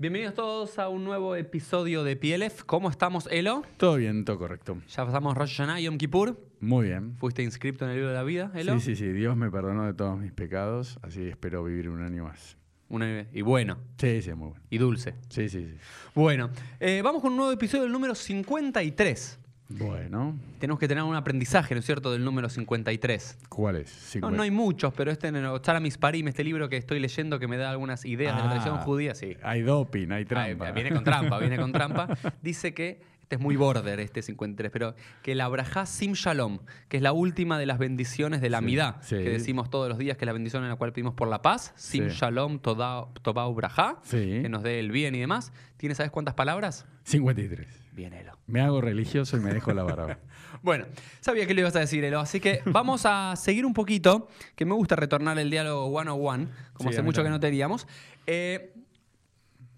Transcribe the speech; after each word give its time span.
Bienvenidos 0.00 0.32
todos 0.34 0.78
a 0.78 0.88
un 0.88 1.04
nuevo 1.04 1.36
episodio 1.36 2.02
de 2.04 2.16
PLF. 2.16 2.62
¿Cómo 2.64 2.88
estamos, 2.88 3.28
Elo? 3.30 3.64
Todo 3.76 3.96
bien, 3.96 4.24
todo 4.24 4.38
correcto. 4.38 4.78
Ya 4.88 5.04
pasamos 5.04 5.36
Rosh 5.36 5.58
Hashanah 5.58 5.78
y 5.78 5.84
Yom 5.84 5.98
Kippur. 5.98 6.40
Muy 6.60 6.86
bien. 6.86 7.16
¿Fuiste 7.18 7.42
inscripto 7.42 7.84
en 7.84 7.90
el 7.90 7.96
libro 7.96 8.08
de 8.08 8.14
la 8.14 8.22
vida, 8.22 8.50
Elo? 8.54 8.80
Sí, 8.80 8.96
sí, 8.96 8.96
sí. 8.96 9.12
Dios 9.12 9.36
me 9.36 9.50
perdonó 9.50 9.84
de 9.84 9.92
todos 9.92 10.18
mis 10.18 10.32
pecados, 10.32 10.98
así 11.02 11.28
espero 11.28 11.62
vivir 11.64 11.90
un 11.90 12.00
año 12.02 12.24
más. 12.24 12.56
Una- 12.88 13.26
y 13.30 13.42
bueno, 13.42 13.76
Sí, 13.98 14.22
sí, 14.22 14.32
muy 14.32 14.48
bueno. 14.48 14.64
y 14.70 14.78
dulce. 14.78 15.14
Sí, 15.28 15.50
sí, 15.50 15.66
sí. 15.66 15.74
Bueno, 16.14 16.48
eh, 16.80 17.02
vamos 17.04 17.20
con 17.20 17.32
un 17.32 17.36
nuevo 17.36 17.52
episodio 17.52 17.82
del 17.82 17.92
número 17.92 18.14
53. 18.14 19.38
Bueno, 19.78 20.36
Tenemos 20.58 20.78
que 20.80 20.88
tener 20.88 21.04
un 21.04 21.14
aprendizaje, 21.14 21.74
¿no 21.74 21.78
es 21.80 21.86
cierto?, 21.86 22.10
del 22.12 22.24
número 22.24 22.48
53. 22.48 23.38
¿cuál 23.48 23.76
es? 23.76 24.16
No, 24.20 24.30
no 24.30 24.42
hay 24.42 24.50
muchos, 24.50 24.92
pero 24.94 25.10
este 25.10 25.32
Charamis 25.62 25.96
Parim, 25.96 26.28
este 26.28 26.42
libro 26.44 26.68
que 26.68 26.76
estoy 26.76 26.98
leyendo 26.98 27.38
que 27.38 27.46
me 27.48 27.56
da 27.56 27.70
algunas 27.70 28.04
ideas 28.04 28.34
de 28.36 28.40
la 28.42 28.46
Ah, 28.46 28.50
tradición 28.50 28.78
judía, 28.78 29.14
sí. 29.14 29.36
Hay 29.42 29.62
doping, 29.62 30.10
hay 30.10 30.24
Ah, 30.24 30.26
trampa. 30.28 30.70
viene 30.72 30.90
con 30.90 31.04
trampa, 31.04 31.38
viene 31.38 31.56
con 31.56 31.72
trampa. 31.72 32.08
Dice 32.42 32.74
que, 32.74 33.00
este 33.22 33.36
es 33.36 33.40
muy 33.40 33.54
border, 33.54 34.00
este 34.00 34.22
53, 34.22 34.72
pero 34.72 34.96
que 35.22 35.36
la 35.36 35.44
Abraha 35.44 35.86
Sim 35.86 36.14
Shalom, 36.14 36.58
que 36.88 36.96
es 36.96 37.02
la 37.02 37.12
última 37.12 37.60
de 37.60 37.66
las 37.66 37.78
bendiciones 37.78 38.40
de 38.40 38.50
la 38.50 38.58
Sí, 38.58 38.64
Midá, 38.64 38.98
sí. 39.02 39.14
que 39.16 39.30
decimos 39.30 39.70
todos 39.70 39.88
los 39.88 39.98
días, 39.98 40.16
que 40.18 40.24
es 40.24 40.26
la 40.26 40.32
bendición 40.32 40.64
en 40.64 40.68
la 40.68 40.74
cual 40.76 40.92
pedimos 40.92 41.14
por 41.14 41.28
la 41.28 41.40
paz, 41.42 41.72
Sim 41.76 42.08
Sí. 42.08 42.16
Shalom 42.16 42.58
Tobau 42.58 43.54
Braja, 43.54 43.98
Sí. 44.02 44.40
que 44.42 44.48
nos 44.48 44.64
dé 44.64 44.80
el 44.80 44.90
bien 44.90 45.14
y 45.14 45.20
demás. 45.20 45.52
¿Tiene, 45.76 45.94
sabes 45.94 46.10
cuántas 46.10 46.34
palabras? 46.34 46.86
53. 47.04 47.68
Bien, 48.00 48.14
Elo. 48.14 48.32
Me 48.46 48.62
hago 48.62 48.80
religioso 48.80 49.36
y 49.36 49.40
me 49.40 49.52
dejo 49.52 49.74
la 49.74 49.82
barba. 49.82 50.18
Bueno, 50.62 50.86
sabía 51.20 51.46
que 51.46 51.52
le 51.54 51.60
ibas 51.60 51.76
a 51.76 51.80
decir, 51.80 52.02
Elo, 52.02 52.18
así 52.18 52.40
que 52.40 52.60
vamos 52.66 53.02
a 53.04 53.34
seguir 53.36 53.64
un 53.66 53.74
poquito, 53.74 54.28
que 54.56 54.64
me 54.64 54.72
gusta 54.74 54.96
retornar 54.96 55.38
el 55.38 55.50
diálogo 55.50 55.84
one-on-one, 55.86 56.48
como 56.72 56.88
Sí, 56.90 56.94
hace 56.96 57.02
mucho 57.02 57.22
que 57.22 57.28
no 57.28 57.38
teníamos. 57.40 57.86
Eh, 58.26 58.72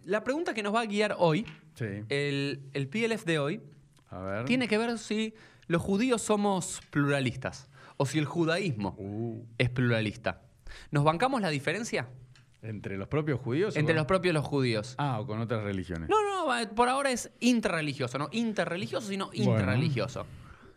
la 0.04 0.22
pregunta 0.22 0.54
que 0.54 0.62
nos 0.62 0.72
va 0.72 0.82
a 0.82 0.86
guiar 0.86 1.16
hoy, 1.18 1.44
Sí. 1.74 1.84
el, 2.10 2.62
el 2.74 2.88
PLF 2.88 3.24
de 3.24 3.38
hoy, 3.40 3.60
A 4.10 4.18
ver. 4.20 4.44
tiene 4.44 4.68
que 4.68 4.78
ver 4.78 4.98
si 4.98 5.34
los 5.66 5.82
judíos 5.82 6.22
somos 6.22 6.80
pluralistas 6.90 7.68
o 7.96 8.06
si 8.06 8.18
el 8.20 8.24
judaísmo 8.24 8.94
Uh, 8.98 9.44
es 9.58 9.68
pluralista. 9.68 10.42
¿Nos 10.92 11.02
bancamos 11.02 11.40
la 11.40 11.50
diferencia 11.50 12.08
¿Entre 12.62 12.96
los 12.96 13.08
propios 13.08 13.40
judíos? 13.40 13.76
entre 13.76 13.94
los 13.94 14.06
propios 14.06 14.32
los 14.34 14.44
judíos? 14.46 14.94
Ah, 14.98 15.18
o 15.20 15.26
con 15.26 15.40
otras 15.40 15.64
religiones. 15.64 16.08
No, 16.08 16.16
no, 16.46 16.74
por 16.74 16.88
ahora 16.88 17.10
es 17.10 17.30
interreligioso, 17.40 18.18
no 18.18 18.28
interreligioso, 18.32 19.08
sino 19.08 19.26
Bueno. 19.28 19.52
interreligioso. 19.52 20.26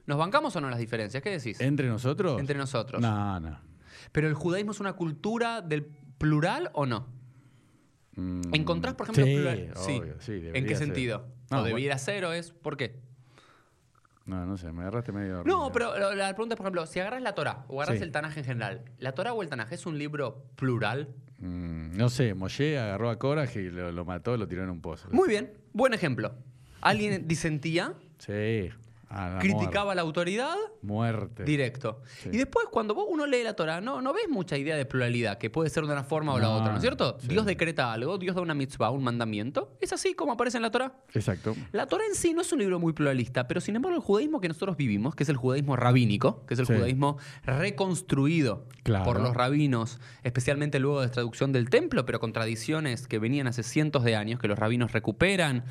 ¿Nos 0.07 0.17
bancamos 0.17 0.55
o 0.55 0.61
no 0.61 0.69
las 0.69 0.79
diferencias? 0.79 1.21
¿Qué 1.21 1.29
decís? 1.31 1.59
¿Entre 1.61 1.87
nosotros? 1.87 2.39
Entre 2.39 2.57
nosotros. 2.57 3.01
No, 3.01 3.39
no. 3.39 3.59
¿Pero 4.11 4.27
el 4.27 4.33
judaísmo 4.33 4.71
es 4.71 4.79
una 4.79 4.93
cultura 4.93 5.61
del 5.61 5.85
plural 6.17 6.69
o 6.73 6.85
no? 6.85 7.07
Mm, 8.15 8.41
¿Encontrás, 8.53 8.95
por 8.95 9.05
ejemplo, 9.05 9.25
sí, 9.25 9.35
plural? 9.35 9.73
obvio, 9.75 10.15
sí, 10.21 10.31
¿En 10.33 10.41
debería 10.41 10.67
qué 10.67 10.75
ser. 10.75 10.87
sentido? 10.87 11.27
No, 11.51 11.57
¿O 11.57 11.59
bueno. 11.61 11.75
debiera 11.75 11.97
ser 11.97 12.25
o 12.25 12.33
es? 12.33 12.51
¿Por 12.51 12.77
qué? 12.77 12.99
No, 14.25 14.45
no 14.45 14.57
sé, 14.57 14.71
me 14.71 14.81
agarraste 14.81 15.11
medio. 15.11 15.43
No, 15.45 15.71
pero 15.71 16.15
la 16.15 16.29
pregunta 16.33 16.53
es, 16.55 16.57
por 16.57 16.65
ejemplo, 16.65 16.85
si 16.87 16.99
agarras 16.99 17.21
la 17.21 17.35
Torah 17.35 17.65
o 17.67 17.81
agarras 17.81 17.99
Sí. 17.99 18.03
el 18.03 18.11
Tanaj 18.11 18.37
en 18.39 18.43
general, 18.43 18.85
¿la 18.97 19.11
Torah 19.13 19.33
o 19.33 19.43
el 19.43 19.49
Tanaj 19.49 19.71
es 19.73 19.85
un 19.85 19.99
libro 19.99 20.45
plural? 20.55 21.13
Mm, 21.39 21.97
no 21.97 22.09
sé, 22.09 22.33
Moshe 22.33 22.77
agarró 22.79 23.09
a 23.09 23.19
Coraje 23.19 23.61
y 23.61 23.69
lo, 23.69 23.91
lo 23.91 24.05
mató, 24.05 24.37
lo 24.37 24.47
tiró 24.47 24.63
en 24.63 24.69
un 24.69 24.81
pozo. 24.81 25.07
Muy 25.11 25.27
bien, 25.27 25.53
buen 25.73 25.93
ejemplo. 25.93 26.35
Alguien 26.81 27.27
disentía, 27.27 27.93
Sí. 28.19 28.69
La 29.15 29.39
criticaba 29.39 29.95
la 29.95 30.01
autoridad, 30.01 30.55
Muerte. 30.81 31.43
directo. 31.45 32.01
Sí. 32.21 32.29
Y 32.33 32.37
después, 32.37 32.65
cuando 32.71 32.93
vos 32.93 33.05
uno 33.09 33.25
lee 33.25 33.43
la 33.43 33.53
Torah, 33.55 33.79
no, 33.81 34.01
no 34.01 34.13
ves 34.13 34.27
mucha 34.29 34.57
idea 34.57 34.75
de 34.75 34.85
pluralidad, 34.85 35.37
que 35.37 35.49
puede 35.49 35.69
ser 35.69 35.85
de 35.85 35.93
una 35.93 36.03
forma 36.03 36.33
o 36.33 36.39
la 36.39 36.47
No, 36.47 36.55
otra, 36.57 36.69
¿no 36.71 36.75
es 36.77 36.81
cierto? 36.81 37.17
sí. 37.21 37.27
Dios 37.27 37.45
decreta 37.45 37.93
algo, 37.93 38.17
Dios 38.17 38.35
da 38.35 38.41
una 38.41 38.53
mitzvah, 38.53 38.89
un 38.91 39.03
mandamiento. 39.03 39.71
Es 39.79 39.93
así 39.93 40.13
como 40.13 40.33
aparece 40.33 40.57
en 40.57 40.63
la 40.63 40.71
Torah. 40.71 40.93
Exacto. 41.13 41.55
La 41.71 41.87
Torah 41.87 42.03
en 42.07 42.15
sí 42.15 42.33
no 42.33 42.41
es 42.41 42.51
un 42.51 42.59
libro 42.59 42.79
muy 42.79 42.93
pluralista, 42.93 43.47
pero 43.47 43.61
sin 43.61 43.75
embargo 43.75 43.95
el 43.97 44.03
judaísmo 44.03 44.41
que 44.41 44.47
nosotros 44.49 44.75
vivimos, 44.77 45.15
que 45.15 45.23
es 45.23 45.29
el 45.29 45.37
judaísmo 45.37 45.75
rabínico, 45.75 46.45
que 46.45 46.53
es 46.55 46.59
el 46.59 46.65
Sí. 46.67 46.73
judaísmo 46.73 47.17
reconstruido 47.45 48.65
Claro. 48.83 49.05
por 49.05 49.19
los 49.19 49.33
rabinos, 49.33 49.99
especialmente 50.23 50.79
luego 50.79 51.01
de 51.01 51.07
la 51.07 51.11
traducción 51.11 51.51
del 51.51 51.69
templo, 51.69 52.05
pero 52.05 52.19
con 52.19 52.33
tradiciones 52.33 53.07
que 53.07 53.19
venían 53.19 53.47
hace 53.47 53.63
cientos 53.63 54.03
de 54.03 54.15
años, 54.15 54.39
que 54.39 54.47
los 54.47 54.57
rabinos 54.59 54.91
recuperan 54.91 55.63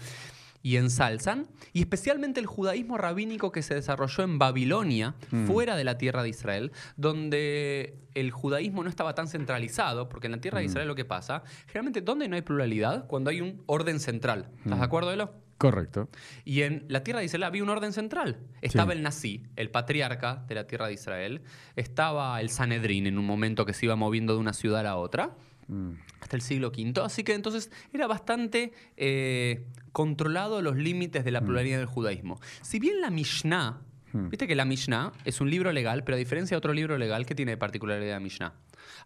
y 0.65 0.79
ensalzan, 0.79 1.47
y 1.75 1.81
especialmente 1.81 2.41
el 2.41 2.47
judaísmo 2.47 2.97
rabínico 2.97 3.53
que 3.53 3.61
se 3.63 3.75
desarrolló 3.75 4.25
en 4.25 4.39
Babilonia, 4.39 5.15
Mm. 5.31 5.45
fuera 5.47 5.77
de 5.77 5.85
la 5.85 5.99
tierra 5.99 6.23
de 6.23 6.31
Israel, 6.31 6.73
donde 6.97 7.99
el 8.15 8.31
judaísmo 8.31 8.83
no 8.83 8.89
estaba 8.89 9.15
tan 9.15 9.29
centralizado, 9.29 10.09
porque 10.09 10.27
en 10.27 10.33
la 10.33 10.41
tierra 10.41 10.59
de 10.61 10.65
Mm. 10.65 10.71
Israel 10.71 10.89
lo 10.89 10.95
que 10.95 11.05
pasa, 11.05 11.43
generalmente, 11.67 12.01
¿dónde 12.01 12.29
no 12.29 12.35
hay 12.37 12.43
pluralidad? 12.43 13.07
Cuando 13.07 13.29
hay 13.31 13.41
un 13.43 13.63
orden 13.67 14.01
central. 14.01 14.49
¿Estás 14.59 14.77
Mm. 14.77 14.81
de 14.81 14.85
acuerdo, 14.87 15.13
Elo? 15.13 15.35
Correcto. 15.59 16.09
Y 16.47 16.63
en 16.63 16.85
la 16.89 17.05
tierra 17.05 17.21
de 17.21 17.27
Israel 17.27 17.45
había 17.45 17.63
un 17.63 17.69
orden 17.69 17.93
central. 17.93 18.39
Estaba 18.63 18.93
Sí. 18.93 18.97
el 18.99 19.03
Nasí, 19.05 19.43
el 19.57 19.71
patriarca 19.71 20.45
de 20.49 20.55
la 20.55 20.67
tierra 20.67 20.87
de 20.89 20.95
Israel. 20.95 21.43
Estaba 21.77 22.41
el 22.41 22.49
Sanedrín 22.49 23.07
en 23.07 23.19
un 23.19 23.27
momento 23.27 23.65
que 23.67 23.73
se 23.75 23.87
iba 23.87 23.97
moviendo 23.97 24.33
de 24.35 24.41
una 24.41 24.53
ciudad 24.55 24.81
a 24.81 24.83
la 24.83 24.97
otra, 24.97 25.37
Mm. 25.69 25.93
hasta 26.21 26.37
el 26.37 26.43
siglo 26.43 26.69
V. 26.71 27.01
Así 27.05 27.23
que 27.23 27.35
entonces 27.35 27.71
era 27.93 28.07
bastante 28.07 28.73
eh, 28.97 29.67
controlado 29.95 30.61
los 30.61 30.77
límites 30.77 31.25
de 31.25 31.31
la 31.31 31.41
pluralidad 31.41 31.79
del 31.79 31.87
judaísmo. 31.87 32.39
Si 32.61 32.79
bien 32.79 33.01
la 33.01 33.09
Mishnah, 33.11 33.81
Mm. 34.13 34.29
viste 34.29 34.47
que 34.47 34.55
la 34.55 34.65
Mishnah 34.65 35.13
es 35.25 35.41
un 35.41 35.51
libro 35.51 35.73
legal, 35.73 36.05
pero 36.05 36.15
a 36.15 36.19
diferencia 36.19 36.55
de 36.55 36.59
otro 36.59 36.73
libro 36.73 36.99
legal, 36.99 37.25
¿qué 37.27 37.35
tiene 37.35 37.53
de 37.53 37.57
particularidad 37.57 38.13
la 38.13 38.21
Mishnah? 38.21 38.53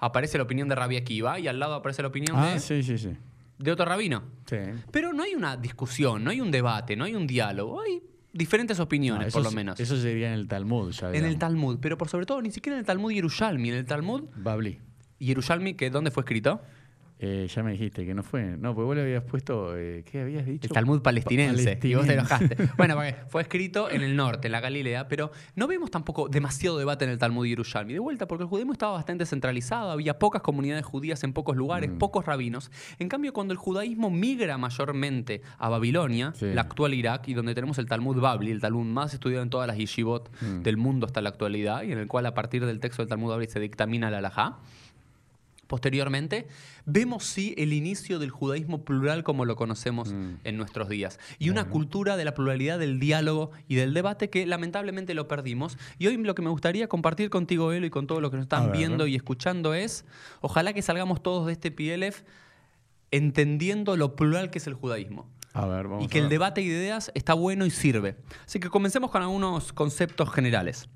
Aparece 0.00 0.36
la 0.36 0.44
opinión 0.44 0.68
de 0.68 0.74
Rabbi 0.74 0.96
Akiva 0.96 1.38
y 1.38 1.46
al 1.48 1.58
lado 1.58 1.74
aparece 1.74 2.02
la 2.02 2.08
opinión 2.08 2.36
Ah, 2.38 2.52
de, 2.54 2.60
sí, 2.60 2.82
sí, 2.82 2.98
sí. 2.98 3.12
de 3.58 3.72
otro 3.72 3.86
rabino. 3.86 4.22
Sí. 4.46 4.56
Pero 4.90 5.12
no 5.14 5.22
hay 5.22 5.34
una 5.34 5.56
discusión, 5.56 6.24
no 6.24 6.30
hay 6.30 6.40
un 6.42 6.50
debate, 6.50 6.94
no 6.96 7.04
hay 7.04 7.14
un 7.14 7.26
diálogo, 7.26 7.80
hay 7.80 8.02
diferentes 8.34 8.78
opiniones, 8.80 9.28
No, 9.28 9.32
por 9.32 9.44
lo 9.44 9.50
menos. 9.50 9.80
Eso 9.80 9.96
sería 9.96 10.28
en 10.28 10.34
el 10.34 10.46
Talmud 10.48 10.90
ya. 10.92 11.10
en 11.12 11.24
el. 11.24 11.38
Talmud, 11.38 11.78
pero 11.80 11.96
por 11.96 12.08
sobre 12.10 12.26
todo 12.26 12.42
ni 12.42 12.50
siquiera 12.50 12.76
en 12.76 12.80
el 12.80 12.86
Talmud 12.86 13.10
Yerushalmi, 13.10 13.70
en 13.70 13.76
el 13.76 13.86
Talmud 13.86 14.24
Babli. 14.36 14.78
Yerushalmi, 15.20 15.72
que 15.74 15.88
¿dónde 15.90 16.10
fue 16.10 16.20
escrito? 16.22 16.60
Eh, 17.20 17.48
ya 17.52 17.62
me 17.64 17.72
dijiste 17.72 18.06
que 18.06 18.14
no 18.14 18.22
fue. 18.22 18.56
No, 18.58 18.74
pues 18.76 18.86
vos 18.86 18.94
le 18.94 19.02
habías 19.02 19.24
puesto. 19.24 19.76
eh, 19.76 20.04
¿Qué 20.08 20.20
habías 20.22 20.46
dicho? 20.46 20.66
El 20.68 20.72
Talmud 20.72 21.02
palestinense. 21.02 21.78
Y 21.82 21.94
vos 21.94 22.06
te 22.06 22.12
enojaste. 22.14 22.56
Bueno, 22.76 22.94
porque 22.94 23.16
fue 23.28 23.42
escrito 23.42 23.90
en 23.90 24.02
el 24.02 24.14
norte, 24.14 24.46
en 24.46 24.52
la 24.52 24.60
Galilea, 24.60 25.08
pero 25.08 25.32
no 25.56 25.66
vemos 25.66 25.90
tampoco 25.90 26.28
demasiado 26.28 26.78
debate 26.78 27.04
en 27.04 27.10
el 27.10 27.18
Talmud 27.18 27.44
Yerushalmi. 27.46 27.92
De 27.92 27.98
vuelta, 27.98 28.28
porque 28.28 28.44
el 28.44 28.48
judaísmo 28.48 28.72
estaba 28.72 28.92
bastante 28.92 29.26
centralizado, 29.26 29.90
había 29.90 30.18
pocas 30.18 30.42
comunidades 30.42 30.84
judías 30.84 31.24
en 31.24 31.32
pocos 31.32 31.56
lugares, 31.56 31.90
Mm. 31.90 31.98
pocos 31.98 32.24
rabinos. 32.24 32.70
En 33.00 33.08
cambio, 33.08 33.32
cuando 33.32 33.52
el 33.52 33.58
judaísmo 33.58 34.10
migra 34.10 34.56
mayormente 34.58 35.42
a 35.58 35.68
Babilonia, 35.68 36.32
Sí. 36.36 36.46
la 36.54 36.60
actual 36.62 36.94
Irak, 36.94 37.26
y 37.28 37.34
donde 37.34 37.54
tenemos 37.54 37.78
el 37.78 37.86
Talmud 37.86 38.20
Babli, 38.20 38.52
el 38.52 38.60
Talmud 38.60 38.84
más 38.86 39.12
estudiado 39.12 39.42
en 39.42 39.50
todas 39.50 39.66
las 39.66 39.76
yeshivot 39.76 40.30
Mm. 40.40 40.62
del 40.62 40.76
mundo 40.76 41.06
hasta 41.06 41.20
la 41.20 41.30
actualidad, 41.30 41.82
y 41.82 41.90
en 41.92 41.98
el 41.98 42.06
cual 42.06 42.26
a 42.26 42.34
partir 42.34 42.64
del 42.64 42.78
texto 42.78 43.02
del 43.02 43.08
Talmud 43.08 43.30
Babli 43.30 43.48
se 43.48 43.58
dictamina 43.58 44.08
la 44.10 44.18
halajá. 44.18 44.58
Posteriormente, 45.68 46.48
vemos 46.86 47.24
sí 47.24 47.54
el 47.58 47.72
inicio 47.72 48.18
del 48.18 48.30
judaísmo 48.30 48.84
plural 48.84 49.22
como 49.22 49.44
lo 49.44 49.54
conocemos 49.54 50.12
Mm. 50.12 50.34
en 50.44 50.56
nuestros 50.56 50.88
días. 50.88 51.20
Y 51.38 51.50
una 51.50 51.68
cultura 51.68 52.16
de 52.16 52.24
la 52.24 52.34
pluralidad 52.34 52.78
del 52.78 52.98
diálogo 52.98 53.50
y 53.68 53.74
del 53.76 53.94
debate 53.94 54.30
que 54.30 54.46
lamentablemente 54.46 55.12
lo 55.14 55.28
perdimos. 55.28 55.78
Y 55.98 56.06
hoy 56.06 56.16
lo 56.16 56.34
que 56.34 56.42
me 56.42 56.48
gustaría 56.50 56.88
compartir 56.88 57.28
contigo, 57.30 57.70
Elo, 57.72 57.86
y 57.86 57.90
con 57.90 58.06
todos 58.06 58.20
los 58.22 58.30
que 58.30 58.38
nos 58.38 58.44
están 58.44 58.72
viendo 58.72 59.06
y 59.06 59.14
escuchando 59.14 59.74
es, 59.74 60.04
ojalá 60.40 60.72
que 60.72 60.82
salgamos 60.82 61.22
todos 61.22 61.46
de 61.46 61.52
este 61.52 61.70
PLF 61.70 62.24
entendiendo 63.10 63.96
lo 63.96 64.16
plural 64.16 64.50
que 64.50 64.58
es 64.58 64.66
el 64.66 64.74
judaísmo. 64.74 65.28
A 65.52 65.66
ver, 65.66 65.88
vamos 65.88 66.04
y 66.04 66.08
que 66.08 66.18
a 66.18 66.22
el 66.22 66.28
debate 66.28 66.60
de 66.60 66.66
ideas 66.66 67.10
está 67.14 67.34
bueno 67.34 67.66
y 67.66 67.70
sirve. 67.70 68.16
Así 68.46 68.60
que 68.60 68.68
comencemos 68.70 69.10
con 69.10 69.22
algunos 69.22 69.72
conceptos 69.72 70.32
generales. 70.32 70.88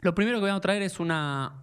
Lo 0.00 0.14
primero 0.14 0.38
que 0.38 0.42
voy 0.42 0.50
a 0.50 0.60
traer 0.60 0.82
es 0.82 1.00
una 1.00 1.62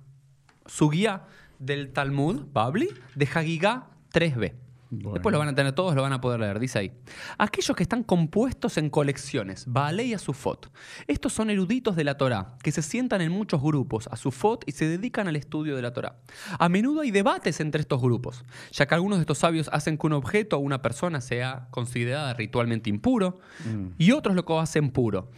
su 0.65 0.89
guía 0.89 1.23
del 1.65 1.91
Talmud, 1.93 2.45
Babli, 2.53 2.89
de 3.15 3.25
Hagigah 3.33 3.87
3b. 4.13 4.53
Bueno. 4.95 5.13
Después 5.13 5.33
lo 5.33 5.39
van 5.39 5.47
a 5.47 5.55
tener 5.55 5.73
todos, 5.73 5.95
lo 5.95 6.03
van 6.03 6.13
a 6.13 6.21
poder 6.21 6.39
leer. 6.39 6.59
Dice 6.59 6.77
ahí. 6.77 6.91
Aquellos 7.39 7.75
que 7.75 7.81
están 7.81 8.03
compuestos 8.03 8.77
en 8.77 8.91
colecciones, 8.91 9.65
Baalei 9.67 10.09
y 10.09 10.13
Asufot. 10.13 10.71
Estos 11.07 11.33
son 11.33 11.49
eruditos 11.49 11.95
de 11.95 12.03
la 12.03 12.15
Torá, 12.15 12.57
que 12.61 12.71
se 12.71 12.83
sientan 12.83 13.21
en 13.21 13.31
muchos 13.31 13.59
grupos, 13.59 14.07
Asufot, 14.11 14.63
y 14.67 14.71
se 14.73 14.85
dedican 14.87 15.27
al 15.27 15.35
estudio 15.35 15.75
de 15.75 15.81
la 15.81 15.93
Torá. 15.93 16.17
A 16.59 16.69
menudo 16.69 17.01
hay 17.01 17.09
debates 17.09 17.59
entre 17.59 17.81
estos 17.81 17.99
grupos, 18.03 18.45
ya 18.71 18.85
que 18.85 18.93
algunos 18.93 19.17
de 19.17 19.21
estos 19.21 19.39
sabios 19.39 19.67
hacen 19.73 19.97
que 19.97 20.05
un 20.05 20.13
objeto 20.13 20.57
o 20.57 20.59
una 20.59 20.83
persona 20.83 21.21
sea 21.21 21.69
considerada 21.71 22.35
ritualmente 22.35 22.91
impuro, 22.91 23.39
Mm. 23.65 23.93
y 23.97 24.11
otros 24.11 24.35
lo 24.35 24.59
hacen 24.59 24.91
puro. 24.91 25.31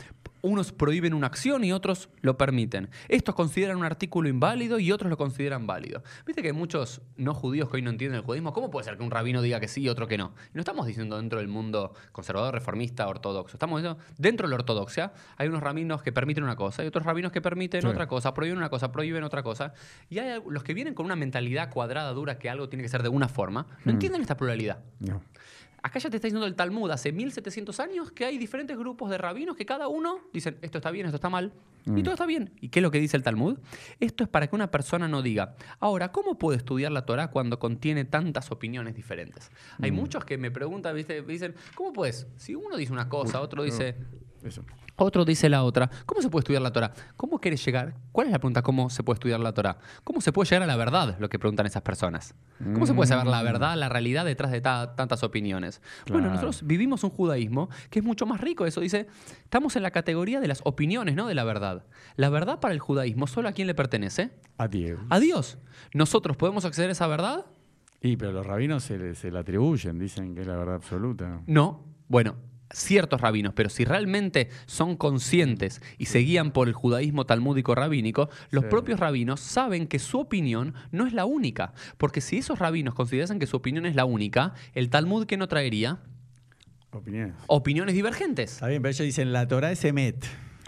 Unos 0.45 0.71
prohíben 0.71 1.15
una 1.15 1.25
acción 1.25 1.63
y 1.63 1.71
otros 1.71 2.07
lo 2.21 2.37
permiten. 2.37 2.89
Estos 3.09 3.33
consideran 3.33 3.77
un 3.77 3.83
artículo 3.83 4.29
inválido 4.29 4.77
y 4.77 4.91
otros 4.91 5.09
lo 5.09 5.17
consideran 5.17 5.65
válido. 5.65 6.03
Viste 6.27 6.43
que 6.43 6.49
hay 6.49 6.53
muchos 6.53 7.01
no 7.17 7.33
judíos 7.33 7.67
que 7.67 7.77
hoy 7.77 7.81
no 7.81 7.89
entienden 7.89 8.19
el 8.19 8.23
judaísmo. 8.23 8.53
¿Cómo 8.53 8.69
puede 8.69 8.83
ser 8.83 8.95
que 8.95 9.01
un 9.03 9.09
rabino 9.09 9.41
diga 9.41 9.59
que 9.59 9.67
sí 9.67 9.81
y 9.81 9.89
otro 9.89 10.07
que 10.07 10.19
no? 10.19 10.33
Y 10.51 10.55
no 10.55 10.59
estamos 10.61 10.85
diciendo 10.85 11.17
dentro 11.17 11.39
del 11.39 11.47
mundo 11.47 11.93
conservador, 12.11 12.53
reformista, 12.53 13.07
ortodoxo. 13.07 13.55
Estamos 13.57 13.81
diciendo 13.81 13.99
dentro 14.19 14.47
de 14.47 14.51
la 14.51 14.55
ortodoxia 14.57 15.13
hay 15.37 15.47
unos 15.47 15.63
rabinos 15.63 16.03
que 16.03 16.11
permiten 16.11 16.43
una 16.43 16.55
cosa 16.55 16.83
y 16.83 16.87
otros 16.87 17.03
rabinos 17.05 17.31
que 17.31 17.41
permiten 17.41 17.81
Sí. 17.81 17.87
otra 17.87 18.07
cosa, 18.07 18.31
prohíben 18.35 18.59
una 18.59 18.69
cosa, 18.69 18.91
prohíben 18.91 19.23
otra 19.23 19.41
cosa. 19.41 19.73
Y 20.09 20.19
hay 20.19 20.39
los 20.47 20.63
que 20.63 20.75
vienen 20.75 20.93
con 20.93 21.07
una 21.07 21.15
mentalidad 21.15 21.71
cuadrada, 21.71 22.13
dura, 22.13 22.37
que 22.37 22.51
algo 22.51 22.69
tiene 22.69 22.83
que 22.83 22.89
ser 22.89 23.01
de 23.01 23.09
una 23.09 23.27
forma, 23.27 23.65
no 23.83 23.91
Mm. 23.91 23.95
entienden 23.95 24.21
esta 24.21 24.37
pluralidad. 24.37 24.83
No. 24.99 25.23
Acá 25.85 25.99
ya 25.99 26.09
te 26.09 26.15
está 26.15 26.25
diciendo 26.25 26.47
el 26.47 26.55
Talmud 26.55 26.89
hace 26.89 27.11
1700 27.11 27.79
años 27.79 28.11
que 28.11 28.25
hay 28.25 28.39
diferentes 28.39 28.75
grupos 28.75 29.11
de 29.11 29.19
rabinos 29.19 29.55
que 29.55 29.67
cada 29.67 29.87
uno 29.87 30.17
dicen 30.33 30.57
esto 30.63 30.79
está 30.79 30.89
bien, 30.89 31.05
esto 31.05 31.17
está 31.17 31.29
mal, 31.29 31.53
y 31.85 32.01
todo 32.01 32.15
está 32.15 32.25
bien. 32.25 32.49
¿Y 32.59 32.69
qué 32.69 32.79
es 32.79 32.83
lo 32.83 32.89
que 32.89 32.99
dice 32.99 33.15
el 33.15 33.21
Talmud? 33.21 33.59
Esto 33.99 34.23
es 34.23 34.29
para 34.31 34.47
que 34.47 34.55
una 34.55 34.71
persona 34.71 35.07
no 35.07 35.21
diga, 35.21 35.55
ahora, 35.79 36.11
¿cómo 36.11 36.39
puedo 36.39 36.57
estudiar 36.57 36.91
la 36.91 37.05
Torah 37.05 37.29
cuando 37.29 37.59
contiene 37.59 38.03
tantas 38.03 38.49
opiniones 38.49 38.95
diferentes? 38.95 39.51
Hay 39.79 39.91
muchos 39.91 40.25
que 40.25 40.39
me 40.39 40.49
preguntan, 40.49 40.95
¿viste? 40.95 41.21
dicen, 41.21 41.53
¿cómo 41.75 41.93
puedes? 41.93 42.25
Si 42.35 42.55
uno 42.55 42.77
dice 42.77 42.91
una 42.91 43.07
cosa, 43.07 43.39
otro 43.39 43.61
dice... 43.61 43.95
Eso. 44.45 44.63
Otro 44.97 45.25
dice 45.25 45.49
la 45.49 45.63
otra. 45.63 45.89
¿Cómo 46.05 46.21
se 46.21 46.29
puede 46.29 46.41
estudiar 46.43 46.61
la 46.61 46.71
Torah? 46.71 46.93
¿Cómo 47.17 47.39
quieres 47.39 47.65
llegar? 47.65 47.95
¿Cuál 48.13 48.27
es 48.27 48.31
la 48.31 48.39
pregunta? 48.39 48.61
¿Cómo 48.61 48.89
se 48.89 49.03
puede 49.03 49.15
estudiar 49.15 49.39
la 49.41 49.53
Torah? 49.53 49.77
¿Cómo 50.05 50.21
se 50.21 50.31
puede 50.31 50.47
llegar 50.49 50.63
a 50.63 50.67
la 50.67 50.77
verdad? 50.77 51.17
Lo 51.19 51.27
que 51.27 51.37
preguntan 51.39 51.65
esas 51.65 51.81
personas. 51.81 52.33
¿Cómo 52.73 52.85
se 52.85 52.93
puede 52.93 53.07
saber 53.09 53.25
la 53.27 53.41
verdad, 53.43 53.75
la 53.75 53.89
realidad 53.89 54.23
detrás 54.23 54.51
de 54.51 54.61
ta- 54.61 54.95
tantas 54.95 55.23
opiniones? 55.23 55.81
Bueno, 56.09 56.29
nosotros 56.29 56.61
vivimos 56.65 57.03
un 57.03 57.09
judaísmo 57.09 57.69
que 57.89 57.99
es 57.99 58.05
mucho 58.05 58.25
más 58.25 58.39
rico. 58.39 58.65
Eso 58.65 58.79
dice, 58.79 59.07
estamos 59.43 59.75
en 59.75 59.83
la 59.83 59.91
categoría 59.91 60.39
de 60.39 60.47
las 60.47 60.61
opiniones, 60.63 61.15
no 61.15 61.27
de 61.27 61.35
la 61.35 61.43
verdad. 61.43 61.83
La 62.15 62.29
verdad 62.29 62.59
para 62.61 62.73
el 62.73 62.79
judaísmo, 62.79 63.27
¿solo 63.27 63.49
a 63.49 63.51
quién 63.51 63.67
le 63.67 63.75
pertenece? 63.75 64.31
A 64.57 64.67
Diego. 64.69 65.01
A 65.09 65.19
Dios. 65.19 65.57
¿Nosotros 65.93 66.37
podemos 66.37 66.63
acceder 66.63 66.89
a 66.89 66.91
esa 66.93 67.07
verdad? 67.07 67.45
Y 68.01 68.15
pero 68.17 68.31
los 68.31 68.45
rabinos 68.45 68.83
se, 68.83 68.97
le- 68.97 69.15
se 69.15 69.31
la 69.31 69.39
atribuyen, 69.39 69.97
dicen 69.99 70.35
que 70.35 70.41
es 70.41 70.47
la 70.47 70.55
verdad 70.55 70.75
absoluta. 70.75 71.41
No. 71.47 71.83
Bueno, 72.07 72.35
ciertos 72.73 73.21
rabinos, 73.21 73.53
pero 73.53 73.69
si 73.69 73.85
realmente 73.85 74.49
son 74.65 74.95
conscientes 74.97 75.81
y 75.97 76.07
se 76.07 76.19
guían 76.19 76.51
por 76.51 76.67
el 76.67 76.73
judaísmo 76.73 77.25
talmúdico 77.25 77.75
rabínico, 77.75 78.29
los 78.49 78.63
Sí. 78.63 78.69
propios 78.69 78.99
rabinos 78.99 79.39
saben 79.39 79.87
que 79.87 79.99
su 79.99 80.19
opinión 80.19 80.73
no 80.91 81.05
es 81.07 81.13
la 81.13 81.25
única. 81.25 81.73
Porque 81.97 82.21
si 82.21 82.37
esos 82.37 82.59
rabinos 82.59 82.93
consideran 82.95 83.39
que 83.39 83.47
su 83.47 83.57
opinión 83.57 83.85
es 83.85 83.95
la 83.95 84.05
única, 84.05 84.53
el 84.73 84.89
Talmud 84.89 85.25
que 85.25 85.37
no 85.37 85.47
traería 85.47 85.99
Opiniones. 86.91 87.35
opiniones 87.47 87.93
divergentes. 87.93 88.53
Está 88.53 88.67
bien, 88.67 88.81
pero 88.81 88.91
ellos 88.91 89.05
dicen 89.05 89.31
la 89.33 89.47
Torah 89.47 89.71
es 89.71 89.83
Emet. 89.85 90.25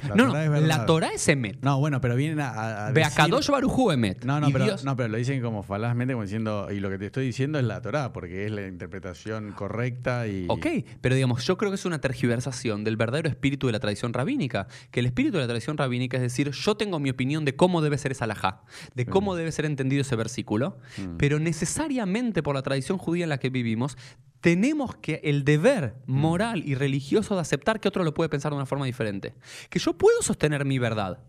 La 0.07 0.15
no, 0.15 0.27
no, 0.27 0.59
la 0.61 0.85
Torah 0.85 1.09
es 1.13 1.27
Emet. 1.27 1.57
No, 1.61 1.79
bueno, 1.79 1.99
pero 2.01 2.15
vienen 2.15 2.39
a, 2.39 2.49
a, 2.49 2.87
a 2.87 2.91
Ve 2.91 3.03
a 3.03 3.07
decir- 3.09 3.17
Kadosh 3.17 3.49
Barujú 3.49 3.91
Emet. 3.91 4.23
No, 4.25 4.39
no 4.39 4.49
pero, 4.51 4.65
Dios- 4.65 4.83
no, 4.83 4.95
pero 4.95 5.09
lo 5.09 5.17
dicen 5.17 5.41
como 5.41 5.63
falazmente, 5.63 6.13
como 6.13 6.23
diciendo, 6.23 6.67
y 6.71 6.79
lo 6.79 6.89
que 6.89 6.97
te 6.97 7.07
estoy 7.07 7.25
diciendo 7.25 7.57
es 7.59 7.65
la 7.65 7.81
Torah, 7.81 8.13
porque 8.13 8.45
es 8.45 8.51
la 8.51 8.67
interpretación 8.67 9.51
correcta 9.53 10.27
y... 10.27 10.45
Ok, 10.49 10.67
pero 11.01 11.15
digamos, 11.15 11.43
yo 11.45 11.57
creo 11.57 11.71
que 11.71 11.75
es 11.75 11.85
una 11.85 11.99
tergiversación 11.99 12.83
del 12.83 12.97
verdadero 12.97 13.29
espíritu 13.29 13.67
de 13.67 13.73
la 13.73 13.79
tradición 13.79 14.13
rabínica. 14.13 14.67
Que 14.91 14.99
el 14.99 15.05
espíritu 15.07 15.37
de 15.37 15.41
la 15.43 15.47
tradición 15.47 15.77
rabínica 15.77 16.17
es 16.17 16.23
decir, 16.23 16.51
yo 16.51 16.75
tengo 16.75 16.99
mi 16.99 17.09
opinión 17.09 17.43
de 17.45 17.55
cómo 17.55 17.81
debe 17.81 17.97
ser 17.97 18.11
esa 18.11 18.25
alajá, 18.25 18.61
de 18.95 19.05
cómo 19.05 19.35
debe 19.35 19.51
ser 19.51 19.65
entendido 19.65 20.01
ese 20.01 20.15
versículo, 20.15 20.77
pero 21.17 21.39
necesariamente 21.39 22.43
por 22.43 22.55
la 22.55 22.61
tradición 22.61 22.97
judía 22.97 23.23
en 23.23 23.29
la 23.29 23.39
que 23.39 23.49
vivimos, 23.49 23.97
tenemos 24.41 24.95
que 24.95 25.21
el 25.23 25.43
deber 25.43 25.95
moral 26.05 26.63
y 26.65 26.75
religioso 26.75 27.35
de 27.35 27.41
aceptar 27.41 27.79
que 27.79 27.87
otro 27.87 28.03
lo 28.03 28.13
puede 28.13 28.29
pensar 28.29 28.51
de 28.51 28.57
una 28.57 28.65
forma 28.65 28.85
diferente. 28.85 29.35
Que 29.69 29.79
yo 29.79 29.93
puedo 29.93 30.21
sostener 30.21 30.65
mi 30.65 30.79
verdad, 30.79 31.19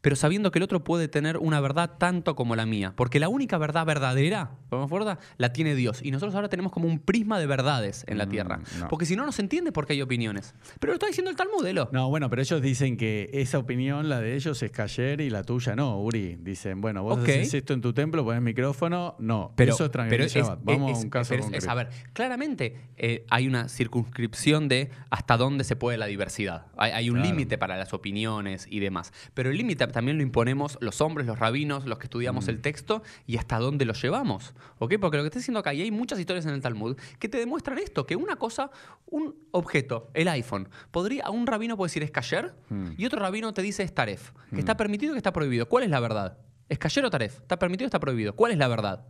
pero 0.00 0.16
sabiendo 0.16 0.50
que 0.50 0.58
el 0.58 0.62
otro 0.62 0.84
puede 0.84 1.08
tener 1.08 1.38
una 1.38 1.60
verdad 1.60 1.92
tanto 1.98 2.34
como 2.36 2.56
la 2.56 2.66
mía. 2.66 2.92
Porque 2.96 3.20
la 3.20 3.28
única 3.28 3.58
verdad 3.58 3.86
verdadera, 3.86 4.50
¿podemos 4.68 4.88
acuerda? 4.88 5.18
La 5.36 5.52
tiene 5.52 5.74
Dios. 5.74 6.00
Y 6.02 6.10
nosotros 6.10 6.34
ahora 6.34 6.48
tenemos 6.48 6.72
como 6.72 6.86
un 6.88 6.98
prisma 6.98 7.38
de 7.38 7.46
verdades 7.46 8.04
en 8.08 8.18
la 8.18 8.26
Mm, 8.26 8.30
tierra. 8.30 8.60
no. 8.78 8.88
Porque 8.88 9.06
si 9.06 9.16
no, 9.16 9.24
no 9.26 9.32
se 9.32 9.42
entiende 9.42 9.72
por 9.72 9.86
qué 9.86 9.94
hay 9.94 10.02
opiniones. 10.02 10.54
Pero 10.80 10.92
lo 10.92 10.94
está 10.94 11.06
diciendo 11.06 11.30
el 11.30 11.36
Talmud, 11.36 11.64
Elo. 11.66 11.88
No, 11.92 12.08
bueno, 12.08 12.28
pero 12.30 12.42
ellos 12.42 12.60
dicen 12.62 12.96
que 12.96 13.30
esa 13.32 13.58
opinión, 13.58 14.08
la 14.08 14.20
de 14.20 14.34
ellos, 14.34 14.62
es 14.62 14.70
cayer 14.70 15.20
y 15.20 15.30
la 15.30 15.42
tuya 15.44 15.76
no, 15.76 16.00
Uri. 16.00 16.36
Dicen, 16.40 16.80
bueno, 16.80 17.02
vos 17.02 17.18
Ok. 17.18 17.28
haces 17.28 17.54
esto 17.54 17.72
en 17.74 17.80
tu 17.80 17.92
templo, 17.92 18.24
pones 18.24 18.42
micrófono, 18.42 19.16
no. 19.18 19.52
Pero, 19.56 19.74
Eso 19.74 19.84
es 19.86 19.90
pero 19.90 20.24
es. 20.24 20.34
Vamos 20.62 20.92
es- 20.92 20.98
a 20.98 21.00
un 21.02 21.10
caso 21.10 21.30
pero 21.30 21.42
concreto. 21.42 21.64
es- 21.64 21.70
a 21.70 21.74
ver, 21.74 21.88
claramente 22.12 22.76
eh, 22.96 23.24
hay 23.30 23.46
una 23.46 23.68
circunscripción 23.68 24.68
de 24.68 24.90
hasta 25.10 25.36
dónde 25.36 25.64
se 25.64 25.76
puede 25.76 25.98
la 25.98 26.06
diversidad. 26.06 26.66
Hay, 26.76 26.92
hay 26.92 27.10
un 27.10 27.16
Claro. 27.16 27.30
límite 27.30 27.58
para 27.58 27.76
las 27.76 27.92
opiniones 27.92 28.66
y 28.70 28.80
demás. 28.80 29.12
Pero 29.34 29.50
el 29.50 29.56
límite 29.56 29.75
también 29.76 30.16
lo 30.16 30.22
imponemos 30.22 30.78
los 30.80 31.00
hombres, 31.00 31.26
los 31.26 31.38
rabinos, 31.38 31.84
los 31.86 31.98
que 31.98 32.04
estudiamos 32.04 32.46
Mm. 32.46 32.50
el 32.50 32.60
texto 32.60 33.02
y 33.26 33.36
hasta 33.36 33.58
dónde 33.58 33.84
lo 33.84 33.92
llevamos. 33.92 34.54
¿Ok? 34.78 34.94
Porque 35.00 35.16
lo 35.16 35.22
que 35.22 35.28
está 35.28 35.38
diciendo 35.38 35.60
acá, 35.60 35.74
y 35.74 35.82
hay 35.82 35.90
muchas 35.90 36.18
historias 36.18 36.46
en 36.46 36.52
el 36.54 36.60
Talmud 36.60 36.96
que 37.18 37.28
te 37.28 37.38
demuestran 37.38 37.78
esto: 37.78 38.06
que 38.06 38.16
una 38.16 38.36
cosa, 38.36 38.70
un 39.06 39.34
objeto, 39.50 40.10
el 40.14 40.28
iPhone, 40.28 40.68
podría, 40.90 41.28
un 41.30 41.46
rabino 41.46 41.76
puede 41.76 41.88
decir 41.88 42.02
es 42.02 42.10
kasher 42.10 42.54
Mm. 42.70 42.92
y 42.96 43.04
otro 43.06 43.20
rabino 43.20 43.52
te 43.52 43.62
dice 43.62 43.82
es 43.82 43.94
taref. 43.94 44.30
Que 44.50 44.58
está 44.60 44.76
permitido 44.76 45.12
que 45.12 45.18
está 45.18 45.32
prohibido. 45.32 45.68
¿Cuál 45.68 45.84
es 45.84 45.90
la 45.90 46.00
verdad? 46.00 46.38
¿Es 46.68 46.78
kasher 46.78 47.04
o 47.04 47.10
taref? 47.10 47.38
¿Está 47.40 47.58
permitido 47.58 47.86
o 47.86 47.88
está 47.88 48.00
prohibido? 48.00 48.34
¿Cuál 48.34 48.52
es 48.52 48.58
la 48.58 48.68
verdad? 48.68 49.06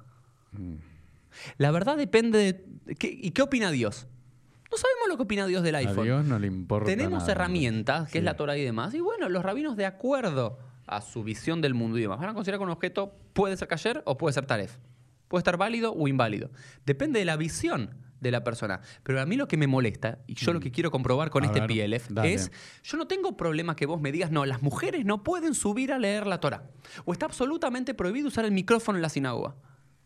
La 1.59 1.71
verdad 1.71 1.97
depende 1.97 2.39
de... 2.87 2.95
¿qué- 2.95 3.17
¿Y 3.21 3.31
qué 3.33 3.43
opina 3.43 3.71
Dios? 3.71 4.07
No 4.71 4.77
sabemos 4.77 5.09
lo 5.09 5.17
que 5.17 5.23
opina 5.23 5.47
Dios 5.47 5.63
del 5.63 5.75
A 5.77 5.79
iPhone. 5.79 6.05
Dios 6.05 6.25
no 6.25 6.39
le 6.39 6.47
importa 6.49 6.87
Tenemos 6.87 7.21
nada. 7.21 7.33
herramientas, 7.33 8.07
que 8.07 8.13
Sí. 8.13 8.19
es 8.19 8.25
la 8.25 8.35
Torah 8.37 8.57
y 8.57 8.65
demás, 8.65 8.95
y 8.95 9.01
bueno, 9.01 9.29
los 9.29 9.45
rabinos 9.45 9.77
de 9.77 9.87
acuerdo 9.87 10.59
a 10.87 11.01
su 11.01 11.23
visión 11.25 11.61
del 11.61 11.75
mundo 11.75 11.99
y 11.99 12.03
demás, 12.03 12.19
van 12.21 12.31
a 12.31 12.35
considerar 12.35 12.59
que 12.61 12.65
un 12.65 12.71
objeto 12.71 13.15
puede 13.33 13.57
ser 13.57 13.69
kasher 13.69 14.03
o 14.07 14.17
puede 14.17 14.33
ser 14.35 14.47
taref. 14.47 14.77
Puede 15.29 15.41
estar 15.41 15.57
válido 15.57 15.93
o 15.93 16.07
inválido. 16.09 16.51
Depende 16.85 17.19
de 17.19 17.25
la 17.25 17.37
visión 17.37 17.91
de 18.21 18.31
la 18.31 18.45
persona. 18.45 18.81
Pero 19.03 19.21
a 19.21 19.27
mí 19.27 19.37
lo 19.37 19.47
que 19.49 19.57
me 19.57 19.67
molesta, 19.67 20.19
y 20.27 20.35
yo 20.35 20.53
lo 20.53 20.61
que 20.61 20.71
quiero 20.71 20.91
comprobar 20.91 21.31
con 21.31 21.43
Mm. 21.43 21.45
A 21.45 21.47
este 21.49 21.61
ver, 21.61 21.69
PLF, 21.69 22.09
dale. 22.11 22.33
es, 22.35 22.51
yo 22.83 22.97
no 22.97 23.07
tengo 23.07 23.37
problema 23.37 23.77
que 23.77 23.87
vos 23.87 24.01
me 24.01 24.11
digas, 24.13 24.31
no, 24.31 24.47
las 24.47 24.63
mujeres 24.63 25.05
no 25.05 25.23
pueden 25.23 25.55
subir 25.55 25.93
a 25.93 25.99
leer 25.99 26.27
la 26.27 26.39
Torah. 26.41 26.63
O 27.05 27.13
está 27.13 27.27
absolutamente 27.27 27.93
prohibido 27.95 28.29
usar 28.29 28.45
el 28.45 28.53
micrófono 28.53 28.97
en 28.99 29.03
la 29.03 29.09
sinagoga. 29.11 29.57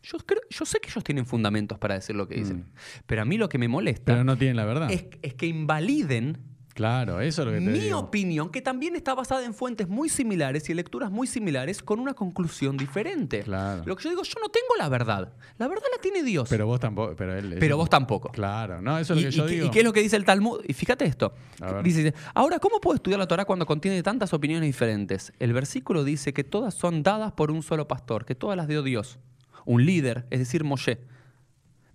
Yo, 0.02 0.18
creo- 0.18 0.40
yo 0.48 0.64
sé 0.64 0.80
que 0.80 0.88
ellos 0.88 1.04
tienen 1.04 1.26
fundamentos 1.26 1.78
para 1.78 1.94
decir 1.94 2.16
lo 2.16 2.26
que 2.26 2.36
dicen. 2.36 2.64
Pero 3.06 3.22
a 3.22 3.24
mí 3.24 3.36
lo 3.36 3.48
que 3.48 3.58
me 3.58 3.68
molesta 3.68 4.12
Mm. 4.12 4.14
Pero 4.14 4.24
no 4.24 4.36
tienen 4.36 4.56
la 4.56 4.64
verdad. 4.64 4.90
es, 4.90 5.04
es 5.22 5.34
que 5.34 5.46
invaliden 5.46 6.38
Claro, 6.72 7.20
eso 7.20 7.42
es 7.42 7.46
lo 7.46 7.52
que 7.52 7.58
te 7.58 7.70
mi 7.72 7.78
digo. 7.80 7.98
opinión, 7.98 8.48
que 8.48 8.62
también 8.62 8.94
está 8.96 9.12
basada 9.14 9.44
en 9.44 9.52
fuentes 9.52 9.88
muy 9.88 10.08
similares 10.08 10.70
y 10.70 10.74
lecturas 10.74 11.10
muy 11.10 11.26
similares, 11.26 11.82
con 11.82 11.98
una 12.00 12.14
conclusión 12.14 12.76
diferente. 12.78 13.40
Claro. 13.42 13.82
Lo 13.84 13.96
que 13.96 14.04
yo 14.04 14.10
digo, 14.10 14.22
yo 14.22 14.34
no 14.40 14.48
tengo 14.48 14.76
la 14.78 14.88
verdad. 14.88 15.34
La 15.58 15.68
verdad 15.68 15.84
la 15.94 16.00
tiene 16.00 16.22
Dios. 16.22 16.48
Pero 16.48 16.66
vos 16.66 16.80
tampoco. 16.80 17.14
Pero, 17.16 17.36
él, 17.36 17.56
Pero 17.60 17.76
vos 17.76 17.90
tampoco. 17.90 18.30
Claro, 18.30 18.80
no, 18.80 18.98
eso 18.98 19.12
es 19.14 19.20
¿Y, 19.20 19.24
lo 19.24 19.28
que 19.30 19.34
y 19.34 19.36
yo 19.38 19.46
digo. 19.46 19.66
y 19.66 19.70
qué 19.70 19.78
es 19.80 19.84
lo 19.84 19.92
que 19.92 20.00
dice 20.00 20.16
el 20.16 20.24
Talmud? 20.24 20.60
Y 20.66 20.72
fíjate 20.72 21.04
esto. 21.04 21.34
Dice, 21.82 22.14
ahora, 22.34 22.58
¿cómo 22.60 22.80
puedo 22.80 22.94
estudiar 22.94 23.18
la 23.18 23.26
Torah 23.26 23.44
cuando 23.44 23.66
contiene 23.66 24.02
tantas 24.02 24.32
opiniones 24.32 24.66
diferentes? 24.66 25.32
El 25.38 25.52
versículo 25.52 26.02
dice 26.04 26.32
que 26.32 26.44
todas 26.44 26.72
son 26.72 27.02
dadas 27.02 27.32
por 27.32 27.50
un 27.50 27.62
solo 27.62 27.88
pastor, 27.88 28.24
que 28.24 28.34
todas 28.36 28.56
las 28.56 28.68
dio 28.68 28.82
Dios. 28.82 29.18
Un 29.64 29.84
líder, 29.84 30.26
es 30.30 30.38
decir, 30.38 30.64
Moshe. 30.64 31.00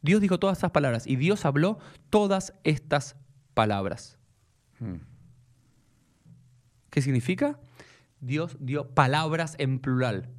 Dios 0.02 0.22
dijo 0.22 0.40
todas 0.40 0.60
esas 0.60 0.72
palabras 0.72 1.08
y 1.08 1.16
Dios 1.16 1.46
habló 1.46 1.80
todas 2.10 2.54
estas 2.64 3.16
palabras. 3.54 4.18
Hmm. 4.80 4.98
¿Qué 6.92 7.02
significa? 7.02 7.60
Dios 8.22 8.58
dio 8.60 8.90
palabras 8.90 9.56
en 9.58 9.80
plural. 9.80 10.30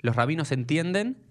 Los 0.00 0.16
rabinos 0.16 0.52
entienden 0.52 1.24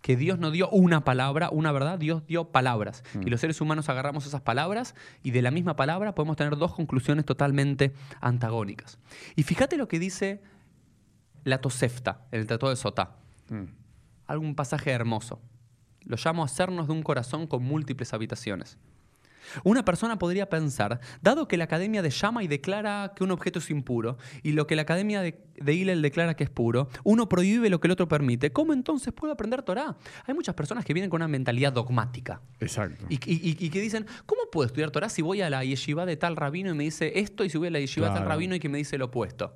que 0.00 0.16
Dios 0.16 0.38
no 0.38 0.50
dio 0.50 0.68
una 0.70 1.04
palabra, 1.04 1.48
una 1.50 1.72
verdad, 1.72 1.98
Dios 1.98 2.26
dio 2.26 2.52
palabras. 2.52 3.02
Y 3.24 3.30
los 3.30 3.40
seres 3.40 3.60
humanos 3.60 3.88
agarramos 3.88 4.26
esas 4.26 4.40
palabras 4.40 4.94
y 5.22 5.30
de 5.30 5.42
la 5.42 5.50
misma 5.50 5.74
palabra 5.76 6.14
podemos 6.14 6.36
tener 6.36 6.56
dos 6.56 6.74
conclusiones 6.74 7.24
totalmente 7.24 7.92
antagónicas. 8.20 8.98
Y 9.34 9.42
fíjate 9.42 9.76
lo 9.76 9.88
que 9.88 9.98
dice 9.98 10.42
la 11.44 11.60
Tosefta, 11.60 12.26
en 12.30 12.40
el 12.40 12.46
Tratado 12.46 12.70
de 12.70 12.76
Sotá. 12.76 13.16
Hmm. 13.48 13.64
Algún 14.26 14.54
pasaje 14.54 14.90
hermoso. 14.90 15.40
Lo 16.04 16.16
llamo 16.22 16.44
hacernos 16.44 16.86
de 16.86 16.92
un 16.92 17.02
corazón 17.02 17.46
con 17.46 17.62
múltiples 17.64 18.12
habitaciones. 18.14 18.78
Una 19.62 19.84
persona 19.84 20.18
podría 20.18 20.48
pensar, 20.48 20.98
dado 21.22 21.46
que 21.46 21.56
la 21.56 21.64
academia 21.64 22.02
de 22.02 22.10
Shammai 22.10 22.48
declara 22.48 23.12
que 23.14 23.22
un 23.22 23.30
objeto 23.30 23.60
es 23.60 23.70
impuro 23.70 24.18
y 24.42 24.52
lo 24.52 24.66
que 24.66 24.74
la 24.74 24.82
academia 24.82 25.20
de, 25.20 25.40
de 25.54 25.72
Hillel 25.72 26.02
declara 26.02 26.34
que 26.34 26.42
es 26.42 26.50
puro, 26.50 26.88
uno 27.04 27.28
prohíbe 27.28 27.70
lo 27.70 27.78
que 27.78 27.86
el 27.86 27.92
otro 27.92 28.08
permite, 28.08 28.50
¿cómo 28.52 28.72
entonces 28.72 29.12
puedo 29.12 29.32
aprender 29.32 29.62
Torah? 29.62 29.96
Hay 30.26 30.34
muchas 30.34 30.56
personas 30.56 30.84
que 30.84 30.92
vienen 30.94 31.10
con 31.10 31.18
una 31.18 31.28
mentalidad 31.28 31.72
dogmática 31.72 32.40
Exacto. 32.58 33.06
y, 33.08 33.14
y- 33.14 33.50
y- 33.50 33.66
y 33.66 33.70
que 33.70 33.80
dicen, 33.80 34.06
¿cómo 34.26 34.42
puedo 34.50 34.66
estudiar 34.66 34.90
Torah 34.90 35.08
si 35.08 35.22
voy 35.22 35.40
a 35.42 35.48
la 35.48 35.62
yeshiva 35.62 36.06
de 36.06 36.16
tal 36.16 36.34
rabino 36.34 36.70
y 36.70 36.74
me 36.74 36.82
dice 36.82 37.20
esto 37.20 37.44
y 37.44 37.50
si 37.50 37.56
voy 37.56 37.68
a 37.68 37.70
la 37.70 37.78
yeshiva 37.78 38.08
de 38.08 38.14
tal 38.18 38.26
rabino 38.26 38.56
y 38.56 38.58
que 38.58 38.68
me 38.68 38.78
dice 38.78 38.98
lo 38.98 39.04
opuesto? 39.06 39.54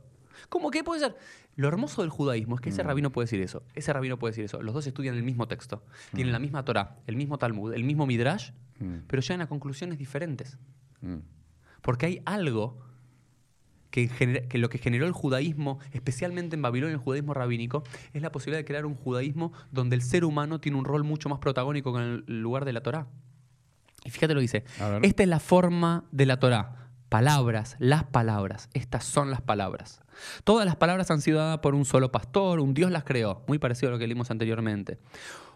¿Cómo 0.48 0.70
que 0.70 0.82
puede 0.84 1.00
ser? 1.00 1.16
Lo 1.56 1.68
hermoso 1.68 2.00
del 2.02 2.10
judaísmo 2.10 2.54
es 2.54 2.60
que 2.60 2.70
Mm. 2.70 2.72
ese 2.72 2.82
rabino 2.84 3.10
puede 3.12 3.24
decir 3.26 3.40
eso, 3.42 3.62
ese 3.74 3.92
rabino 3.92 4.18
puede 4.18 4.32
decir 4.32 4.44
eso. 4.44 4.62
Los 4.62 4.72
dos 4.74 4.86
estudian 4.86 5.14
el 5.16 5.22
mismo 5.22 5.46
texto, 5.48 5.82
tienen 6.14 6.32
la 6.32 6.38
misma 6.38 6.64
Torah, 6.64 6.96
el 7.06 7.16
mismo 7.16 7.38
Talmud, 7.38 7.74
el 7.74 7.84
mismo 7.84 8.06
Midrash, 8.06 8.50
Mm. 8.78 8.94
pero 9.06 9.20
llegan 9.20 9.42
a 9.42 9.46
conclusiones 9.48 9.98
diferentes. 9.98 10.56
Porque 11.82 12.06
hay 12.06 12.22
algo 12.24 12.78
que, 13.90 14.08
lo 14.54 14.68
que 14.68 14.78
generó 14.78 15.06
el 15.06 15.12
judaísmo, 15.12 15.80
especialmente 15.92 16.54
en 16.56 16.62
Babilonia, 16.62 16.94
el 16.94 17.00
judaísmo 17.00 17.34
rabínico, 17.34 17.82
es 18.12 18.22
la 18.22 18.30
posibilidad 18.30 18.60
de 18.60 18.64
crear 18.64 18.86
un 18.86 18.94
judaísmo 18.94 19.52
donde 19.72 19.96
el 19.96 20.02
ser 20.02 20.24
humano 20.24 20.60
tiene 20.60 20.78
un 20.78 20.84
rol 20.84 21.02
mucho 21.04 21.28
más 21.28 21.40
protagónico 21.40 21.92
que 21.92 21.98
en 22.00 22.24
el 22.28 22.40
lugar 22.42 22.64
de 22.64 22.72
la 22.72 22.82
Torá. 22.82 23.06
Y 24.04 24.10
fíjate 24.10 24.32
lo 24.34 24.38
que 24.38 24.42
dice. 24.42 24.64
Esta 25.02 25.22
es 25.24 25.28
la 25.28 25.40
forma 25.40 26.04
de 26.12 26.24
la 26.26 26.38
Torá. 26.38 26.89
Palabras, 27.10 27.74
las 27.80 28.04
palabras. 28.04 28.68
Estas 28.72 29.02
son 29.02 29.32
las 29.32 29.40
palabras. 29.40 30.00
Todas 30.44 30.64
las 30.64 30.76
palabras 30.76 31.10
han 31.10 31.20
sido 31.20 31.40
dadas 31.40 31.58
por 31.58 31.74
un 31.74 31.84
solo 31.84 32.12
pastor, 32.12 32.60
un 32.60 32.72
Dios 32.72 32.92
las 32.92 33.02
creó, 33.02 33.42
muy 33.48 33.58
parecido 33.58 33.88
a 33.88 33.92
lo 33.92 33.98
que 33.98 34.06
leímos 34.06 34.30
anteriormente. 34.30 34.96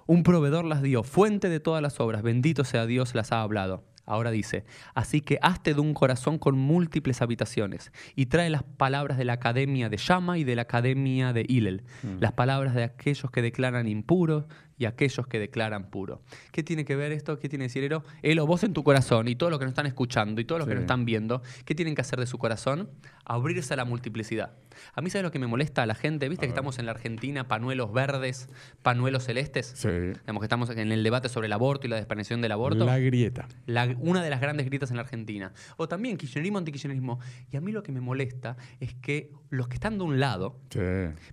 Un 0.07 0.25
proveedor 0.25 0.65
las 0.65 0.83
dio, 0.83 1.05
fuente 1.05 1.49
de 1.49 1.61
todas 1.61 1.81
las 1.81 2.01
obras, 2.01 2.23
bendito 2.23 2.65
sea 2.65 2.87
Dios, 2.87 3.15
las 3.15 3.31
ha 3.31 3.41
hablado. 3.41 3.85
Ahora 4.05 4.33
dice, 4.33 4.65
así 4.95 5.21
que 5.21 5.39
hazte 5.43 5.75
de 5.75 5.81
un 5.81 5.95
corazón 5.95 6.39
con 6.39 6.59
múltiples 6.59 7.23
habitaciones 7.23 7.93
y 8.17 8.27
trae 8.27 8.51
las 8.51 8.65
palabras 8.65 9.17
de 9.17 9.25
la 9.25 9.35
academia 9.35 9.89
de 9.89 9.97
Shama 9.97 10.39
y 10.39 10.45
de 10.45 10.57
la 10.57 10.63
academia 10.63 11.33
de 11.33 11.47
Hillel, 11.49 11.85
las 12.19 12.33
palabras 12.33 12.75
de 12.75 12.83
aquellos 12.83 13.31
que 13.31 13.43
declaran 13.43 13.87
impuros 13.87 14.45
y 14.79 14.87
aquellos 14.87 15.27
que 15.27 15.39
declaran 15.39 15.91
puro. 15.91 16.23
¿Qué 16.53 16.63
tiene 16.63 16.85
que 16.85 16.97
ver 16.97 17.13
esto? 17.13 17.39
¿Qué 17.39 17.49
tiene 17.49 17.65
que 17.65 17.69
decir 17.69 17.85
Elo? 17.85 18.05
Elo, 18.23 18.47
vos 18.47 18.65
en 18.65 18.73
tu 18.73 18.83
corazón 18.83 19.29
y 19.29 19.37
todos 19.37 19.51
los 19.51 19.59
que 19.59 19.65
nos 19.67 19.73
están 19.73 19.87
escuchando 19.87 20.41
y 20.41 20.45
todos 20.45 20.59
los 20.59 20.69
que 20.69 20.75
nos 20.75 20.83
están 20.83 21.05
viendo, 21.05 21.43
¿qué 21.65 21.75
tienen 21.75 21.95
que 21.95 22.01
hacer 22.01 22.19
de 22.19 22.27
su 22.27 22.39
corazón? 22.39 22.91
Abrirse 23.25 23.73
a 23.75 23.77
la 23.77 23.85
multiplicidad. 23.85 24.53
A 24.95 25.01
mí, 25.01 25.09
¿sabes 25.11 25.23
lo 25.23 25.31
que 25.31 25.39
me 25.39 25.47
molesta 25.47 25.83
a 25.83 25.87
la 25.87 25.95
gente? 25.95 26.29
¿Viste 26.29 26.47
que 26.47 26.51
estamos 26.51 26.79
en 26.81 26.87
la 26.87 26.93
Argentina, 26.93 27.47
panuelos 27.47 27.93
verdes, 27.93 28.49
panuelos 28.83 29.25
celestes? 29.25 29.73
Sí. 29.77 29.89
Digamos 29.89 30.41
que 30.41 30.47
estamos 30.47 30.69
en 30.71 30.91
el 30.93 31.03
debate 31.05 31.29
sobre 31.29 31.47
el 31.47 31.53
aborto 31.53 31.87
y 31.87 31.91
la 31.91 31.97
despenalización 31.97 32.43
del 32.43 32.53
aborto. 32.53 32.85
La 32.85 32.99
grieta. 32.99 33.47
La- 33.67 33.95
una 34.01 34.23
de 34.23 34.31
las 34.31 34.41
grandes 34.41 34.67
grietas 34.67 34.91
en 34.91 34.97
la 34.97 35.03
Argentina. 35.03 35.53
O 35.77 35.87
también 35.89 36.17
kirchnerismo, 36.17 36.59
antikirchnerismo. 36.59 37.21
Y 37.53 37.57
a 37.57 37.61
mí 37.61 37.71
lo 37.71 37.83
que 37.85 37.93
me 37.93 38.01
molesta 38.01 38.57
es 38.81 38.95
que 38.95 39.31
los 39.51 39.69
que 39.69 39.75
están 39.75 39.97
de 39.99 40.05
un 40.05 40.19
lado 40.19 40.59
Sí. 40.71 40.81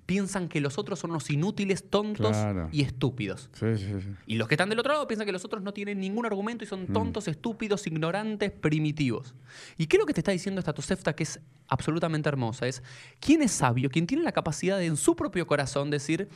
piensan 0.06 0.48
que 0.48 0.62
los 0.62 0.78
otros 0.78 1.00
son 1.00 1.10
unos 1.12 1.30
inútiles, 1.32 1.90
tontos 1.90 2.30
Claro. 2.38 2.70
y 2.72 2.84
estúpidos. 2.84 3.31
Sí, 3.54 3.78
sí, 3.78 3.86
sí. 4.02 4.10
Y 4.28 4.36
los 4.36 4.48
que 4.48 4.56
están 4.56 4.70
del 4.70 4.80
otro 4.80 4.94
lado 4.94 5.08
piensan 5.08 5.26
que 5.26 5.32
los 5.32 5.46
otros 5.46 5.64
no 5.64 5.74
tienen 5.74 6.00
ningún 6.00 6.26
argumento 6.26 6.64
y 6.64 6.68
son 6.68 6.88
tontos, 6.88 7.28
estúpidos, 7.28 7.88
ignorantes, 7.88 8.52
primitivos. 8.52 9.34
¿Y 9.78 9.88
qué 9.88 9.98
es 9.98 10.00
lo 10.00 10.06
que 10.06 10.14
te 10.14 10.20
está 10.20 10.32
diciendo 10.32 10.60
esta 10.60 10.74
Tosefta 10.74 11.14
que 11.14 11.24
es 11.24 11.40
absolutamente 11.68 12.30
hermosa? 12.30 12.68
Es, 12.68 12.84
¿quién 13.20 13.42
es 13.42 13.52
sabio? 13.52 13.90
¿Quién 13.90 14.08
tiene 14.08 14.24
la 14.24 14.32
capacidad 14.32 14.78
de 14.78 14.86
en 14.86 14.98
su 14.98 15.16
propio 15.16 15.48
corazón 15.48 15.90
decir, 15.90 16.28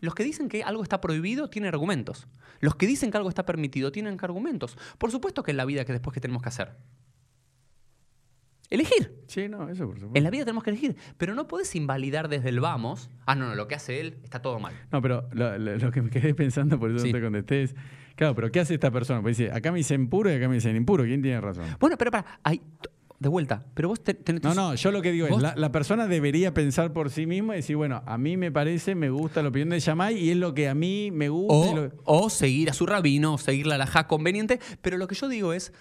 los 0.00 0.14
que 0.14 0.24
dicen 0.24 0.48
que 0.48 0.62
algo 0.62 0.82
está 0.82 1.00
prohibido 1.00 1.50
tienen 1.50 1.68
argumentos. 1.68 2.26
Los 2.60 2.74
que 2.74 2.86
dicen 2.86 3.10
que 3.10 3.16
algo 3.16 3.28
está 3.28 3.44
permitido 3.44 3.92
tienen 3.92 4.18
argumentos. 4.20 4.76
Por 4.98 5.10
supuesto 5.10 5.42
que 5.42 5.50
en 5.50 5.56
la 5.56 5.64
vida 5.64 5.84
que 5.84 5.92
después 5.92 6.14
que 6.14 6.20
tenemos 6.20 6.42
que 6.42 6.48
hacer. 6.48 6.76
Elegir. 8.70 9.12
Sí, 9.26 9.48
no, 9.48 9.68
eso 9.68 9.84
por 9.86 9.96
supuesto. 9.98 10.16
En 10.16 10.22
la 10.24 10.30
vida 10.30 10.44
tenemos 10.44 10.62
que 10.64 10.70
elegir. 10.70 10.96
Pero 11.18 11.34
no 11.34 11.48
puedes 11.48 11.74
invalidar 11.74 12.28
desde 12.28 12.48
el 12.50 12.60
vamos. 12.60 13.10
Ah, 13.26 13.34
no, 13.34 13.48
no, 13.48 13.54
lo 13.56 13.66
que 13.68 13.74
hace 13.74 14.00
él 14.00 14.16
está 14.22 14.40
todo 14.42 14.58
mal. 14.60 14.72
No, 14.92 15.02
pero 15.02 15.28
lo, 15.32 15.58
lo- 15.58 15.76
lo 15.76 15.90
que 15.90 16.02
me 16.02 16.10
quedé 16.10 16.34
pensando, 16.34 16.78
por 16.78 16.90
eso 16.90 17.00
Sí. 17.00 17.12
no 17.12 17.18
te 17.18 17.24
contesté, 17.24 17.62
es, 17.64 17.74
claro, 18.14 18.34
pero 18.34 18.50
¿qué 18.52 18.60
hace 18.60 18.74
esta 18.74 18.90
persona? 18.92 19.20
Pues 19.22 19.36
dice, 19.38 19.50
acá 19.52 19.72
me 19.72 19.78
dicen 19.78 20.08
puro 20.08 20.30
y 20.30 20.34
acá 20.34 20.48
me 20.48 20.54
dicen 20.54 20.76
impuro. 20.76 21.02
¿Quién 21.04 21.20
tiene 21.20 21.40
razón? 21.40 21.64
Bueno, 21.80 21.96
pero 21.98 22.12
para, 22.12 22.24
hay, 22.44 22.62
de 23.18 23.28
vuelta, 23.28 23.66
pero 23.74 23.88
vos 23.88 24.02
te- 24.02 24.14
tenés... 24.14 24.42
No, 24.44 24.54
no, 24.54 24.74
yo 24.76 24.90
lo 24.92 25.02
que 25.02 25.10
digo 25.12 25.26
es, 25.26 25.42
la, 25.42 25.54
la 25.56 25.72
persona 25.72 26.06
debería 26.06 26.54
pensar 26.54 26.92
por 26.92 27.10
sí 27.10 27.26
misma 27.26 27.54
y 27.54 27.56
decir, 27.58 27.76
bueno, 27.76 28.02
a 28.06 28.16
mí 28.18 28.36
me 28.36 28.50
parece, 28.52 28.94
me 28.94 29.10
gusta 29.10 29.42
la 29.42 29.48
opinión 29.50 29.68
de 29.70 29.80
Yamai 29.80 30.16
y 30.16 30.30
es 30.30 30.36
lo 30.36 30.54
que 30.54 30.68
a 30.68 30.74
mí 30.74 31.10
me 31.12 31.28
gusta. 31.28 31.54
O, 31.72 31.76
lo- 31.76 31.92
o 32.04 32.30
seguir 32.30 32.70
a 32.70 32.72
su 32.72 32.86
rabino, 32.86 33.34
o 33.34 33.38
seguir 33.38 33.66
la 33.66 33.74
alajá 33.74 34.06
conveniente. 34.06 34.58
Pero 34.80 34.96
lo 34.96 35.06
que 35.08 35.14
yo 35.16 35.28
digo 35.28 35.52
es, 35.52 35.72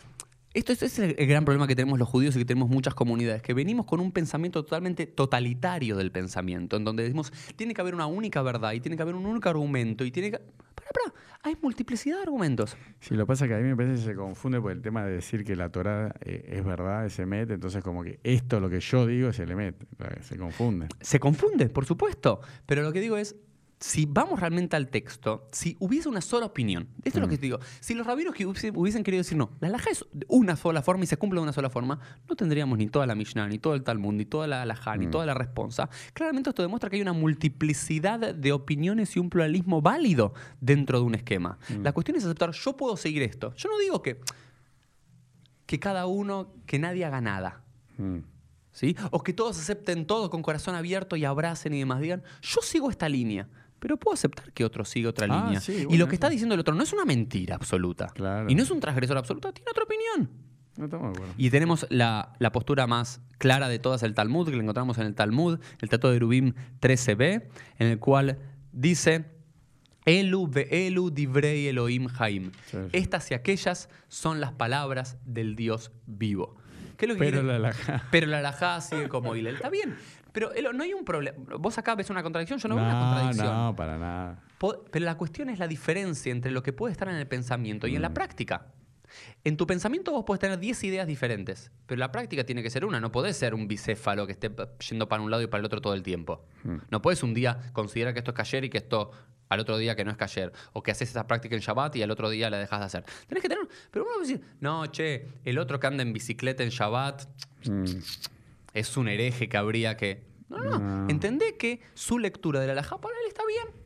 esto 0.53 0.74
es, 0.74 0.82
es 0.84 1.00
el, 1.00 1.15
el 1.18 1.27
gran 1.27 1.46
problema 1.46 1.68
que 1.68 1.75
tenemos 1.75 2.00
los 2.00 2.08
judíos 2.08 2.36
y 2.36 2.39
que 2.39 2.46
tenemos 2.46 2.70
muchas 2.70 2.96
comunidades, 2.96 3.41
que 3.41 3.53
venimos 3.53 3.86
con 3.86 4.00
un 4.00 4.12
pensamiento 4.12 4.63
totalmente 4.63 5.06
totalitario 5.06 5.96
del 5.96 6.12
pensamiento, 6.12 6.77
en 6.77 6.84
donde 6.84 7.03
decimos, 7.03 7.32
tiene 7.56 7.74
que 7.74 7.82
haber 7.82 7.96
una 7.96 8.08
única 8.08 8.41
verdad 8.41 8.74
y 8.74 8.79
tiene 8.79 8.96
que 8.96 9.03
haber 9.03 9.15
un 9.15 9.25
único 9.25 9.50
argumento 9.50 10.03
y 10.06 10.12
tiene 10.12 10.32
que... 10.32 10.39
Para, 10.39 10.89
para, 10.91 11.13
hay 11.41 11.56
multiplicidad 11.62 12.18
de 12.18 12.24
argumentos. 12.24 12.75
Sí, 13.00 13.15
lo 13.15 13.24
que 13.24 13.27
pasa 13.27 13.46
es 13.46 13.50
que 13.50 13.56
a 13.56 13.60
mí 13.60 13.63
me 13.63 13.75
parece 13.75 13.96
que 13.96 14.12
se 14.12 14.15
confunde 14.15 14.60
por 14.60 14.72
el 14.72 14.82
tema 14.82 15.06
de 15.06 15.13
decir 15.13 15.46
que 15.46 15.56
la 15.56 15.70
Torah 15.70 16.13
eh, 16.22 16.46
es 16.50 16.65
verdad, 16.65 17.06
es 17.06 17.18
emet, 17.20 17.51
entonces 17.51 17.84
como 17.84 18.03
que 18.03 18.20
esto, 18.24 18.60
lo 18.60 18.70
que 18.70 18.79
yo 18.79 19.06
digo, 19.06 19.29
es 19.29 19.39
el 19.39 19.51
emet. 19.51 19.75
Se 20.22 20.38
confunde. 20.38 20.88
Se 21.00 21.20
confunde, 21.20 21.70
por 21.70 21.86
supuesto. 21.86 22.41
Pero 22.65 22.82
lo 22.82 22.91
que 22.91 23.00
digo 23.00 23.15
es, 23.18 23.36
si 23.79 24.05
vamos 24.05 24.39
realmente 24.39 24.75
al 24.75 24.89
texto, 24.89 25.48
si 25.51 25.77
hubiese 25.79 26.09
una 26.09 26.19
sola 26.19 26.48
opinión, 26.48 26.89
esto 27.03 27.19
es 27.19 27.21
lo 27.21 27.29
que 27.29 27.38
te 27.38 27.43
digo, 27.43 27.59
si 27.79 27.93
los 27.93 28.05
rabinos 28.05 28.36
que 28.36 28.45
hubiesen 28.45 29.03
querido 29.03 29.21
decir 29.21 29.38
no, 29.38 29.51
la 29.62 29.69
alhaja 29.69 29.89
es 29.89 30.05
de 30.12 30.25
una 30.27 30.57
sola 30.57 30.81
forma 30.81 31.05
y 31.05 31.07
se 31.07 31.15
cumple 31.15 31.39
de 31.39 31.43
una 31.43 31.53
sola 31.53 31.69
forma, 31.69 32.00
no 32.27 32.36
tendríamos 32.36 32.77
ni 32.77 32.88
toda 32.88 33.05
la 33.05 33.15
Mishnah, 33.15 33.48
ni 33.48 33.57
todo 33.57 33.75
el 33.75 33.83
Talmud, 33.83 34.13
ni 34.13 34.25
toda 34.25 34.48
la 34.48 34.63
alhaja, 34.63 34.98
ni 34.98 35.07
toda 35.07 35.25
la 35.25 35.33
responsa. 35.33 35.89
Claramente 36.13 36.50
esto 36.50 36.62
demuestra 36.62 36.89
que 36.89 36.98
hay 36.98 37.01
una 37.01 37.13
multiplicidad 37.13 38.36
de 38.36 38.51
opiniones 38.51 39.15
y 39.15 39.19
un 39.19 39.29
pluralismo 39.29 39.81
válido 39.81 40.33
dentro 40.59 41.00
de 41.00 41.05
un 41.05 41.15
esquema. 41.15 41.57
La 41.81 41.93
cuestión 41.93 42.17
es 42.17 42.25
aceptar, 42.25 42.51
yo 42.51 42.75
puedo 42.75 42.98
seguir 42.98 43.24
esto. 43.24 43.53
Yo 43.55 43.69
no 43.69 43.77
digo 43.79 44.01
que, 44.01 44.19
que 45.65 45.79
cada 45.79 46.05
uno, 46.05 46.51
que 46.65 46.79
nadie 46.79 47.05
haga 47.05 47.21
nada. 47.21 47.63
Mm. 47.98 48.19
¿sí? 48.71 48.95
O 49.12 49.24
que 49.24 49.33
todos 49.33 49.57
acepten 49.59 50.05
todo 50.05 50.29
con 50.29 50.41
corazón 50.41 50.75
abierto 50.75 51.15
y 51.15 51.25
abracen 51.25 51.74
y 51.74 51.79
demás. 51.79 52.01
Digan, 52.01 52.24
yo 52.41 52.62
sigo 52.62 52.89
esta 52.89 53.09
línea, 53.09 53.48
pero 53.79 53.98
puedo 53.98 54.13
aceptar 54.13 54.51
que 54.53 54.63
otro 54.65 54.86
siga 54.86 55.09
otra 55.09 55.27
Ah, 55.29 55.43
línea. 55.45 55.62
sí, 55.62 55.86
y 55.89 55.98
lo 55.98 56.07
que 56.07 56.15
está 56.15 56.29
diciendo 56.29 56.53
el 56.55 56.62
otro 56.62 56.75
no 56.75 56.83
es 56.83 56.91
una 56.93 57.05
mentira 57.05 57.55
absoluta. 57.55 58.07
Claro. 58.07 58.50
Y 58.50 58.55
no 58.55 58.63
es 58.63 58.71
un 58.71 58.79
transgresor 58.79 59.17
absoluto, 59.17 59.51
tiene 59.53 59.69
otra 59.71 59.83
opinión. 59.83 60.29
No 60.77 60.86
estamos 60.86 61.07
de 61.12 61.17
acuerdo. 61.17 61.33
Y 61.38 61.50
tenemos 61.50 61.86
la, 61.89 62.33
la 62.39 62.51
postura 62.51 62.88
más 62.88 63.21
clara 63.38 63.67
de 63.67 63.79
todas, 63.79 64.01
el 64.03 64.13
Talmud, 64.13 64.50
que 64.50 64.55
la 64.55 64.62
encontramos 64.62 64.98
en 64.98 65.07
el 65.07 65.15
Talmud, 65.15 65.59
el 65.81 65.89
Trato 65.89 66.09
de 66.12 66.19
Rubim 66.19 66.53
13b, 66.81 67.43
en 67.79 67.88
el 67.88 68.00
cual 68.00 68.39
dice, 68.71 69.25
Elu 70.05 70.48
ve'elu 70.48 71.09
divrei 71.12 71.67
Elohim 71.67 72.07
Haim. 72.17 72.51
Sí, 72.67 72.77
sí. 72.77 72.77
Estas 72.93 73.29
y 73.31 73.33
aquellas 73.33 73.89
son 74.07 74.39
las 74.39 74.53
palabras 74.53 75.17
del 75.25 75.55
Dios 75.55 75.91
vivo. 76.05 76.55
¿Qué 76.98 77.05
es 77.05 77.09
lo 77.09 77.15
que 77.15 77.19
Pero 77.19 77.41
quiere- 77.41 77.48
la 77.48 77.55
alajá. 77.55 78.03
pero 78.12 78.27
la 78.27 78.39
alajá 78.39 78.81
sigue 78.81 79.07
como 79.09 79.36
Hillel. 79.36 79.55
Está 79.55 79.69
bien. 79.69 79.95
Pero 80.31 80.53
Elo, 80.53 80.74
no 80.74 80.83
hay 80.83 80.93
un 80.93 81.03
problema. 81.03 81.38
Vos 81.57 81.77
acá 81.77 81.95
ves 81.95 82.09
una 82.09 82.24
contradicción, 82.24 82.59
yo 82.59 82.67
no, 82.67 82.75
veo 82.75 82.83
una 82.83 83.00
contradicción. 83.00 83.48
no, 83.48 83.75
para 83.75 83.98
nada. 83.98 84.43
Pero 84.91 85.05
la 85.05 85.17
cuestión 85.17 85.50
es 85.50 85.59
la 85.59 85.67
diferencia 85.67 86.31
entre 86.31 86.51
lo 86.51 86.63
que 86.63 86.74
puede 86.74 86.91
estar 86.91 87.07
en 87.09 87.15
el 87.15 87.27
pensamiento 87.27 87.88
y 87.88 87.95
en 87.95 88.01
la 88.01 88.13
práctica. 88.13 88.67
En 89.43 89.57
tu 89.57 89.65
pensamiento 89.65 90.12
vos 90.12 90.24
puedes 90.25 90.39
tener 90.39 90.59
10 90.59 90.83
ideas 90.83 91.07
diferentes, 91.07 91.71
pero 91.88 91.98
la 91.98 92.12
práctica 92.12 92.43
tiene 92.43 92.62
que 92.62 92.69
ser 92.69 92.86
una. 92.86 93.00
No 93.00 93.12
podés 93.12 93.38
ser 93.38 93.55
un 93.55 93.67
bicéfalo 93.67 94.27
que 94.27 94.33
esté 94.33 94.51
yendo 94.88 95.09
para 95.09 95.24
un 95.24 95.31
lado 95.31 95.41
y 95.41 95.48
para 95.48 95.59
el 95.59 95.65
otro 95.65 95.81
todo 95.81 95.95
el 95.95 96.03
tiempo. 96.03 96.45
No 96.89 97.01
puedes 97.01 97.24
un 97.24 97.33
día 97.33 97.71
considerar 97.74 98.13
que 98.13 98.19
esto 98.19 98.31
es 98.31 98.38
cayer 98.38 98.65
y 98.65 98.69
que 98.69 98.77
esto 98.77 99.12
al 99.50 99.59
otro 99.62 99.79
día 99.79 99.95
que 99.95 100.05
no 100.05 100.12
es 100.12 100.17
cayer. 100.17 100.53
O 100.74 100.83
que 100.83 100.91
haces 100.91 101.09
esa 101.09 101.25
práctica 101.25 101.55
en 101.55 101.62
Shabbat 101.62 101.95
y 101.95 102.03
al 102.03 102.12
otro 102.12 102.29
día 102.29 102.51
la 102.51 102.59
dejas 102.59 102.81
de 102.81 102.86
hacer. 102.86 103.03
Tenés 103.27 103.41
que 103.41 103.50
tener... 103.50 103.67
Pero 103.89 104.05
uno 104.05 104.13
va 104.13 104.17
a 104.17 104.21
decir, 104.21 104.41
no, 104.59 104.86
che, 104.88 105.27
el 105.43 105.57
otro 105.57 105.79
que 105.79 105.88
anda 105.88 106.03
en 106.03 106.13
bicicleta 106.13 106.62
en 106.62 106.69
Shabbat 106.69 107.25
Mm. 107.65 107.83
Es 108.79 108.98
un 108.98 109.07
hereje 109.07 109.50
que 109.50 109.57
habría 109.57 109.98
que... 109.98 110.27
No, 110.50 110.57
no, 110.57 110.79
no. 110.79 110.79
No. 110.79 111.09
Entendé 111.09 111.57
que 111.57 111.81
su 111.93 112.17
lectura 112.17 112.59
de 112.59 112.67
la 112.67 112.74
alajá 112.74 113.00
para 113.00 113.15
él 113.15 113.27
está 113.27 113.43
bien. 113.45 113.83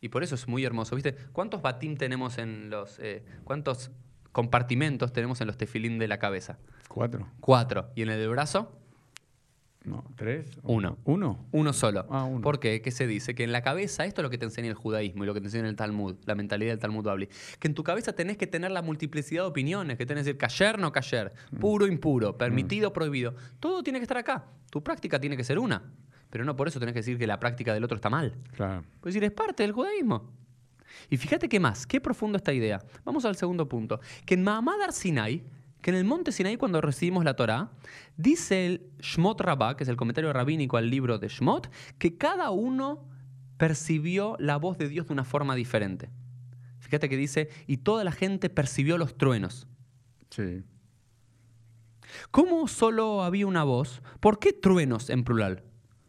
Y 0.00 0.08
por 0.08 0.22
eso 0.22 0.34
es 0.34 0.48
muy 0.48 0.64
hermoso. 0.64 0.96
¿Viste? 0.96 1.14
¿Cuántos 1.32 1.62
batim 1.62 1.96
tenemos 1.96 2.38
en 2.38 2.70
los... 2.70 2.98
eh, 2.98 3.24
¿Cuántos 3.44 3.90
compartimentos 4.32 5.12
tenemos 5.12 5.40
en 5.40 5.46
los 5.46 5.56
tefilín 5.56 5.98
de 5.98 6.08
la 6.08 6.18
cabeza? 6.18 6.58
¿Cuatro? 6.88 7.28
Cuatro. 7.40 7.90
¿Y 7.94 8.02
en 8.02 8.10
el 8.10 8.18
del 8.18 8.30
brazo? 8.30 8.78
No, 9.86 10.04
¿tres? 10.16 10.50
Uno. 10.64 10.98
¿Uno? 11.04 11.46
Uno 11.52 11.72
solo. 11.72 12.06
Ah, 12.10 12.24
uno. 12.24 12.40
¿Por 12.42 12.58
qué? 12.60 12.82
¿Qué 12.82 12.90
se 12.90 13.06
dice? 13.06 13.34
Que 13.36 13.44
en 13.44 13.52
la 13.52 13.62
cabeza, 13.62 14.04
esto 14.04 14.20
es 14.20 14.24
lo 14.24 14.30
que 14.30 14.36
te 14.36 14.44
enseña 14.44 14.68
el 14.68 14.74
judaísmo 14.74 15.22
y 15.22 15.26
lo 15.28 15.32
que 15.32 15.40
te 15.40 15.46
enseña 15.46 15.68
el 15.68 15.76
Talmud, 15.76 16.16
la 16.26 16.34
mentalidad 16.34 16.72
del 16.72 16.80
Talmud 16.80 17.04
Babli, 17.04 17.28
que 17.60 17.68
en 17.68 17.74
tu 17.74 17.84
cabeza 17.84 18.12
tenés 18.12 18.36
que 18.36 18.46
tener 18.48 18.72
la 18.72 18.82
multiplicidad 18.82 19.44
de 19.44 19.48
opiniones, 19.48 19.96
que 19.96 20.04
tenés 20.04 20.24
que 20.24 20.32
decir 20.32 20.38
cayer, 20.38 20.78
no 20.78 20.90
cayer, 20.92 21.32
Mm. 21.52 21.56
puro, 21.58 21.86
impuro, 21.86 22.36
permitido, 22.36 22.92
prohibido. 22.92 23.34
Todo 23.60 23.82
tiene 23.84 24.00
que 24.00 24.02
estar 24.02 24.18
acá. 24.18 24.46
Tu 24.70 24.82
práctica 24.82 25.20
tiene 25.20 25.36
que 25.36 25.44
ser 25.44 25.58
una. 25.58 25.82
Pero 26.30 26.44
no 26.44 26.56
por 26.56 26.66
eso 26.66 26.80
tenés 26.80 26.92
que 26.92 26.98
decir 26.98 27.16
que 27.16 27.26
la 27.28 27.38
práctica 27.38 27.72
del 27.72 27.84
otro 27.84 27.94
está 27.94 28.10
mal. 28.10 28.34
Claro. 28.56 28.82
Pues 29.00 29.14
decir, 29.14 29.22
es 29.24 29.32
parte 29.32 29.62
del 29.62 29.70
judaísmo. 29.72 30.32
Y 31.08 31.16
fíjate 31.16 31.48
qué 31.48 31.60
más, 31.60 31.86
qué 31.86 32.00
profundo 32.00 32.36
esta 32.36 32.52
idea. 32.52 32.82
Vamos 33.04 33.24
al 33.24 33.36
segundo 33.36 33.68
punto. 33.68 34.00
Que 34.24 34.34
en 34.34 34.42
Mahamad 34.42 34.90
Sinai, 34.90 35.44
que 35.80 35.90
en 35.90 35.96
el 35.96 36.04
monte 36.04 36.32
Sinai 36.32 36.56
cuando 36.56 36.80
recibimos 36.80 37.24
la 37.24 37.34
Torá, 37.34 37.70
dice 38.16 38.66
el 38.66 38.90
Shmot 38.98 39.40
Rabbah, 39.40 39.76
que 39.76 39.84
es 39.84 39.88
el 39.88 39.96
comentario 39.96 40.32
rabínico 40.32 40.76
al 40.76 40.90
libro 40.90 41.18
de 41.18 41.28
Shmot, 41.28 41.70
que 41.98 42.16
cada 42.16 42.50
uno 42.50 43.04
percibió 43.56 44.36
la 44.38 44.56
voz 44.56 44.78
de 44.78 44.88
Dios 44.88 45.06
de 45.06 45.12
una 45.12 45.24
forma 45.24 45.54
diferente. 45.54 46.10
Fíjate 46.80 47.08
que 47.08 47.16
dice, 47.16 47.50
y 47.66 47.78
toda 47.78 48.04
la 48.04 48.12
gente 48.12 48.48
percibió 48.48 48.98
los 48.98 49.16
truenos. 49.16 49.66
Sí. 50.30 50.62
¿Cómo 52.30 52.68
solo 52.68 53.22
había 53.22 53.46
una 53.46 53.64
voz? 53.64 54.02
¿Por 54.20 54.38
qué 54.38 54.52
truenos 54.52 55.10
en 55.10 55.24
plural? 55.24 55.64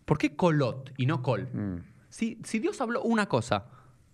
¿Por 0.05 0.17
qué 0.17 0.36
colot 0.36 0.93
y 0.97 1.05
no 1.05 1.21
col? 1.21 1.50
Mm. 1.53 1.83
Si, 2.09 2.39
si 2.43 2.59
Dios 2.59 2.79
habló 2.81 3.01
una 3.01 3.27
cosa, 3.27 3.65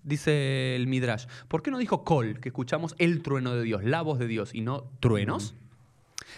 dice 0.03 0.75
el 0.75 0.87
Midrash, 0.87 1.25
¿por 1.47 1.61
qué 1.61 1.71
no 1.71 1.77
dijo 1.77 2.03
col, 2.03 2.39
que 2.39 2.49
escuchamos 2.49 2.95
el 2.97 3.21
trueno 3.21 3.53
de 3.55 3.63
Dios, 3.63 3.83
la 3.83 4.01
voz 4.01 4.19
de 4.19 4.27
Dios, 4.27 4.53
y 4.53 4.61
no 4.61 4.85
truenos? 4.99 5.55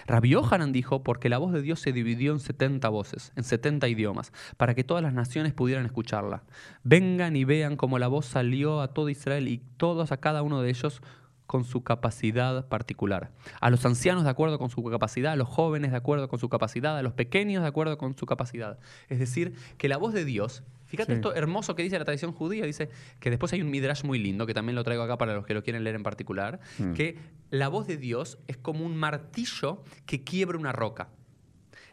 Rabbi 0.08 0.30
Yohanan 0.30 0.72
dijo, 0.72 1.04
porque 1.04 1.30
la 1.30 1.38
voz 1.38 1.54
de 1.54 1.62
Dios 1.62 1.80
se 1.80 1.92
dividió 1.92 2.32
en 2.32 2.40
70 2.40 2.88
voces, 2.90 3.32
en 3.36 3.44
70 3.44 3.88
idiomas, 3.88 4.32
para 4.58 4.76
que 4.76 4.84
todas 4.84 5.04
las 5.04 5.14
naciones 5.14 5.54
pudieran 5.54 5.86
escucharla. 5.86 6.44
Vengan 6.84 7.36
y 7.36 7.44
vean 7.44 7.76
cómo 7.76 7.98
la 7.98 8.08
voz 8.08 8.26
salió 8.26 8.82
a 8.82 8.90
todo 8.94 9.10
Israel 9.10 9.48
y 9.48 9.62
todos 9.78 10.12
a 10.12 10.18
cada 10.18 10.44
uno 10.44 10.62
de 10.62 10.70
ellos 10.70 11.02
con 11.48 11.64
su 11.64 11.84
capacidad 11.84 12.68
particular. 12.68 13.32
A 13.62 13.70
los 13.70 13.86
ancianos 13.86 14.24
de 14.24 14.30
acuerdo 14.30 14.58
con 14.60 14.70
su 14.70 14.84
capacidad, 14.84 15.34
a 15.34 15.36
los 15.36 15.48
jóvenes 15.48 15.92
de 15.92 15.98
acuerdo 15.98 16.28
con 16.28 16.40
su 16.40 16.50
capacidad, 16.50 16.98
a 16.98 17.02
los 17.04 17.14
pequeños 17.14 17.62
de 17.62 17.68
acuerdo 17.70 17.98
con 17.98 18.18
su 18.18 18.26
capacidad. 18.26 18.80
Es 19.10 19.20
decir, 19.20 19.54
que 19.78 19.88
la 19.88 19.98
voz 19.98 20.14
de 20.14 20.26
Dios, 20.26 20.64
fíjate 20.86 21.14
Sí. 21.14 21.16
esto 21.18 21.34
hermoso 21.36 21.76
que 21.76 21.84
dice 21.84 22.00
la 22.00 22.06
tradición 22.06 22.32
judía, 22.32 22.66
dice 22.66 22.90
que 23.20 23.30
después 23.30 23.54
hay 23.54 23.62
un 23.62 23.70
midrash 23.70 24.04
muy 24.04 24.18
lindo, 24.20 24.46
que 24.46 24.54
también 24.54 24.76
lo 24.76 24.84
traigo 24.84 25.04
acá 25.04 25.18
para 25.18 25.34
los 25.36 25.46
que 25.46 25.54
lo 25.54 25.64
quieren 25.64 25.84
leer 25.84 25.96
en 25.96 26.04
particular, 26.04 26.60
Mm. 26.80 26.94
que 26.94 27.18
la 27.52 27.68
voz 27.68 27.86
de 27.88 27.98
Dios 27.98 28.40
es 28.48 28.58
como 28.58 28.86
un 28.86 28.98
martillo 28.98 29.84
que 30.06 30.24
quiebra 30.24 30.58
una 30.58 30.72
roca. 30.72 31.10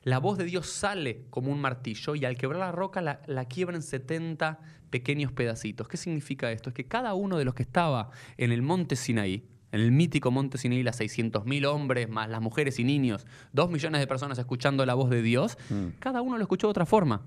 La 0.04 0.18
voz 0.18 0.36
de 0.38 0.44
Dios 0.44 0.66
sale 0.68 1.22
como 1.30 1.52
un 1.52 1.60
martillo 1.60 2.14
y 2.16 2.24
al 2.24 2.36
quebrar 2.36 2.60
la 2.60 2.72
roca 2.72 3.00
la, 3.00 3.20
la 3.26 3.44
quiebra 3.44 3.76
en 3.76 3.82
70 3.82 4.58
pequeños 4.90 5.30
pedacitos. 5.32 5.86
¿Qué 5.88 5.96
significa 5.96 6.50
esto? 6.50 6.70
Es 6.70 6.74
que 6.74 6.84
cada 6.86 7.14
uno 7.14 7.38
de 7.38 7.44
los 7.44 7.54
que 7.54 7.62
estaba 7.62 8.10
en 8.36 8.50
el 8.52 8.62
monte 8.62 8.96
Sinaí, 8.96 9.44
en 9.70 9.80
el 9.80 9.92
mítico 9.92 10.30
monte 10.30 10.58
Sinaí, 10.58 10.82
las 10.82 11.00
600.000 11.00 11.66
hombres, 11.66 12.08
más 12.08 12.28
las 12.28 12.40
mujeres 12.42 12.78
y 12.80 12.84
niños, 12.84 13.26
dos 13.52 13.70
millones 13.70 14.00
de 14.00 14.06
personas 14.06 14.38
escuchando 14.38 14.84
la 14.84 14.94
voz 14.94 15.08
de 15.08 15.22
Dios, 15.22 15.56
cada 16.00 16.20
uno 16.20 16.36
lo 16.36 16.42
escuchó 16.42 16.66
de 16.66 16.72
otra 16.72 16.84
forma. 16.86 17.22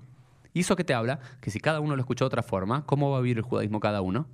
¿Y 0.52 0.60
eso 0.60 0.76
qué 0.76 0.84
te 0.84 0.94
habla? 0.94 1.18
Que 1.40 1.50
si 1.50 1.60
cada 1.60 1.80
uno 1.80 1.96
lo 1.96 2.00
escuchó 2.00 2.24
de 2.24 2.28
otra 2.28 2.42
forma, 2.42 2.84
¿cómo 2.86 3.10
va 3.10 3.18
a 3.18 3.20
vivir 3.20 3.38
el 3.38 3.42
judaísmo 3.42 3.80
cada 3.80 4.00
uno? 4.02 4.26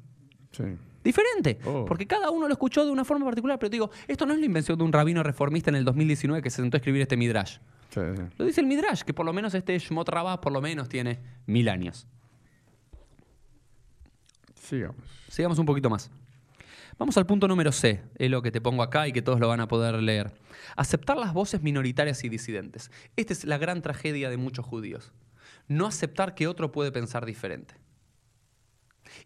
Sí. 0.50 0.64
Diferente, 1.02 1.58
Oh. 1.64 1.84
porque 1.86 2.06
cada 2.06 2.30
uno 2.30 2.46
lo 2.46 2.52
escuchó 2.52 2.84
de 2.84 2.90
una 2.92 3.04
forma 3.04 3.24
particular, 3.24 3.58
pero 3.58 3.70
te 3.70 3.74
digo, 3.76 3.90
esto 4.06 4.24
no 4.26 4.32
es 4.34 4.38
la 4.40 4.46
invención 4.46 4.78
de 4.78 4.84
un 4.84 4.92
rabino 4.92 5.22
reformista 5.22 5.70
en 5.70 5.76
el 5.76 5.84
2019 5.84 6.42
que 6.42 6.50
se 6.50 6.60
sentó 6.62 6.76
a 6.76 6.78
escribir 6.78 7.02
este 7.02 7.16
midrash. 7.16 7.58
Sí, 7.92 8.00
sí. 8.16 8.22
Lo 8.38 8.46
dice 8.46 8.60
el 8.60 8.66
midrash, 8.66 9.02
que 9.02 9.12
por 9.12 9.26
lo 9.26 9.32
menos 9.32 9.52
este 9.54 9.78
Shmot 9.78 10.08
Rabbah 10.08 10.40
por 10.40 10.52
lo 10.52 10.60
menos 10.60 10.88
tiene 10.88 11.20
mil 11.46 11.68
años. 11.68 12.06
Sigamos. 14.54 15.04
Sigamos 15.28 15.58
un 15.58 15.66
poquito 15.66 15.90
más. 15.90 16.10
Vamos 16.98 17.16
al 17.16 17.26
punto 17.26 17.48
número 17.48 17.72
C, 17.72 18.02
es 18.16 18.30
lo 18.30 18.42
que 18.42 18.50
te 18.50 18.60
pongo 18.60 18.82
acá 18.82 19.08
y 19.08 19.12
que 19.12 19.22
todos 19.22 19.40
lo 19.40 19.48
van 19.48 19.60
a 19.60 19.68
poder 19.68 19.96
leer. 20.02 20.32
Aceptar 20.76 21.16
las 21.18 21.32
voces 21.32 21.62
minoritarias 21.62 22.22
y 22.24 22.28
disidentes. 22.28 22.90
Esta 23.16 23.32
es 23.32 23.44
la 23.44 23.58
gran 23.58 23.82
tragedia 23.82 24.30
de 24.30 24.36
muchos 24.36 24.64
judíos. 24.64 25.12
No 25.68 25.86
aceptar 25.86 26.34
que 26.34 26.46
otro 26.46 26.70
puede 26.70 26.92
pensar 26.92 27.26
diferente. 27.26 27.74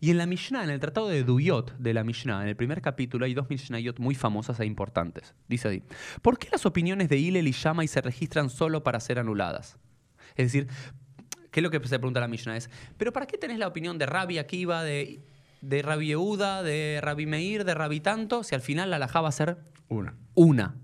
Y 0.00 0.10
en 0.10 0.18
la 0.18 0.26
Mishnah, 0.26 0.64
en 0.64 0.70
el 0.70 0.80
tratado 0.80 1.08
de 1.08 1.22
Duyot 1.22 1.76
de 1.78 1.94
la 1.94 2.04
Mishnah, 2.04 2.42
en 2.42 2.48
el 2.48 2.56
primer 2.56 2.82
capítulo, 2.82 3.24
hay 3.24 3.34
dos 3.34 3.48
Mishnayot 3.48 3.98
muy 3.98 4.14
famosas 4.14 4.60
e 4.60 4.66
importantes. 4.66 5.34
Dice 5.48 5.68
ahí, 5.68 5.82
¿por 6.22 6.38
qué 6.38 6.48
las 6.52 6.66
opiniones 6.66 7.08
de 7.08 7.18
Hillel 7.18 7.48
y 7.48 7.52
Shammai 7.52 7.88
se 7.88 8.00
registran 8.00 8.50
solo 8.50 8.82
para 8.82 9.00
ser 9.00 9.18
anuladas? 9.18 9.78
Es 10.36 10.46
decir, 10.46 10.68
¿qué 11.50 11.60
es 11.60 11.64
lo 11.64 11.70
que 11.70 11.80
se 11.86 11.98
pregunta 11.98 12.20
la 12.20 12.28
Mishnah? 12.28 12.56
Es, 12.56 12.70
¿pero 12.98 13.12
para 13.12 13.26
qué 13.26 13.38
tenés 13.38 13.58
la 13.58 13.68
opinión 13.68 13.98
de 13.98 14.06
Rabbi 14.06 14.38
Akiva, 14.38 14.82
de, 14.82 15.22
de 15.62 15.82
Rabbi 15.82 16.08
Yehuda, 16.08 16.62
de 16.62 17.00
Rabbi 17.02 17.26
Meir, 17.26 17.64
de 17.64 17.74
Rabbi 17.74 18.00
Tanto, 18.00 18.44
si 18.44 18.54
al 18.54 18.60
final 18.60 18.90
la 18.90 18.96
alajá 18.96 19.20
va 19.22 19.28
a 19.28 19.32
ser 19.32 19.58
Una. 19.88 20.14
una? 20.34 20.76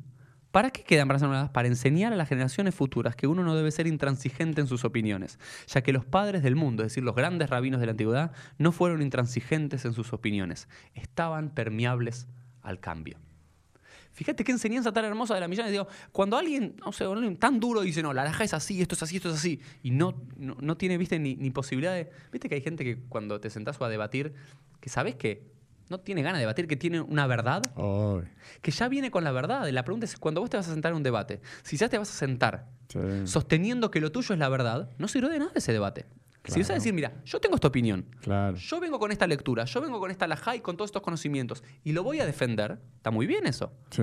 ¿Para 0.52 0.70
qué 0.70 0.84
quedan 0.84 1.10
anuladas? 1.10 1.48
Para 1.48 1.66
enseñar 1.66 2.12
a 2.12 2.16
las 2.16 2.28
generaciones 2.28 2.74
futuras 2.74 3.16
que 3.16 3.26
uno 3.26 3.42
no 3.42 3.56
debe 3.56 3.70
ser 3.70 3.86
intransigente 3.86 4.60
en 4.60 4.66
sus 4.66 4.84
opiniones, 4.84 5.38
ya 5.66 5.82
que 5.82 5.94
los 5.94 6.04
padres 6.04 6.42
del 6.42 6.56
mundo, 6.56 6.82
es 6.82 6.90
decir, 6.90 7.02
los 7.02 7.16
grandes 7.16 7.48
rabinos 7.48 7.80
de 7.80 7.86
la 7.86 7.92
antigüedad, 7.92 8.32
no 8.58 8.70
fueron 8.70 9.00
intransigentes 9.00 9.86
en 9.86 9.94
sus 9.94 10.12
opiniones, 10.12 10.68
estaban 10.94 11.48
permeables 11.48 12.28
al 12.60 12.80
cambio. 12.80 13.18
Fíjate 14.12 14.44
qué 14.44 14.52
enseñanza 14.52 14.92
tan 14.92 15.06
hermosa 15.06 15.34
de 15.34 15.40
la 15.40 15.48
millón. 15.48 15.70
Digo, 15.70 15.88
cuando 16.12 16.36
alguien, 16.36 16.76
no 16.84 16.92
sé, 16.92 17.06
tan 17.38 17.58
duro 17.58 17.80
dice, 17.80 18.02
no, 18.02 18.12
la 18.12 18.20
alhaja 18.20 18.44
es 18.44 18.52
así, 18.52 18.82
esto 18.82 18.94
es 18.94 19.02
así, 19.02 19.16
esto 19.16 19.30
es 19.30 19.36
así, 19.36 19.58
y 19.82 19.90
no, 19.90 20.22
no, 20.36 20.54
no 20.60 20.76
tiene, 20.76 20.98
viste, 20.98 21.18
ni, 21.18 21.34
ni 21.34 21.50
posibilidad 21.50 21.94
de. 21.94 22.10
Viste 22.30 22.50
que 22.50 22.56
hay 22.56 22.60
gente 22.60 22.84
que 22.84 22.98
cuando 23.08 23.40
te 23.40 23.48
sentás 23.48 23.80
a 23.80 23.88
debatir, 23.88 24.34
que 24.80 24.90
sabes 24.90 25.14
que 25.14 25.50
no 25.92 26.00
tiene 26.00 26.22
ganas 26.22 26.38
de 26.38 26.40
debatir, 26.40 26.66
que 26.66 26.76
tiene 26.76 27.00
una 27.00 27.26
verdad, 27.28 27.62
que 28.60 28.70
ya 28.72 28.88
viene 28.88 29.10
con 29.12 29.22
la 29.22 29.30
verdad. 29.30 29.66
Y 29.68 29.72
la 29.72 29.84
pregunta 29.84 30.06
es, 30.06 30.16
cuando 30.16 30.40
vos 30.40 30.50
te 30.50 30.56
vas 30.56 30.66
a 30.68 30.72
sentar 30.72 30.90
en 30.90 30.96
un 30.96 31.02
debate, 31.04 31.40
si 31.62 31.76
ya 31.76 31.88
te 31.88 31.96
vas 31.98 32.10
a 32.10 32.12
sentar 32.14 32.66
sí. 32.88 32.98
sosteniendo 33.24 33.90
que 33.90 34.00
lo 34.00 34.10
tuyo 34.10 34.32
es 34.34 34.38
la 34.40 34.48
verdad, 34.48 34.90
no 34.98 35.06
sirve 35.06 35.28
de 35.28 35.38
nada 35.38 35.52
ese 35.54 35.72
debate. 35.72 36.06
Si 36.44 36.58
vas 36.58 36.70
a 36.70 36.74
decir, 36.74 36.92
mira, 36.92 37.12
yo 37.24 37.38
tengo 37.40 37.54
esta 37.54 37.68
opinión, 37.68 38.04
Claro. 38.20 38.56
yo 38.56 38.80
vengo 38.80 38.98
con 38.98 39.12
esta 39.12 39.28
lectura, 39.28 39.64
yo 39.64 39.80
vengo 39.80 40.00
con 40.00 40.10
esta 40.10 40.24
alajá 40.24 40.56
y 40.56 40.60
con 40.60 40.76
todos 40.76 40.88
estos 40.88 41.02
conocimientos, 41.02 41.62
y 41.84 41.92
lo 41.92 42.02
voy 42.02 42.18
a 42.18 42.26
defender, 42.26 42.80
está 42.96 43.12
muy 43.12 43.26
bien 43.28 43.46
eso. 43.46 43.72
Sí. 43.90 44.02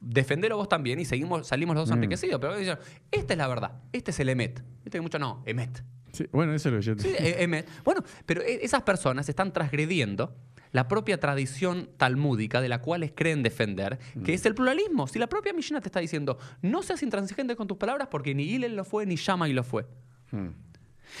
Defenderlo 0.00 0.56
vos 0.56 0.68
también 0.68 0.98
y 0.98 1.04
seguimos, 1.04 1.46
salimos 1.46 1.76
los 1.76 1.88
dos 1.88 1.90
Mm. 1.96 1.98
enriquecidos. 2.02 2.40
Pero 2.40 2.56
dicen, 2.56 2.78
esta 3.10 3.34
es 3.34 3.38
la 3.38 3.48
verdad, 3.48 3.72
este 3.92 4.10
es 4.12 4.20
el 4.20 4.28
Emet. 4.30 4.62
Viste 4.82 4.98
que 4.98 5.00
muchos 5.00 5.20
no, 5.20 5.42
Emet. 5.46 5.82
Sí, 6.12 6.26
Bueno, 6.32 6.52
eso 6.54 6.68
es 6.70 6.74
lo 6.74 6.80
que 6.80 6.86
yo 6.86 6.96
te 6.96 7.02
Sí, 7.02 7.14
Emet. 7.38 7.68
Bueno, 7.84 8.02
pero 8.26 8.42
e- 8.42 8.64
esas 8.64 8.82
personas 8.82 9.28
están 9.28 9.52
transgrediendo 9.52 10.34
la 10.72 10.88
propia 10.88 11.18
tradición 11.18 11.88
talmúdica 11.96 12.60
de 12.60 12.68
la 12.68 12.80
cual 12.80 13.12
creen 13.14 13.42
defender, 13.42 13.98
que 14.24 14.34
es 14.34 14.46
el 14.46 14.54
pluralismo. 14.54 15.06
Si 15.06 15.18
la 15.18 15.28
propia 15.28 15.52
Mishnah 15.52 15.80
te 15.80 15.88
está 15.88 16.00
diciendo, 16.00 16.38
no 16.62 16.82
seas 16.82 17.02
intransigente 17.02 17.56
con 17.56 17.66
tus 17.66 17.76
palabras 17.76 18.08
porque 18.10 18.34
ni 18.34 18.44
Hillel 18.44 18.76
lo 18.76 18.84
fue, 18.84 19.06
ni 19.06 19.16
Shammai 19.16 19.52
lo 19.52 19.64
fue. 19.64 19.86
Hmm. 20.30 20.48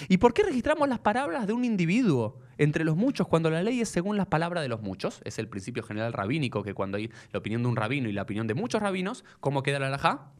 ¿Y 0.08 0.18
por 0.18 0.32
qué 0.32 0.42
registramos 0.42 0.88
las 0.88 1.00
palabras 1.00 1.46
de 1.46 1.52
un 1.52 1.64
individuo 1.64 2.38
entre 2.58 2.84
los 2.84 2.96
muchos 2.96 3.26
cuando 3.26 3.50
la 3.50 3.62
ley 3.62 3.80
es 3.80 3.88
según 3.88 4.16
las 4.16 4.26
palabras 4.26 4.62
de 4.62 4.68
los 4.68 4.82
muchos? 4.82 5.20
Es 5.24 5.38
el 5.38 5.48
principio 5.48 5.82
general 5.82 6.12
rabínico 6.12 6.62
que 6.62 6.74
cuando 6.74 6.96
hay 6.96 7.10
la 7.32 7.38
opinión 7.38 7.62
de 7.62 7.68
un 7.68 7.76
rabino 7.76 8.08
y 8.08 8.12
la 8.12 8.22
opinión 8.22 8.46
de 8.46 8.54
muchos 8.54 8.80
rabinos, 8.80 9.24
¿cómo 9.40 9.62
queda 9.62 9.78
la 9.78 9.88
alajá? 9.88 10.32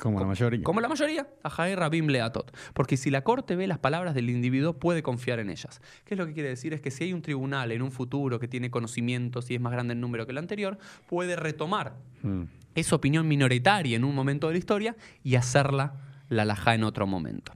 Como 0.00 0.18
la 0.20 0.26
mayoría. 0.26 0.62
Como 0.62 0.80
la 0.80 0.88
mayoría, 0.88 1.28
Ajae 1.42 1.76
Rabim 1.76 2.06
Leatot. 2.08 2.56
Porque 2.72 2.96
si 2.96 3.10
la 3.10 3.22
corte 3.22 3.54
ve 3.56 3.66
las 3.66 3.78
palabras 3.78 4.14
del 4.14 4.30
individuo, 4.30 4.74
puede 4.78 5.02
confiar 5.02 5.38
en 5.40 5.50
ellas. 5.50 5.80
¿Qué 6.04 6.14
es 6.14 6.18
lo 6.18 6.26
que 6.26 6.32
quiere 6.32 6.48
decir? 6.48 6.72
Es 6.72 6.80
que 6.80 6.90
si 6.90 7.04
hay 7.04 7.12
un 7.12 7.22
tribunal 7.22 7.70
en 7.72 7.82
un 7.82 7.92
futuro 7.92 8.38
que 8.40 8.48
tiene 8.48 8.70
conocimientos 8.70 9.50
y 9.50 9.54
es 9.56 9.60
más 9.60 9.72
grande 9.72 9.92
en 9.92 10.00
número 10.00 10.24
que 10.26 10.32
el 10.32 10.38
anterior, 10.38 10.78
puede 11.06 11.36
retomar 11.36 11.96
Hmm. 12.22 12.44
esa 12.74 12.96
opinión 12.96 13.26
minoritaria 13.28 13.96
en 13.96 14.04
un 14.04 14.14
momento 14.14 14.46
de 14.48 14.54
la 14.54 14.58
historia 14.58 14.96
y 15.24 15.34
hacerla 15.36 15.94
la 16.28 16.42
alajá 16.42 16.74
en 16.74 16.84
otro 16.84 17.06
momento. 17.06 17.52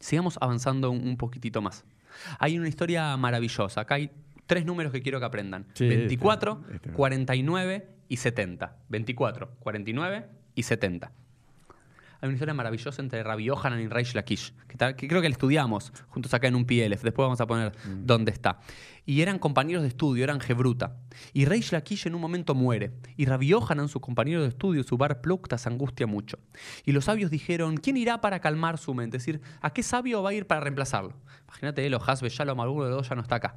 Sigamos 0.00 0.38
avanzando 0.40 0.90
un, 0.90 1.06
un 1.06 1.16
poquitito 1.16 1.62
más. 1.62 1.84
Hay 2.38 2.58
una 2.58 2.68
historia 2.68 3.16
maravillosa. 3.16 3.82
Acá 3.82 3.94
hay 3.96 4.10
tres 4.46 4.64
números 4.66 4.92
que 4.92 5.00
quiero 5.02 5.18
que 5.20 5.26
aprendan. 5.26 5.66
Sí, 5.74 5.88
24, 5.88 6.60
este- 6.64 6.74
este. 6.76 6.90
49 6.92 7.88
y 8.08 8.16
70. 8.16 8.76
24, 8.88 9.50
49 9.60 10.26
y 10.54 10.62
70. 10.62 11.12
Hay 12.22 12.28
una 12.28 12.34
historia 12.34 12.54
maravillosa 12.54 13.02
entre 13.02 13.20
Rabbi 13.24 13.42
Yohanan 13.46 13.80
y 13.80 13.88
Reish 13.88 14.14
Lakish, 14.14 14.54
que, 14.68 14.76
creo 15.08 15.20
que 15.20 15.28
la 15.28 15.32
estudiamos 15.32 15.92
juntos 16.06 16.32
acá 16.32 16.46
en 16.46 16.54
un 16.54 16.64
PLF. 16.64 17.02
Después 17.02 17.26
vamos 17.26 17.40
a 17.40 17.48
poner 17.48 17.72
dónde 18.04 18.30
está. 18.30 18.60
Y 19.04 19.22
eran 19.22 19.40
compañeros 19.40 19.82
de 19.82 19.88
estudio, 19.88 20.22
eran 20.22 20.38
Gebruta. 20.38 20.98
Y 21.32 21.46
Reish 21.46 21.72
Lakish 21.72 22.06
en 22.06 22.14
un 22.14 22.20
momento 22.20 22.54
muere. 22.54 22.92
Y 23.16 23.24
Rabbi 23.24 23.48
Yohanan, 23.48 23.88
su 23.88 24.00
compañero 24.00 24.42
de 24.42 24.50
estudio, 24.50 24.84
su 24.84 24.96
bar 24.96 25.20
Plukta, 25.20 25.58
se 25.58 25.68
angustia 25.68 26.06
mucho. 26.06 26.38
Y 26.84 26.92
los 26.92 27.06
sabios 27.06 27.28
dijeron, 27.28 27.76
¿quién 27.76 27.96
irá 27.96 28.20
para 28.20 28.38
calmar 28.38 28.78
su 28.78 28.94
mente? 28.94 29.16
Es 29.16 29.26
decir, 29.26 29.40
¿a 29.60 29.70
qué 29.72 29.82
sabio 29.82 30.22
va 30.22 30.30
a 30.30 30.34
ir 30.34 30.46
para 30.46 30.60
reemplazarlo? 30.60 31.16
Imagínate, 31.48 31.84
él 31.84 31.92
o 31.94 32.00
Hasbe 32.00 32.28
Shalom, 32.28 32.60
alguno 32.60 32.84
de 32.84 32.90
los 32.90 32.98
dos 33.00 33.08
ya 33.08 33.16
no 33.16 33.22
está 33.22 33.34
acá. 33.34 33.56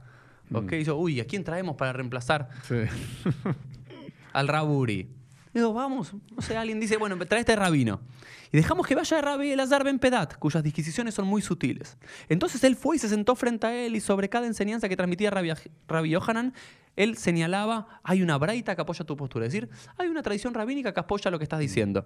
¿Ok? 0.51 0.73
Y 0.73 0.84
yo, 0.84 0.97
uy, 0.97 1.19
¿a 1.19 1.25
quién 1.25 1.43
traemos 1.43 1.75
para 1.75 1.93
reemplazar 1.93 2.49
Sí. 2.63 2.75
al 4.34 4.47
Raburi. 4.47 5.08
Digo, 5.55 5.71
vamos, 5.71 6.13
no 6.35 6.41
sé, 6.41 6.57
alguien 6.57 6.81
dice, 6.81 6.97
bueno, 6.97 7.17
trae 7.25 7.39
este 7.39 7.55
rabino. 7.55 8.01
Y 8.51 8.57
dejamos 8.57 8.85
que 8.85 8.93
vaya 8.93 9.21
Rabbi 9.21 9.51
Elazar 9.51 9.85
Ben 9.85 9.99
Pedat, 9.99 10.37
cuyas 10.37 10.61
disquisiciones 10.61 11.13
son 11.13 11.25
muy 11.27 11.41
sutiles. 11.41 11.97
Entonces 12.27 12.61
él 12.65 12.75
fue 12.75 12.97
y 12.97 12.99
se 12.99 13.07
sentó 13.07 13.35
frente 13.35 13.65
a 13.65 13.73
él 13.73 13.95
y 13.95 14.01
sobre 14.01 14.27
cada 14.27 14.47
enseñanza 14.47 14.89
que 14.89 14.97
transmitía 14.97 15.31
Rabbi, 15.31 15.53
Rabbi 15.87 16.09
Yohanan, 16.09 16.53
él 16.97 17.15
señalaba, 17.15 18.01
hay 18.03 18.21
una 18.21 18.37
braita 18.37 18.75
que 18.75 18.81
apoya 18.81 19.05
tu 19.05 19.15
postura. 19.15 19.45
Es 19.45 19.53
decir, 19.53 19.69
hay 19.97 20.09
una 20.09 20.21
tradición 20.21 20.53
rabínica 20.53 20.93
que 20.93 20.99
apoya 20.99 21.31
lo 21.31 21.37
que 21.37 21.45
estás 21.45 21.61
diciendo. 21.61 22.05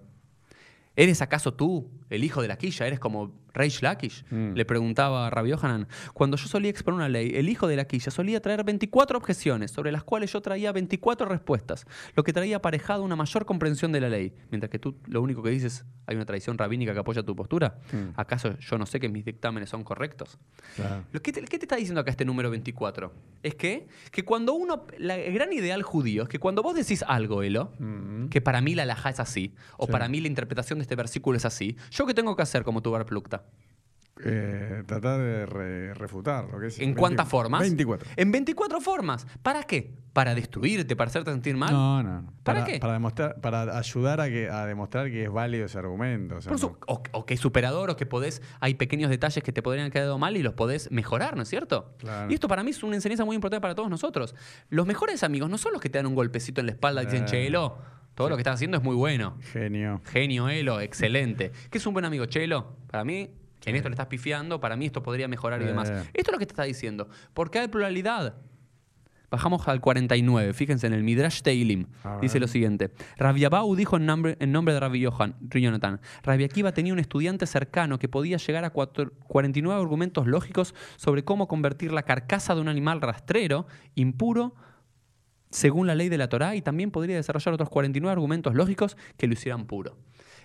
¿Eres 0.96 1.24
acaso 1.24 1.52
tú, 1.52 1.90
el 2.12 2.24
hijo 2.24 2.44
de 2.44 2.50
Laquilla? 2.50 2.86
¿Eres 2.86 3.00
como 3.00 3.34
Reish 3.60 3.82
Lakish? 3.82 4.24
Mm. 4.32 4.54
Le 4.56 4.64
preguntaba 4.66 5.28
a 5.28 5.30
Rabbi 5.30 5.50
Yohanan. 5.50 5.88
Cuando 6.14 6.38
yo 6.38 6.48
solía 6.48 6.70
exponer 6.72 6.96
una 6.96 7.10
ley, 7.10 7.34
el 7.36 7.50
hijo 7.50 7.68
de 7.68 7.76
Laquilla 7.76 8.10
solía 8.10 8.42
traer 8.42 8.64
24 8.64 9.18
objeciones, 9.18 9.72
sobre 9.72 9.92
las 9.92 10.04
cuales 10.04 10.32
yo 10.32 10.42
traía 10.42 10.72
24 10.72 11.28
respuestas, 11.28 11.86
lo 12.16 12.24
que 12.24 12.32
traía 12.34 12.58
aparejado 12.58 13.04
una 13.04 13.16
mayor 13.16 13.46
comprensión 13.46 13.92
de 13.92 14.00
la 14.02 14.10
ley. 14.10 14.34
Mientras 14.50 14.70
que 14.70 14.80
tú 14.80 14.96
lo 15.08 15.22
único 15.22 15.44
que 15.44 15.50
dices, 15.50 15.86
hay 16.08 16.16
una 16.16 16.26
tradición 16.26 16.58
rabínica 16.58 16.94
que 16.94 17.00
apoya 17.00 17.22
tu 17.24 17.36
postura. 17.36 17.78
Mm. 17.92 18.14
¿Acaso 18.20 18.58
yo 18.60 18.78
no 18.78 18.86
sé 18.86 19.00
que 19.00 19.10
mis 19.10 19.26
dictámenes 19.26 19.70
son 19.70 19.84
correctos? 19.84 20.38
Claro. 20.76 21.04
Lo 21.12 21.22
que 21.22 21.32
te- 21.34 21.42
¿Qué 21.44 21.58
te 21.60 21.66
está 21.66 21.76
diciendo 21.76 22.02
acá 22.02 22.12
este 22.12 22.26
número 22.26 22.50
24? 22.50 23.14
Es 23.44 23.56
que, 23.56 23.88
que 24.12 24.24
cuando 24.24 24.54
uno, 24.54 24.86
la, 24.98 25.16
el 25.18 25.34
gran 25.34 25.52
ideal 25.54 25.84
judío 25.84 26.24
es 26.24 26.30
que 26.30 26.40
cuando 26.40 26.62
vos 26.64 26.76
decís 26.76 27.04
algo, 27.08 27.44
Elo, 27.44 27.74
Mm. 27.80 28.28
que 28.30 28.40
para 28.42 28.62
mí 28.62 28.76
la 28.76 28.84
alajá 28.84 29.10
es 29.10 29.20
así, 29.20 29.54
o 29.78 29.86
Sí. 29.86 29.92
para 29.92 30.08
mí 30.08 30.20
la 30.22 30.28
interpretación 30.28 30.80
de 30.80 30.84
este 30.84 30.96
versículo 30.96 31.38
es 31.38 31.46
así, 31.46 31.76
¿yo 31.92 32.06
qué 32.06 32.14
tengo 32.14 32.36
que 32.36 32.42
hacer 32.44 32.64
como 32.64 32.82
tu 32.82 32.90
Plukta? 33.06 33.44
Eh, 34.22 34.84
tratar 34.86 35.18
de 35.18 35.46
re- 35.46 35.94
refutar 35.94 36.50
lo 36.52 36.60
que 36.60 36.68
es. 36.68 36.80
¿En 36.80 36.94
cuántas 36.94 37.26
formas? 37.30 37.62
24. 37.62 38.10
En 38.18 38.34
24 38.34 38.82
formas. 38.82 39.26
¿Para 39.42 39.64
qué? 39.64 39.94
¿Para 40.12 40.36
destruirte? 40.36 40.98
¿Para 40.98 41.08
hacerte 41.08 41.32
sentir 41.32 41.56
mal? 41.56 41.72
No, 41.72 42.04
no. 42.04 42.22
no. 42.24 42.34
¿Para 42.44 42.66
qué? 42.66 42.80
Para, 42.80 42.92
demostrar, 42.94 43.40
para 43.40 43.78
ayudar 43.78 44.20
a, 44.20 44.28
que, 44.28 44.50
a 44.50 44.66
demostrar 44.66 45.10
que 45.10 45.24
es 45.24 45.32
válido 45.32 45.68
ese 45.68 45.78
argumento. 45.78 46.36
o 46.36 46.42
sea, 46.42 46.50
Por 46.50 46.60
su- 46.60 46.68
no- 46.72 46.78
o, 46.88 47.02
o 47.14 47.26
que 47.26 47.36
es 47.36 47.40
superador, 47.40 47.92
o 47.92 47.96
que 47.96 48.06
podés, 48.06 48.42
hay 48.60 48.74
pequeños 48.74 49.10
detalles 49.10 49.42
que 49.42 49.54
te 49.54 49.62
podrían 49.62 49.84
haber 49.86 49.94
quedado 49.94 50.18
mal 50.18 50.36
y 50.36 50.44
los 50.44 50.54
podés 50.54 50.92
mejorar, 50.92 51.38
¿no 51.38 51.44
es 51.44 51.48
cierto? 51.48 51.96
Claro. 52.00 52.30
Y 52.30 52.34
esto 52.34 52.50
para 52.50 52.62
mí 52.62 52.72
es 52.72 52.84
una 52.84 52.96
enseñanza 52.96 53.24
muy 53.24 53.36
importante 53.36 53.62
para 53.62 53.76
todos 53.76 53.90
nosotros. 53.90 54.36
Los 54.70 54.86
mejores 54.86 55.24
amigos 55.24 55.50
no 55.50 55.58
son 55.58 55.72
los 55.72 55.82
que 55.82 55.90
te 55.90 55.98
dan 55.98 56.08
un 56.08 56.16
golpecito 56.16 56.60
en 56.60 56.66
la 56.68 56.74
espalda 56.74 57.04
y 57.04 57.06
dicen, 57.06 57.24
Eh. 57.24 57.28
che, 57.28 57.48
Elo, 57.48 57.78
todo 58.16 58.28
lo 58.28 58.36
que 58.36 58.42
estás 58.42 58.56
haciendo 58.56 58.76
es 58.76 58.84
muy 58.84 58.98
bueno. 58.98 59.38
Genio. 59.54 60.02
Genio, 60.04 60.50
Elo, 60.50 60.82
excelente. 60.82 61.54
¿Qué 61.70 61.78
es 61.78 61.86
un 61.88 61.94
buen 61.94 62.04
amigo, 62.04 62.26
Chelo? 62.26 62.76
Para 62.92 63.06
mí, 63.06 63.30
en 63.66 63.76
esto 63.76 63.90
le 63.90 63.94
estás 63.94 64.08
pifiando, 64.08 64.60
para 64.60 64.76
mí 64.76 64.86
esto 64.86 65.04
podría 65.04 65.28
mejorar 65.28 65.62
y 65.62 65.66
demás. 65.66 65.90
Esto 66.14 66.32
es 66.32 66.34
lo 66.34 66.40
que 66.40 66.46
te 66.46 66.54
está 66.54 66.64
diciendo. 66.64 67.10
Porque 67.34 67.60
hay 67.60 67.68
pluralidad. 67.68 68.36
Bajamos 69.32 69.68
al 69.68 69.80
49, 69.80 70.54
fíjense 70.54 70.88
en 70.88 70.94
el 70.94 71.04
Midrash 71.04 71.42
Teilim. 71.44 71.86
Dice 72.20 72.40
lo 72.40 72.48
siguiente. 72.48 72.92
Rabbi 73.18 73.46
Abau 73.46 73.76
dijo 73.76 73.98
en 73.98 74.08
nombre, 74.08 74.38
en 74.40 74.52
nombre 74.52 74.74
de 74.74 74.80
Rabbi 74.80 75.02
Yohan, 75.02 75.36
Jonathan, 75.52 76.02
Rabbi 76.24 76.46
Akiva 76.46 76.72
tenía 76.72 76.94
un 76.94 76.98
estudiante 77.00 77.46
cercano 77.46 78.00
que 78.00 78.10
podía 78.10 78.38
llegar 78.38 78.66
a 78.66 78.72
cuatro- 78.72 79.12
49 79.28 79.80
argumentos 79.80 80.26
lógicos 80.26 80.74
sobre 80.96 81.24
cómo 81.24 81.48
convertir 81.48 81.92
la 81.92 82.02
carcasa 82.02 82.56
de 82.56 82.62
un 82.62 82.70
animal 82.70 83.02
rastrero, 83.02 83.68
impuro, 83.94 84.56
según 85.52 85.86
la 85.86 85.94
ley 85.94 86.10
de 86.10 86.18
la 86.18 86.28
Torá, 86.30 86.56
y 86.56 86.64
también 86.64 86.90
podría 86.90 87.16
desarrollar 87.16 87.54
otros 87.54 87.70
49 87.70 88.12
argumentos 88.12 88.56
lógicos 88.56 88.98
que 89.16 89.28
lo 89.28 89.34
hicieran 89.34 89.66
puro. 89.68 89.96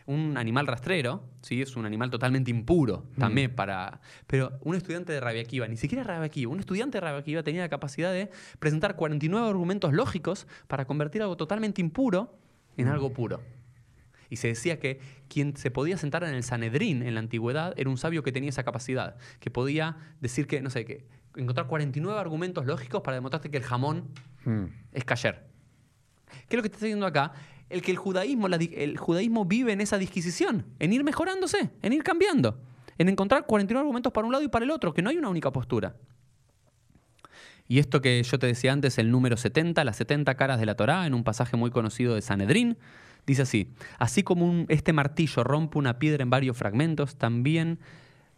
Un 0.06 0.36
animal 0.36 0.66
rastrero, 0.66 1.24
¿sí? 1.40 1.62
es 1.62 1.76
un 1.76 1.86
animal 1.86 2.10
totalmente 2.10 2.50
impuro 2.50 3.04
también 3.18 3.54
para... 3.54 4.00
Pero 4.26 4.52
un 4.60 4.74
estudiante 4.74 5.12
de 5.12 5.20
Rabbi 5.20 5.38
Akiva, 5.40 5.66
ni 5.66 5.76
siquiera 5.78 6.04
Rabbi 6.04 6.26
Akiva, 6.26 6.52
un 6.52 6.60
estudiante 6.60 6.98
de 6.98 7.00
Rabbi 7.00 7.20
Akiva 7.20 7.42
tenía 7.42 7.62
la 7.62 7.70
capacidad 7.70 8.12
de 8.12 8.30
presentar 8.58 8.96
49 8.96 9.48
argumentos 9.48 9.94
lógicos 9.94 10.46
para 10.66 10.84
convertir 10.84 11.22
algo 11.22 11.36
totalmente 11.38 11.80
impuro 11.80 12.36
en 12.76 12.88
algo 12.88 13.12
puro. 13.14 13.40
Y 14.28 14.36
se 14.36 14.48
decía 14.48 14.78
que 14.78 15.00
quien 15.28 15.56
se 15.56 15.70
podía 15.70 15.96
sentar 15.96 16.24
en 16.24 16.34
el 16.34 16.42
Sanedrín 16.42 17.02
en 17.02 17.14
la 17.14 17.20
antigüedad 17.20 17.72
era 17.76 17.88
un 17.88 17.96
sabio 17.96 18.22
que 18.22 18.32
tenía 18.32 18.50
esa 18.50 18.64
capacidad, 18.64 19.16
que 19.40 19.50
podía 19.50 19.96
decir 20.20 20.46
que, 20.46 20.60
no 20.60 20.70
sé, 20.70 20.84
que 20.84 21.06
encontrar 21.36 21.66
49 21.66 22.20
argumentos 22.20 22.66
lógicos 22.66 23.00
para 23.02 23.14
demostrarte 23.16 23.50
que 23.50 23.56
el 23.56 23.64
jamón 23.64 24.08
Mm. 24.44 24.64
es 24.92 25.04
kasher. 25.04 25.46
¿Qué 26.48 26.56
es 26.56 26.56
lo 26.56 26.62
que 26.62 26.68
está 26.68 26.78
diciendo 26.80 27.06
acá? 27.06 27.32
El 27.70 27.82
que 27.82 27.90
el 27.90 27.96
judaísmo, 27.96 28.46
el 28.46 28.98
judaísmo 28.98 29.44
vive 29.44 29.72
en 29.72 29.80
esa 29.80 29.98
disquisición, 29.98 30.66
en 30.78 30.92
ir 30.92 31.02
mejorándose, 31.02 31.70
en 31.82 31.92
ir 31.92 32.02
cambiando, 32.02 32.60
en 32.98 33.08
encontrar 33.08 33.46
49 33.46 33.80
argumentos 33.80 34.12
para 34.12 34.26
un 34.26 34.32
lado 34.32 34.44
y 34.44 34.48
para 34.48 34.64
el 34.64 34.70
otro, 34.70 34.92
que 34.92 35.02
no 35.02 35.10
hay 35.10 35.16
una 35.16 35.28
única 35.28 35.50
postura. 35.52 35.96
Y 37.66 37.78
esto 37.78 38.02
que 38.02 38.22
yo 38.22 38.38
te 38.38 38.46
decía 38.46 38.72
antes, 38.72 38.98
el 38.98 39.10
número 39.10 39.36
70, 39.36 39.82
las 39.84 39.96
70 39.96 40.34
caras 40.34 40.60
de 40.60 40.66
la 40.66 40.76
Torá, 40.76 41.06
en 41.06 41.14
un 41.14 41.24
pasaje 41.24 41.56
muy 41.56 41.70
conocido 41.70 42.14
de 42.14 42.20
Sanedrín, 42.20 42.76
dice 43.26 43.42
así, 43.42 43.72
así 43.98 44.22
como 44.22 44.66
este 44.68 44.92
martillo 44.92 45.44
rompe 45.44 45.78
una 45.78 45.98
piedra 45.98 46.22
en 46.22 46.30
varios 46.30 46.56
fragmentos, 46.56 47.16
también 47.16 47.78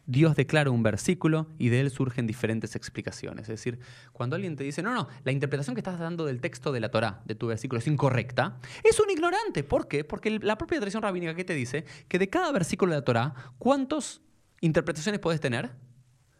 Dios 0.06 0.36
declara 0.36 0.70
un 0.70 0.82
versículo 0.82 1.48
y 1.58 1.68
de 1.68 1.80
él 1.80 1.90
surgen 1.90 2.26
diferentes 2.26 2.76
explicaciones. 2.76 3.42
Es 3.42 3.48
decir, 3.48 3.80
cuando 4.12 4.36
alguien 4.36 4.54
te 4.56 4.64
dice, 4.64 4.82
no, 4.82 4.94
no, 4.94 5.08
la 5.24 5.32
interpretación 5.32 5.74
que 5.74 5.80
estás 5.80 5.98
dando 5.98 6.24
del 6.24 6.40
texto 6.40 6.72
de 6.72 6.80
la 6.80 6.90
Torá, 6.90 7.22
de 7.24 7.34
tu 7.34 7.48
versículo, 7.48 7.80
es 7.80 7.86
incorrecta, 7.86 8.58
es 8.84 9.00
un 9.00 9.10
ignorante. 9.10 9.64
¿Por 9.64 9.88
qué? 9.88 10.04
Porque 10.04 10.38
la 10.38 10.56
propia 10.56 10.78
tradición 10.78 11.02
rabínica 11.02 11.34
que 11.34 11.44
te 11.44 11.54
dice 11.54 11.84
que 12.08 12.18
de 12.18 12.28
cada 12.28 12.52
versículo 12.52 12.92
de 12.92 12.98
la 12.98 13.04
Torá, 13.04 13.34
¿cuántas 13.58 14.20
interpretaciones 14.60 15.20
puedes 15.20 15.40
tener? 15.40 15.72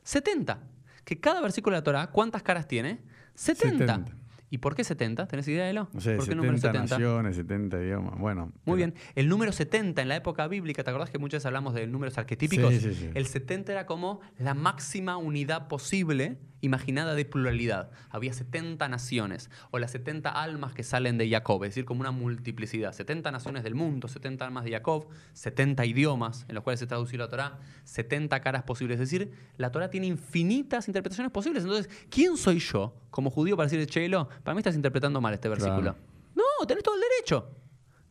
70. 0.05 0.61
Que 1.05 1.19
cada 1.19 1.41
versículo 1.41 1.75
de 1.75 1.81
la 1.81 1.85
Torá, 1.85 2.11
¿cuántas 2.11 2.43
caras 2.43 2.69
tiene? 2.69 3.01
70. 3.35 3.79
70. 3.79 4.26
¿Y 4.49 4.59
por 4.59 4.75
qué 4.77 4.85
70? 4.85 5.27
¿Tenés 5.27 5.49
idea 5.49 5.65
de 5.67 5.73
lo? 5.73 5.89
No 5.93 6.01
sé, 6.01 6.17
¿Por 6.17 6.25
qué 6.25 6.31
70, 6.33 6.37
número 6.37 6.59
70? 6.59 6.81
naciones, 6.99 7.37
70 7.37 7.83
idiomas. 7.83 8.19
Bueno. 8.19 8.47
Muy 8.47 8.53
pero- 8.65 8.77
bien. 8.77 8.95
El 9.15 9.29
número 9.29 9.51
70 9.53 10.03
en 10.03 10.09
la 10.09 10.17
época 10.17 10.47
bíblica, 10.47 10.85
¿te 10.85 10.91
acordás 10.91 11.11
que 11.11 11.19
muchas 11.19 11.39
veces 11.39 11.47
hablamos 11.47 11.75
de 11.75 11.87
números 11.87 12.17
arquetípicos? 12.19 12.73
Sí, 12.75 12.81
sí, 12.81 12.95
sí. 12.95 13.11
El 13.15 13.27
70 13.27 13.73
era 13.73 13.87
como 13.87 14.21
la 14.39 14.55
máxima 14.55 15.17
unidad 15.17 15.67
posible 15.69 16.39
imaginada 16.61 17.15
de 17.15 17.25
pluralidad. 17.25 17.91
Había 18.11 18.33
70 18.33 18.89
naciones 18.89 19.51
o 19.71 19.79
las 19.79 19.91
70 19.93 20.31
almas 20.31 20.73
que 20.73 20.83
salen 20.83 21.19
de 21.19 21.29
Jacob, 21.29 21.63
es 21.65 21.71
decir, 21.71 21.85
como 21.85 22.01
una 22.01 22.11
multiplicidad. 22.11 22.93
70 22.93 23.31
naciones 23.31 23.63
del 23.63 23.75
mundo, 23.75 24.09
70 24.09 24.45
almas 24.45 24.65
de 24.65 24.73
Jacob, 24.73 25.09
70 25.35 25.85
idiomas 25.85 26.45
en 26.49 26.55
los 26.55 26.65
cuales 26.65 26.81
se 26.81 26.87
tradució 26.87 27.19
la 27.19 27.29
Torá, 27.29 27.59
70 27.85 28.41
caras 28.41 28.63
posibles. 28.63 29.01
Es 29.01 29.11
decir, 29.11 29.33
la 29.57 29.71
Torá 29.71 29.91
tiene 29.91 30.07
infinitas 30.07 30.89
interpretaciones 30.89 31.33
posibles. 31.33 31.65
Entonces, 31.65 31.91
¿quién 32.11 32.37
soy 32.37 32.59
yo 32.59 32.95
como 33.11 33.31
judío 33.31 33.57
para 33.57 33.67
decirle, 33.67 33.87
Chelo, 33.87 34.29
para 34.43 34.55
mí 34.55 34.61
estás 34.61 34.77
interpretando 34.77 35.21
mal 35.21 35.35
este 35.35 35.49
versículo? 35.49 35.95
Claro. 35.95 35.99
No, 36.35 36.67
tenés 36.67 36.83
todo 36.83 36.95
el 36.95 37.01
derecho. 37.01 37.51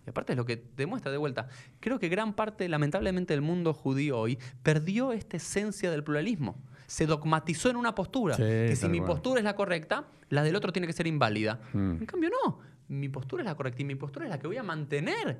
Y 0.05 0.09
aparte 0.09 0.33
es 0.33 0.37
lo 0.37 0.45
que 0.45 0.63
demuestra 0.75 1.11
de 1.11 1.17
vuelta. 1.17 1.47
Creo 1.79 1.99
que 1.99 2.09
gran 2.09 2.33
parte, 2.33 2.69
lamentablemente, 2.69 3.33
del 3.33 3.41
mundo 3.41 3.73
judío 3.73 4.19
hoy 4.19 4.37
perdió 4.61 5.13
esta 5.13 5.37
esencia 5.37 5.89
del 5.89 6.03
pluralismo. 6.03 6.61
Se 6.87 7.05
dogmatizó 7.05 7.69
en 7.69 7.75
una 7.75 7.95
postura. 7.95 8.35
Sí, 8.35 8.43
que 8.43 8.75
si 8.75 8.87
mi 8.87 9.01
postura 9.01 9.39
es 9.39 9.43
la 9.43 9.55
correcta, 9.55 10.07
la 10.29 10.43
del 10.43 10.55
otro 10.55 10.71
tiene 10.71 10.87
que 10.87 10.93
ser 10.93 11.07
inválida. 11.07 11.59
Mm. 11.73 11.97
En 11.99 12.05
cambio, 12.05 12.29
no. 12.29 12.59
Mi 12.87 13.09
postura 13.09 13.41
es 13.41 13.45
la 13.45 13.55
correcta 13.55 13.81
y 13.81 13.85
mi 13.85 13.95
postura 13.95 14.25
es 14.25 14.29
la 14.29 14.39
que 14.39 14.47
voy 14.47 14.57
a 14.57 14.63
mantener. 14.63 15.39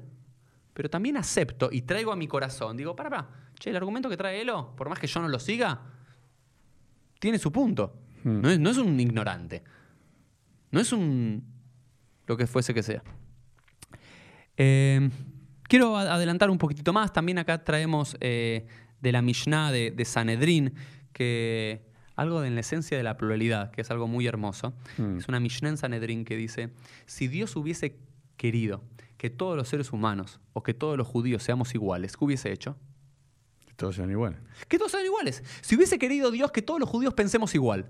Pero 0.73 0.89
también 0.89 1.17
acepto 1.17 1.69
y 1.71 1.83
traigo 1.83 2.11
a 2.11 2.15
mi 2.15 2.27
corazón. 2.27 2.75
Digo, 2.75 2.95
para, 2.95 3.09
para. 3.09 3.29
Che, 3.59 3.69
el 3.69 3.75
argumento 3.75 4.09
que 4.09 4.17
trae 4.17 4.41
Elo, 4.41 4.75
por 4.75 4.89
más 4.89 4.99
que 4.99 5.07
yo 5.07 5.21
no 5.21 5.27
lo 5.27 5.39
siga, 5.39 5.81
tiene 7.19 7.37
su 7.37 7.51
punto. 7.51 7.97
Mm. 8.23 8.41
No, 8.41 8.49
es, 8.49 8.59
no 8.59 8.69
es 8.71 8.77
un 8.77 8.99
ignorante. 8.99 9.63
No 10.71 10.79
es 10.79 10.91
un. 10.91 11.45
lo 12.25 12.35
que 12.35 12.47
fuese 12.47 12.73
que 12.73 12.83
sea. 12.83 13.03
Eh, 14.57 15.09
quiero 15.63 15.97
adelantar 15.97 16.49
un 16.49 16.57
poquitito 16.57 16.91
más. 16.91 17.13
También 17.13 17.37
acá 17.37 17.63
traemos 17.63 18.17
eh, 18.19 18.65
de 18.99 19.11
la 19.11 19.21
Mishnah 19.21 19.71
de, 19.71 19.91
de 19.91 20.05
Sanedrín, 20.05 20.73
que 21.15 21.81
algo 22.17 22.41
de 22.41 22.49
en 22.49 22.55
la 22.55 22.61
esencia 22.61 22.97
de 22.97 23.03
la 23.03 23.15
pluralidad, 23.15 23.71
que 23.71 23.81
es 23.81 23.89
algo 23.89 24.05
muy 24.07 24.27
hermoso. 24.27 24.73
Mm. 24.97 25.17
Es 25.17 25.29
una 25.29 25.39
Mishnah 25.39 25.69
en 25.69 25.77
Sanedrín 25.77 26.25
que 26.25 26.35
dice: 26.35 26.71
si 27.05 27.29
Dios 27.29 27.55
hubiese 27.55 27.97
querido 28.35 28.83
que 29.17 29.29
todos 29.29 29.55
los 29.55 29.69
seres 29.69 29.93
humanos 29.93 30.41
o 30.51 30.61
que 30.61 30.73
todos 30.73 30.97
los 30.97 31.07
judíos 31.07 31.41
seamos 31.41 31.73
iguales, 31.73 32.17
¿qué 32.17 32.25
hubiese 32.25 32.51
hecho? 32.51 32.77
Todos 33.77 33.95
sean 33.95 34.11
iguales. 34.11 34.39
Que 34.67 34.77
todos 34.77 34.91
sean 34.91 35.05
iguales. 35.05 35.41
Si 35.61 35.77
hubiese 35.77 35.97
querido 35.97 36.31
Dios 36.31 36.51
que 36.51 36.61
todos 36.61 36.81
los 36.81 36.89
judíos 36.89 37.13
pensemos 37.13 37.55
igual, 37.55 37.89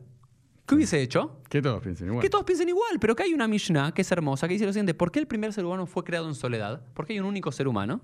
¿qué 0.66 0.76
hubiese 0.76 1.02
hecho? 1.02 1.42
Que 1.50 1.62
todos 1.62 1.82
piensen 1.82 2.08
igual. 2.08 2.22
Que 2.22 2.30
todos 2.30 2.44
piensen 2.44 2.70
igual, 2.70 3.00
pero 3.00 3.16
que 3.16 3.24
hay 3.24 3.34
una 3.34 3.48
Mishnah 3.48 3.94
que 3.94 4.02
es 4.02 4.12
hermosa, 4.12 4.48
que 4.48 4.54
dice 4.54 4.66
lo 4.66 4.74
siguiente, 4.74 4.94
¿por 4.94 5.12
qué 5.12 5.20
el 5.20 5.28
primer 5.28 5.54
ser 5.54 5.66
humano 5.66 5.86
fue 5.86 6.04
creado 6.04 6.28
en 6.28 6.36
soledad? 6.36 6.82
¿Por 6.94 7.06
qué 7.06 7.14
hay 7.14 7.20
un 7.20 7.26
único 7.26 7.52
ser 7.52 7.68
humano? 7.68 8.02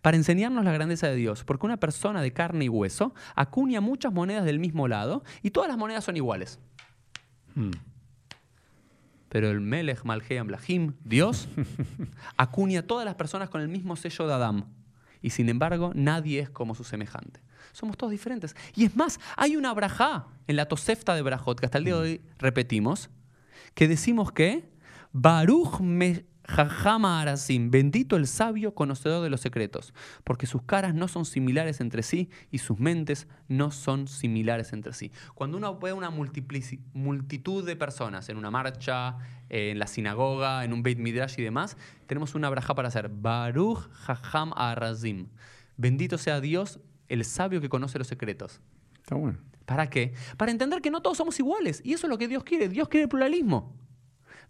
Para 0.00 0.16
enseñarnos 0.16 0.64
la 0.64 0.72
grandeza 0.72 1.08
de 1.08 1.16
Dios, 1.16 1.44
porque 1.44 1.66
una 1.66 1.78
persona 1.78 2.22
de 2.22 2.32
carne 2.32 2.66
y 2.66 2.68
hueso 2.68 3.14
acuña 3.34 3.80
muchas 3.80 4.12
monedas 4.12 4.44
del 4.44 4.58
mismo 4.58 4.88
lado 4.88 5.24
y 5.42 5.50
todas 5.50 5.68
las 5.68 5.78
monedas 5.78 6.04
son 6.04 6.16
iguales. 6.16 6.58
Mm. 7.54 7.70
Pero 9.28 9.50
el 9.50 9.60
Melech 9.60 10.04
Malheam 10.04 10.46
Blahim, 10.46 10.92
Dios, 11.04 11.48
acuña 12.36 12.80
a 12.80 12.82
todas 12.82 13.06
las 13.06 13.14
personas 13.14 13.48
con 13.48 13.62
el 13.62 13.68
mismo 13.68 13.96
sello 13.96 14.26
de 14.26 14.34
Adán. 14.34 14.66
Y 15.22 15.30
sin 15.30 15.48
embargo, 15.48 15.92
nadie 15.94 16.40
es 16.40 16.50
como 16.50 16.74
su 16.74 16.84
semejante. 16.84 17.40
Somos 17.72 17.96
todos 17.96 18.10
diferentes. 18.10 18.56
Y 18.74 18.84
es 18.84 18.96
más, 18.96 19.20
hay 19.36 19.56
una 19.56 19.72
brajá 19.72 20.26
en 20.46 20.56
la 20.56 20.66
Tosefta 20.66 21.14
de 21.14 21.22
Brajot, 21.22 21.60
que 21.60 21.66
hasta 21.66 21.78
el 21.78 21.84
día 21.84 21.94
de 21.94 22.00
hoy 22.00 22.20
repetimos, 22.38 23.10
que 23.74 23.88
decimos 23.88 24.32
que 24.32 24.70
Baruch 25.12 25.80
me 25.80 26.26
Jajama 26.44 27.20
Arasim, 27.20 27.70
bendito 27.70 28.16
el 28.16 28.26
sabio 28.26 28.74
conocedor 28.74 29.22
de 29.22 29.30
los 29.30 29.40
secretos, 29.40 29.94
porque 30.24 30.46
sus 30.46 30.62
caras 30.62 30.92
no 30.94 31.06
son 31.06 31.24
similares 31.24 31.80
entre 31.80 32.02
sí 32.02 32.30
y 32.50 32.58
sus 32.58 32.78
mentes 32.80 33.28
no 33.48 33.70
son 33.70 34.08
similares 34.08 34.72
entre 34.72 34.92
sí. 34.92 35.12
Cuando 35.34 35.56
uno 35.56 35.78
ve 35.78 35.92
una 35.92 36.10
multitud 36.10 37.64
de 37.64 37.76
personas 37.76 38.28
en 38.28 38.36
una 38.36 38.50
marcha, 38.50 39.18
en 39.48 39.78
la 39.78 39.86
sinagoga, 39.86 40.64
en 40.64 40.72
un 40.72 40.82
Beit 40.82 40.98
Midrash 40.98 41.38
y 41.38 41.42
demás, 41.42 41.76
tenemos 42.06 42.34
una 42.34 42.50
braja 42.50 42.74
para 42.74 42.88
hacer. 42.88 43.08
Baruch 43.08 43.88
Jajam 43.92 44.52
Arasim. 44.56 45.28
Bendito 45.76 46.18
sea 46.18 46.40
Dios, 46.40 46.80
el 47.12 47.24
sabio 47.24 47.60
que 47.60 47.68
conoce 47.68 47.98
los 47.98 48.06
secretos. 48.06 48.60
Está 48.96 49.14
bueno. 49.14 49.38
¿Para 49.66 49.90
qué? 49.90 50.14
Para 50.36 50.50
entender 50.50 50.80
que 50.80 50.90
no 50.90 51.02
todos 51.02 51.18
somos 51.18 51.38
iguales. 51.38 51.82
Y 51.84 51.92
eso 51.92 52.06
es 52.06 52.10
lo 52.10 52.16
que 52.16 52.26
Dios 52.26 52.42
quiere. 52.42 52.68
Dios 52.68 52.88
quiere 52.88 53.04
el 53.04 53.08
pluralismo. 53.08 53.76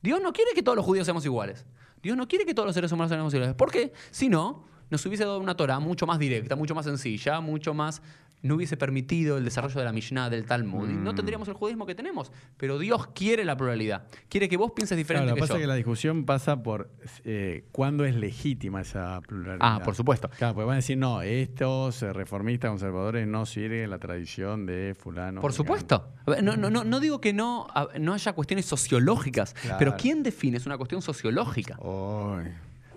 Dios 0.01 0.21
no 0.23 0.33
quiere 0.33 0.53
que 0.55 0.63
todos 0.63 0.77
los 0.77 0.85
judíos 0.85 1.07
seamos 1.07 1.25
iguales. 1.25 1.67
Dios 2.03 2.17
no 2.17 2.29
quiere 2.29 2.45
que 2.45 2.55
todos 2.55 2.67
los 2.67 2.75
seres 2.75 2.93
humanos 2.93 3.11
seamos 3.11 3.35
iguales. 3.35 3.55
¿Por 3.57 3.71
qué? 3.71 3.93
Si 4.11 4.29
no, 4.29 4.65
nos 4.93 5.05
hubiese 5.07 5.25
dado 5.25 5.41
una 5.41 5.57
Torah 5.57 5.81
mucho 5.81 6.07
más 6.07 6.21
directa, 6.21 6.55
mucho 6.55 6.75
más 6.77 6.85
sencilla, 6.85 7.41
mucho 7.41 7.75
más... 7.75 8.01
No 8.45 8.57
hubiese 8.57 8.77
permitido 8.77 9.39
el 9.39 9.45
desarrollo 9.45 9.79
de 9.79 9.85
la 9.85 9.93
Mishnah, 9.93 10.29
del 10.29 10.45
Talmud. 10.47 10.91
Y 10.91 10.95
no 10.95 11.13
Mm. 11.13 11.15
tendríamos 11.15 11.47
el 11.47 11.55
judaísmo 11.55 11.87
que 11.87 11.95
tenemos. 11.95 12.33
Pero 12.57 12.77
Dios 12.81 13.07
quiere 13.15 13.45
la 13.45 13.57
pluralidad. 13.57 14.05
Quiere 14.29 14.49
que 14.49 14.57
vos 14.57 14.73
pienses 14.73 14.99
diferente 14.99 15.27
Claro, 15.27 15.31
lo 15.31 15.35
que 15.37 15.41
pasa 15.43 15.53
yo. 15.53 15.59
es 15.59 15.63
que 15.63 15.67
la 15.69 15.75
discusión 15.77 16.25
pasa 16.27 16.61
por 16.61 16.91
eh, 17.25 17.69
cuándo 17.71 18.05
es 18.05 18.17
legítima 18.17 18.81
esa 18.81 19.21
pluralidad. 19.21 19.59
Ah, 19.61 19.81
por 19.85 19.95
supuesto. 19.95 20.29
Claro, 20.39 20.55
porque 20.55 20.67
van 20.67 20.73
a 20.73 20.77
decir, 20.79 20.99
no, 20.99 21.23
estos 21.23 22.03
eh, 22.03 22.13
reformistas 22.13 22.69
conservadores 22.71 23.29
no 23.29 23.47
siguen 23.47 23.89
la 23.91 23.99
tradición 24.01 24.67
de 24.67 24.97
fulano. 24.99 25.41
Por 25.41 25.53
mengano". 25.53 25.57
supuesto. 25.57 26.09
No, 26.43 26.57
no, 26.57 26.69
no, 26.69 26.83
no 26.83 26.99
digo 26.99 27.21
que 27.21 27.33
no, 27.33 27.69
no 28.01 28.13
haya 28.13 28.33
cuestiones 28.33 28.67
sociológicas, 28.67 29.55
Claro. 29.55 29.77
pero 29.79 29.97
¿quién 29.97 30.25
define? 30.25 30.57
Es 30.57 30.67
una 30.67 30.77
cuestión 30.77 31.01
sociológica. 31.01 31.77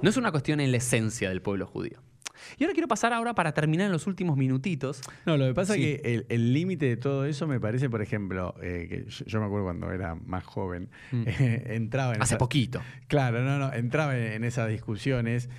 No 0.05 0.09
es 0.11 0.17
una 0.17 0.31
cuestión 0.31 0.59
en 0.61 0.71
la 0.71 0.77
esencia 0.77 1.27
del 1.29 1.41
pueblo 1.41 1.65
judío. 1.67 1.99
Y 2.57 2.63
ahora 2.63 2.73
quiero 2.73 2.87
pasar 2.87 3.11
ahora 3.11 3.33
para 3.33 3.53
terminar 3.53 3.87
en 3.87 3.91
los 3.91 4.05
últimos 4.07 4.37
minutitos. 4.37 5.01
No, 5.25 5.35
lo 5.35 5.47
que 5.47 5.53
pasa 5.53 5.73
Sí. 5.73 5.83
es 5.83 6.01
que 6.01 6.25
el- 6.29 6.53
límite 6.53 6.85
de 6.85 6.95
todo 6.97 7.25
eso 7.25 7.47
me 7.47 7.59
parece, 7.59 7.89
por 7.89 8.01
ejemplo, 8.01 8.53
eh, 8.61 8.85
que 8.87 9.05
yo, 9.09 9.25
yo 9.25 9.39
me 9.39 9.45
acuerdo 9.47 9.65
cuando 9.65 9.91
era 9.91 10.13
más 10.15 10.43
joven, 10.43 10.89
Mm. 11.11 11.23
eh, 11.27 11.63
entraba 11.75 12.13
en 12.13 12.21
Hace 12.21 12.33
esa- 12.35 12.37
poquito. 12.37 12.81
Claro, 13.07 13.41
no, 13.43 13.57
no, 13.57 13.73
entraba 13.73 14.15
en, 14.17 14.31
en 14.33 14.43
esas 14.43 14.69
discusiones 14.69 15.49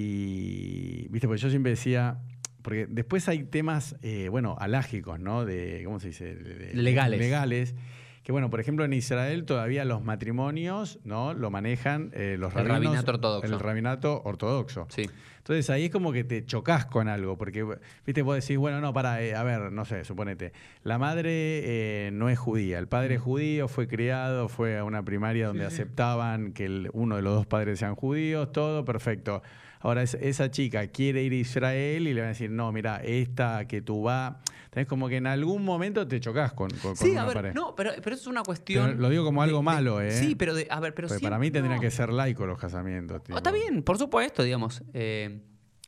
y, 0.00 1.06
viste, 1.10 1.26
porque 1.28 1.40
yo 1.42 1.50
siempre 1.50 1.70
decía, 1.70 2.18
porque 2.62 2.86
después 2.88 3.28
hay 3.28 3.44
temas, 3.44 3.96
eh, 4.02 4.28
bueno, 4.30 4.56
alágicos, 4.58 5.20
¿no? 5.20 5.44
De, 5.44 5.82
¿cómo 5.84 6.00
se 6.00 6.08
dice? 6.08 6.34
De- 6.34 6.54
de- 6.54 6.74
Legales. 6.74 7.20
Legales, 7.20 7.74
que 8.30 8.32
bueno, 8.32 8.48
por 8.48 8.60
ejemplo, 8.60 8.84
en 8.84 8.92
Israel 8.92 9.44
todavía 9.44 9.84
los 9.84 10.02
matrimonios, 10.04 11.00
¿no? 11.04 11.34
Lo 11.34 11.50
manejan 11.50 12.12
eh, 12.14 12.36
los 12.38 12.54
El 12.54 12.66
rabinos- 12.66 12.68
rabinato 12.84 13.10
ortodoxo. 13.12 13.52
El 13.52 13.58
rabinato 13.60 14.22
ortodoxo. 14.24 14.86
Sí. 14.88 15.10
Entonces 15.38 15.68
ahí 15.70 15.86
es 15.86 15.90
como 15.90 16.12
que 16.12 16.22
te 16.22 16.44
chocas 16.44 16.86
con 16.86 17.08
algo, 17.08 17.36
porque, 17.36 17.66
viste, 18.06 18.22
vos 18.22 18.36
decís, 18.40 18.56
bueno, 18.56 18.80
no, 18.80 18.92
para, 18.92 19.14
a 19.14 19.42
ver, 19.42 19.72
no 19.72 19.84
sé, 19.84 20.04
suponete, 20.04 20.52
la 20.84 20.96
madre 20.98 21.30
eh, 21.32 22.10
no 22.12 22.28
es 22.28 22.38
judía, 22.38 22.78
el 22.78 22.86
padre 22.86 23.16
es 23.16 23.20
judío, 23.20 23.66
fue 23.66 23.88
criado, 23.88 24.48
fue 24.48 24.78
a 24.78 24.84
una 24.84 25.02
primaria 25.02 25.48
donde 25.48 25.64
aceptaban 25.66 26.52
que 26.52 26.66
el- 26.66 26.90
uno 26.92 27.16
de 27.16 27.22
los 27.22 27.34
dos 27.34 27.46
padres 27.46 27.80
sean 27.80 27.96
judíos, 27.96 28.52
todo 28.52 28.84
perfecto. 28.84 29.42
Ahora 29.80 30.02
es- 30.02 30.14
esa 30.14 30.50
chica 30.50 30.86
quiere 30.88 31.22
ir 31.22 31.32
a 31.32 31.36
Israel 31.36 32.06
y 32.06 32.12
le 32.14 32.20
van 32.20 32.26
a 32.26 32.32
decir, 32.32 32.50
no, 32.50 32.70
mira, 32.70 32.96
esta 33.02 33.66
que 33.66 33.80
tú 33.80 34.02
vas, 34.02 34.34
tenés 34.70 34.86
como 34.86 35.08
que 35.08 35.16
en 35.16 35.26
algún 35.26 35.64
momento 35.64 36.06
te 36.06 36.20
chocas 36.20 36.52
con, 36.52 36.70
con, 36.70 36.80
con 36.80 36.96
Sí, 36.96 37.10
una 37.12 37.22
a 37.22 37.26
ver, 37.26 37.34
pared. 37.34 37.54
no, 37.54 37.74
pero, 37.74 37.92
pero 38.02 38.14
eso 38.14 38.22
es 38.24 38.26
una 38.28 38.42
cuestión. 38.42 38.86
Pero 38.90 39.00
lo 39.00 39.08
digo 39.08 39.24
como 39.24 39.42
algo 39.42 39.58
de- 39.58 39.64
malo, 39.64 40.00
¿eh? 40.02 40.10
Sí, 40.10 40.34
pero 40.34 40.54
de, 40.54 40.66
a 40.70 40.80
ver, 40.80 40.94
pero 40.94 41.08
Porque 41.08 41.22
para 41.22 41.38
mí 41.38 41.50
tendrían 41.50 41.76
no. 41.76 41.80
que 41.82 41.90
ser 41.90 42.12
laicos 42.12 42.46
los 42.46 42.58
casamientos. 42.58 43.22
tipo. 43.22 43.36
Está 43.38 43.50
bien, 43.50 43.82
por 43.82 43.96
supuesto, 43.98 44.42
digamos. 44.42 44.82
eh, 44.92 45.40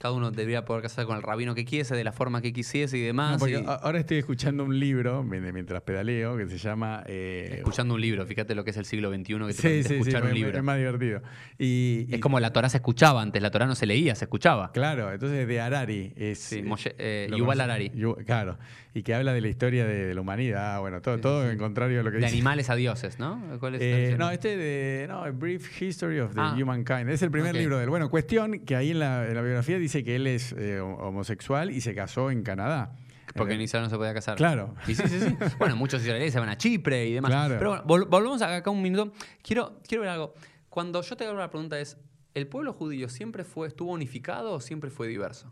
cada 0.02 0.14
uno 0.14 0.32
debería 0.32 0.64
poder 0.64 0.82
casar 0.82 1.06
con 1.06 1.16
el 1.16 1.22
rabino 1.22 1.54
que 1.54 1.64
quisiese, 1.64 1.94
de 1.94 2.02
la 2.02 2.10
forma 2.10 2.42
que 2.42 2.52
quisiese 2.52 2.98
y 2.98 3.02
demás. 3.02 3.34
No, 3.34 3.38
porque 3.38 3.60
y- 3.60 3.64
ahora 3.64 4.00
estoy 4.00 4.18
escuchando 4.18 4.64
un 4.64 4.80
libro 4.80 5.22
mi- 5.22 5.38
mientras 5.40 5.80
pedaleo 5.82 6.36
que 6.36 6.48
se 6.48 6.58
llama 6.58 7.04
eh, 7.06 7.54
escuchando 7.58 7.94
un 7.94 8.00
libro, 8.00 8.26
fíjate 8.26 8.56
lo 8.56 8.64
que 8.64 8.70
es 8.70 8.76
el 8.76 8.84
siglo 8.84 9.10
XXI 9.14 9.38
que 9.46 9.54
te 9.54 9.82
Sí, 9.84 9.94
escuchar 9.94 10.24
un 10.24 10.34
libro. 10.34 10.58
es 10.58 10.64
más 10.64 10.76
divertido. 10.76 11.22
Y, 11.56 12.06
y- 12.08 12.14
Es 12.14 12.20
como 12.20 12.40
la 12.40 12.52
Torah 12.52 12.68
se 12.68 12.78
escuchaba 12.78 13.22
antes, 13.22 13.40
la 13.40 13.52
Torah 13.52 13.66
no 13.66 13.76
se 13.76 13.86
leía, 13.86 14.16
se 14.16 14.24
escuchaba. 14.24 14.72
Claro, 14.72 15.12
entonces 15.12 15.46
de 15.46 15.60
Harari. 15.60 16.12
Es, 16.16 16.40
Sí, 16.40 16.58
eh, 16.58 16.64
Moshe- 16.64 16.94
eh, 16.98 17.28
lo 17.30 17.36
Yuval 17.38 17.58
conoce- 17.58 17.62
Harari. 17.62 17.90
Yu- 17.94 18.24
claro, 18.26 18.58
y 18.94 19.02
que 19.02 19.14
habla 19.14 19.32
de 19.32 19.40
la 19.40 19.48
historia 19.48 19.86
de, 19.86 20.06
de 20.06 20.14
la 20.14 20.20
humanidad. 20.20 20.80
Bueno, 20.80 21.00
todo, 21.00 21.18
todo 21.18 21.50
en 21.50 21.58
contrario 21.58 22.00
a 22.00 22.02
lo 22.02 22.10
que 22.10 22.18
De 22.18 22.24
dice. 22.24 22.34
animales 22.34 22.68
a 22.70 22.74
dioses, 22.74 23.18
¿no? 23.18 23.42
¿Cuál 23.60 23.76
es 23.76 23.80
la 23.80 23.86
Eh, 23.86 24.16
no, 24.18 24.30
este 24.30 24.56
de. 24.56 25.06
No, 25.08 25.24
A 25.24 25.30
Brief 25.30 25.80
History 25.80 26.20
of 26.20 26.34
the 26.34 26.40
Ah. 26.40 26.54
Humankind. 26.60 27.08
Es 27.08 27.22
el 27.22 27.30
primer 27.30 27.54
libro 27.54 27.78
de 27.78 27.84
él. 27.84 27.90
Bueno, 27.90 28.10
cuestión 28.10 28.60
que 28.60 28.76
ahí 28.76 28.90
en 28.90 28.98
la, 28.98 29.26
en 29.26 29.34
la 29.34 29.42
biografía 29.42 29.78
dice 29.78 30.04
que 30.04 30.16
él 30.16 30.26
es 30.26 30.52
eh, 30.58 30.80
homosexual 30.80 31.70
y 31.70 31.80
se 31.80 31.94
casó 31.94 32.30
en 32.30 32.42
Canadá. 32.42 32.94
Porque 33.34 33.52
Eh, 33.54 33.56
en 33.56 33.62
Israel 33.62 33.84
no 33.84 33.88
se 33.90 33.96
podía 33.96 34.12
casar. 34.12 34.36
Claro. 34.36 34.74
Y 34.86 34.94
sí, 34.94 35.04
sí, 35.08 35.18
sí. 35.20 35.36
bueno, 35.58 35.74
muchos 35.76 36.02
israelíes 36.02 36.34
se 36.34 36.38
van 36.40 36.50
a 36.50 36.58
Chipre 36.58 37.06
y 37.06 37.14
demás. 37.14 37.30
Claro. 37.30 37.54
Pero 37.58 37.70
bueno, 37.70 37.84
vol- 37.86 38.08
volvemos 38.10 38.42
acá 38.42 38.68
un 38.70 38.82
minuto. 38.82 39.12
Quiero, 39.42 39.80
quiero 39.88 40.02
ver 40.02 40.10
algo. 40.10 40.34
Cuando 40.68 41.00
yo 41.00 41.16
te 41.16 41.24
hago 41.24 41.38
la 41.38 41.48
pregunta 41.50 41.80
es, 41.80 41.96
¿el 42.34 42.46
pueblo 42.46 42.74
judío 42.74 43.08
siempre 43.08 43.44
fue, 43.44 43.68
estuvo 43.68 43.90
unificado 43.92 44.52
o 44.52 44.60
siempre 44.60 44.90
fue 44.90 45.08
diverso? 45.08 45.50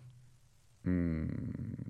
mm, 0.85 1.24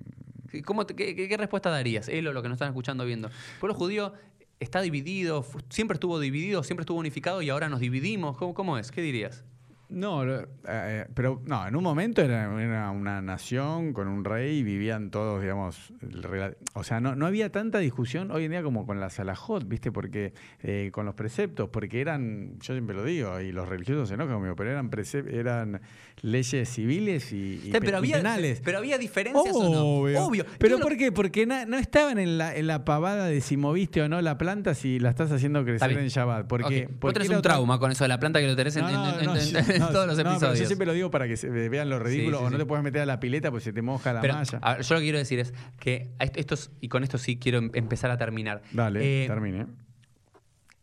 ¿Cómo 0.65 0.85
te- 0.85 0.95
qué, 0.95 1.15
qué- 1.15 1.37
respuesta 1.37 1.69
darías? 1.69 2.07
Él 2.09 2.27
o 2.27 2.33
lo 2.33 2.41
que 2.41 2.49
nos 2.49 2.55
están 2.55 2.69
escuchando 2.69 3.05
viendo. 3.05 3.27
¿El 3.29 3.59
pueblo 3.59 3.73
judío 3.75 4.13
está 4.59 4.81
dividido? 4.81 5.45
¿Siempre 5.69 5.95
estuvo 5.95 6.19
dividido? 6.19 6.63
¿Siempre 6.63 6.83
estuvo 6.83 6.99
unificado 6.99 7.41
y 7.41 7.49
ahora 7.49 7.69
nos 7.69 7.79
dividimos? 7.79 8.37
¿Cómo, 8.37 8.53
cómo 8.53 8.77
es? 8.77 8.91
¿Qué 8.91 9.01
dirías? 9.01 9.43
No, 9.91 10.23
eh, 10.25 11.05
pero 11.13 11.41
no, 11.45 11.67
en 11.67 11.75
un 11.75 11.83
momento 11.83 12.21
era, 12.21 12.45
era 12.61 12.89
una 12.91 13.21
nación 13.21 13.91
con 13.91 14.07
un 14.07 14.23
rey 14.23 14.59
y 14.59 14.63
vivían 14.63 15.11
todos, 15.11 15.41
digamos, 15.41 15.91
el 16.01 16.55
o 16.73 16.83
sea, 16.85 17.01
no, 17.01 17.15
no 17.15 17.25
había 17.25 17.51
tanta 17.51 17.79
discusión 17.79 18.31
hoy 18.31 18.45
en 18.45 18.51
día 18.51 18.63
como 18.63 18.85
con 18.85 19.01
la 19.01 19.09
Salahot, 19.09 19.67
¿viste? 19.67 19.91
Porque 19.91 20.33
eh, 20.63 20.89
con 20.93 21.05
los 21.05 21.13
preceptos, 21.15 21.69
porque 21.69 21.99
eran, 21.99 22.57
yo 22.61 22.73
siempre 22.73 22.95
lo 22.95 23.03
digo, 23.03 23.39
y 23.41 23.51
los 23.51 23.67
religiosos 23.67 24.07
se 24.07 24.13
enojan 24.15 24.35
conmigo, 24.35 24.55
pero 24.55 24.71
eran, 24.71 24.89
eran 25.29 25.81
leyes 26.21 26.69
civiles 26.69 27.33
y, 27.33 27.61
y 27.65 27.71
pero, 27.71 27.91
y 27.91 27.95
había, 27.95 28.15
penales. 28.17 28.61
pero 28.63 28.77
había 28.77 28.97
diferencias 28.97 29.53
o 29.53 29.73
no? 29.73 29.81
Obvio. 29.85 30.25
Obvio. 30.25 30.45
Pero 30.57 30.79
¿por 30.79 30.95
qué? 30.95 31.11
Porque 31.11 31.45
na- 31.45 31.65
no 31.65 31.77
estaban 31.77 32.17
en 32.17 32.37
la, 32.37 32.55
en 32.55 32.67
la 32.67 32.85
pavada 32.85 33.25
de 33.25 33.41
si 33.41 33.57
moviste 33.57 34.01
o 34.01 34.07
no 34.07 34.21
la 34.21 34.37
planta 34.37 34.73
si 34.73 34.99
la 34.99 35.09
estás 35.09 35.31
haciendo 35.33 35.65
crecer 35.65 35.91
en 35.97 36.07
Shabbat. 36.07 36.47
Porque, 36.47 36.83
ok. 36.85 36.91
Vos 36.91 36.97
porque 37.01 37.13
tenés 37.15 37.27
era 37.29 37.37
un 37.37 37.41
trauma 37.41 37.77
con 37.79 37.91
eso 37.91 38.03
de 38.03 38.07
la 38.07 38.19
planta 38.19 38.39
que 38.39 38.47
lo 38.47 38.55
tenés 38.55 38.75
en, 38.77 38.83
no, 38.83 39.19
en- 39.19 39.29
en- 39.29 39.71
en 39.71 39.80
no, 39.81 39.89
todos 39.91 40.07
los 40.07 40.17
no, 40.17 40.23
pero 40.23 40.31
episodios. 40.31 40.59
yo 40.59 40.65
siempre 40.65 40.85
lo 40.87 40.93
digo 40.93 41.11
para 41.11 41.27
que 41.27 41.37
se 41.37 41.49
vean 41.49 41.89
lo 41.89 41.99
ridículo 41.99 42.39
Sí, 42.39 42.43
o 42.45 42.49
no 42.49 42.57
te 42.57 42.65
puedes 42.65 42.83
meter 42.83 43.01
a 43.01 43.05
la 43.05 43.19
pileta 43.19 43.51
porque 43.51 43.63
se 43.65 43.73
te 43.73 43.81
moja 43.81 44.13
la 44.13 44.21
Pero 44.21 44.33
malla. 44.35 44.59
a 44.61 44.75
ver, 44.75 44.83
yo 44.83 44.95
lo 44.95 44.99
que 44.99 45.05
quiero 45.05 45.17
decir 45.17 45.39
es 45.39 45.53
que 45.79 46.11
esto, 46.19 46.39
esto 46.39 46.53
es- 46.55 46.71
y 46.81 46.87
con 46.87 47.03
esto 47.03 47.17
sí 47.17 47.37
quiero 47.37 47.57
em- 47.59 47.71
empezar 47.73 48.11
a 48.11 48.17
terminar. 48.17 48.61
Dale, 48.71 49.23
Eh, 49.23 49.27
termine. 49.27 49.65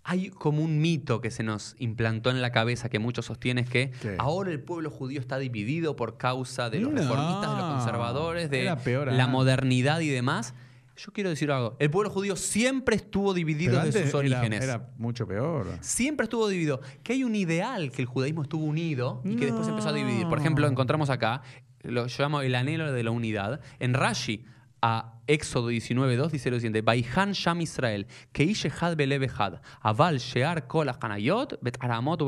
Hay 0.05 0.31
como 0.31 0.63
un 0.63 0.81
mito 0.81 1.21
que 1.21 1.31
se 1.31 1.43
nos 1.43 1.77
implantó 1.79 2.31
en 2.31 2.41
la 2.41 2.51
cabeza 2.51 2.89
que 2.89 2.99
muchos 2.99 3.27
sostienen 3.27 3.65
es 3.65 3.71
que 3.71 3.91
¿Qué? 4.01 4.15
ahora 4.19 4.51
el 4.51 4.61
pueblo 4.61 4.91
judío 4.91 5.21
está 5.21 5.37
dividido 5.39 5.97
por 5.97 6.17
causa 6.17 6.71
de 6.71 6.81
los 6.81 6.93
No, 6.93 6.99
reformistas, 6.99 7.51
de 7.55 7.61
los 7.63 7.73
conservadores, 7.75 8.51
de 8.51 8.75
peor 8.83 9.13
la 9.13 9.27
modernidad 9.27 10.01
y 10.01 10.09
demás. 10.09 10.55
Yo 10.99 11.13
quiero 11.13 11.31
decir 11.31 11.51
algo. 11.53 11.77
El 11.79 11.91
pueblo 11.91 12.11
judío 12.11 12.35
siempre 12.35 12.97
estuvo 12.97 13.33
dividido 13.33 13.81
desde 13.83 14.05
sus 14.07 14.15
orígenes. 14.15 14.63
Era, 14.65 14.91
mucho 14.99 15.27
peor. 15.29 15.67
Siempre 15.81 16.25
estuvo 16.25 16.49
dividido. 16.49 16.81
Que 17.05 17.13
hay 17.13 17.23
un 17.25 17.37
ideal 17.37 17.93
que 17.93 18.03
el 18.03 18.07
judaísmo 18.07 18.43
estuvo 18.43 18.65
unido 18.65 19.23
y 19.25 19.37
que 19.37 19.47
después 19.47 19.69
empezó 19.69 19.91
a 19.91 19.93
dividir. 19.93 20.25
Por 20.25 20.39
No. 20.39 20.43
ejemplo, 20.45 20.67
encontramos 20.67 21.09
acá, 21.09 21.43
lo 21.83 22.09
yo 22.09 22.23
llamo 22.23 22.41
el 22.41 22.55
anhelo 22.57 22.93
de 22.93 23.03
la 23.05 23.13
unidad. 23.13 23.61
En 23.79 23.95
Rashi, 23.95 24.45
a 24.83 25.21
Éxodo 25.27 25.71
19.2 25.71 26.31
dice 26.31 26.51
lo 26.51 26.57
siguiente: 26.57 26.83
Baihan 26.83 27.33
Sham 27.33 27.61
Israel, 27.61 28.07
Aval 29.81 30.19
Shear 30.19 30.67
Kol 30.67 30.91
Hanayot, 31.01 31.59
Bet 31.61 31.77
Aramot. 31.81 32.21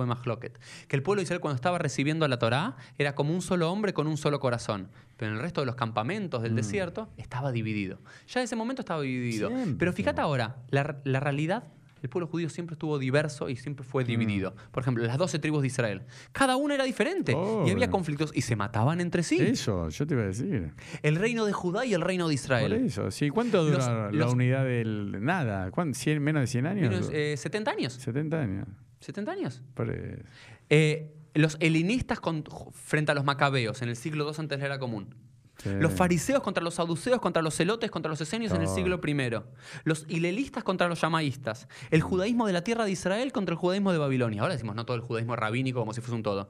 Que 0.88 0.96
el 0.96 1.02
pueblo 1.02 1.20
de 1.20 1.24
Israel, 1.24 1.40
cuando 1.40 1.56
estaba 1.56 1.78
recibiendo 1.78 2.26
la 2.28 2.38
Torá, 2.38 2.76
era 2.98 3.14
como 3.14 3.34
un 3.34 3.42
solo 3.42 3.70
hombre 3.70 3.92
con 3.92 4.06
un 4.06 4.16
solo 4.16 4.40
corazón. 4.40 4.90
Pero 5.16 5.32
en 5.32 5.36
el 5.36 5.42
resto 5.42 5.60
de 5.60 5.66
los 5.66 5.74
campamentos 5.74 6.42
del 6.42 6.54
desierto 6.54 7.10
estaba 7.16 7.52
dividido. 7.52 8.00
Ya 8.28 8.40
en 8.40 8.44
ese 8.44 8.56
momento 8.56 8.82
estaba 8.82 9.02
dividido. 9.02 9.48
Siempre. 9.48 9.76
Pero 9.78 9.92
fíjate 9.92 10.20
ahora, 10.20 10.56
la, 10.70 11.00
la 11.04 11.20
realidad 11.20 11.64
el 12.02 12.08
pueblo 12.08 12.26
judío 12.26 12.48
siempre 12.48 12.74
estuvo 12.74 12.98
diverso 12.98 13.48
y 13.48 13.56
siempre 13.56 13.84
fue 13.84 14.04
dividido. 14.04 14.54
Por 14.70 14.82
ejemplo, 14.82 15.04
las 15.04 15.18
12 15.18 15.38
tribus 15.38 15.60
de 15.62 15.66
Israel. 15.68 16.02
Cada 16.32 16.56
una 16.56 16.74
era 16.74 16.84
diferente 16.84 17.32
y 17.66 17.70
había 17.70 17.90
conflictos 17.90 18.30
y 18.34 18.42
se 18.42 18.56
mataban 18.56 19.00
entre 19.00 19.22
sí. 19.22 19.38
Eso, 19.40 19.88
yo 19.88 20.06
te 20.06 20.14
iba 20.14 20.22
a 20.22 20.26
decir. 20.26 20.72
El 21.02 21.16
reino 21.16 21.44
de 21.46 21.52
Judá 21.52 21.84
y 21.84 21.94
el 21.94 22.00
reino 22.00 22.24
de 22.28 22.34
Por 22.34 22.42
Israel. 22.42 22.72
eso. 22.72 23.10
Sí, 23.10 23.30
¿cuánto 23.30 23.62
Los- 23.64 23.86
la 23.86 24.10
los- 24.12 24.32
unidad 24.32 24.64
del. 24.64 25.22
Nada? 25.24 25.70
¿Cien- 25.70 26.20
¿Menos 26.20 26.40
de 26.42 26.46
100 26.46 26.66
años? 26.66 26.90
Menos, 26.90 27.10
eh, 27.12 27.36
70 27.36 27.70
años. 27.70 27.92
70 27.94 28.40
años. 28.40 28.66
70 29.00 29.32
años. 29.32 29.62
Por 29.74 29.90
eso. 29.90 30.22
Eh, 30.68 31.14
los 31.34 31.56
helenistas 31.60 32.20
con- 32.20 32.44
frente 32.72 33.12
a 33.12 33.14
los 33.14 33.24
macabeos 33.24 33.82
en 33.82 33.88
el 33.88 33.96
siglo 33.96 34.24
II 34.28 34.34
antes 34.38 34.58
de 34.58 34.62
la 34.68 34.74
era 34.74 34.78
común. 34.78 35.14
Sí. 35.62 35.70
Los 35.78 35.92
fariseos 35.92 36.42
contra 36.42 36.62
los 36.62 36.74
saduceos, 36.74 37.20
contra 37.20 37.42
los 37.42 37.54
celotes, 37.54 37.90
contra 37.90 38.08
los 38.08 38.20
esenios 38.20 38.52
en 38.52 38.62
el 38.62 38.66
Todo. 38.66 38.76
siglo 38.76 39.00
I. 39.04 39.40
Los 39.84 40.06
hilelistas 40.08 40.64
contra 40.64 40.88
los 40.88 41.00
yamaístas. 41.00 41.68
El 41.90 42.00
judaísmo 42.02 42.46
de 42.46 42.52
la 42.54 42.62
tierra 42.64 42.84
de 42.84 42.90
Israel 42.92 43.30
contra 43.32 43.52
el 43.52 43.58
judaísmo 43.58 43.92
de 43.92 43.98
Babilonia. 43.98 44.42
Ahora 44.42 44.54
decimos 44.54 44.74
no 44.74 44.84
todo 44.86 44.96
el 44.96 45.02
judaísmo 45.02 45.36
rabínico 45.36 45.80
como 45.80 45.92
si 45.92 46.00
fuese 46.00 46.14
un 46.14 46.22
todo. 46.22 46.48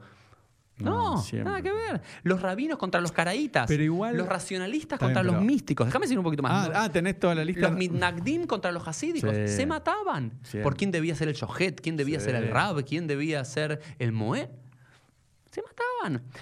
No, 0.79 1.19
siempre. 1.21 1.51
nada 1.51 1.61
que 1.61 1.73
ver. 1.73 2.01
Los 2.23 2.41
rabinos 2.41 2.79
contra 2.79 3.03
los 3.03 3.13
caraítas. 3.13 3.67
Pero 3.69 3.83
igual- 3.83 4.17
Los 4.17 4.27
racionalistas 4.27 4.99
contra 4.99 5.23
los 5.23 5.43
místicos. 5.43 5.87
Déjame 5.87 6.05
decir 6.05 6.17
un 6.17 6.25
poquito 6.25 6.43
más. 6.43 6.71
Ah, 6.71 6.85
ah, 6.85 6.89
tenés 6.91 7.19
toda 7.21 7.35
la 7.35 7.45
lista. 7.45 7.69
los 7.69 7.77
mitnagdim 7.77 8.47
contra 8.47 8.73
los 8.73 8.89
hasídicos 8.89 9.35
Sí. 9.35 9.49
se 9.49 9.67
mataban. 9.67 10.39
Siempre. 10.43 10.63
Por 10.63 10.77
quién 10.77 10.91
debía 10.91 11.15
ser 11.15 11.29
el 11.29 11.35
shohet, 11.35 11.81
quién 11.83 11.99
debía 11.99 12.19
Sí. 12.19 12.27
ser 12.27 12.35
el 12.37 12.49
rab, 12.49 12.83
quién 12.87 13.07
debía 13.07 13.45
ser 13.45 13.81
el 13.99 14.13
moed. 14.13 14.49
Se 15.51 15.61
mataban. 15.63 15.90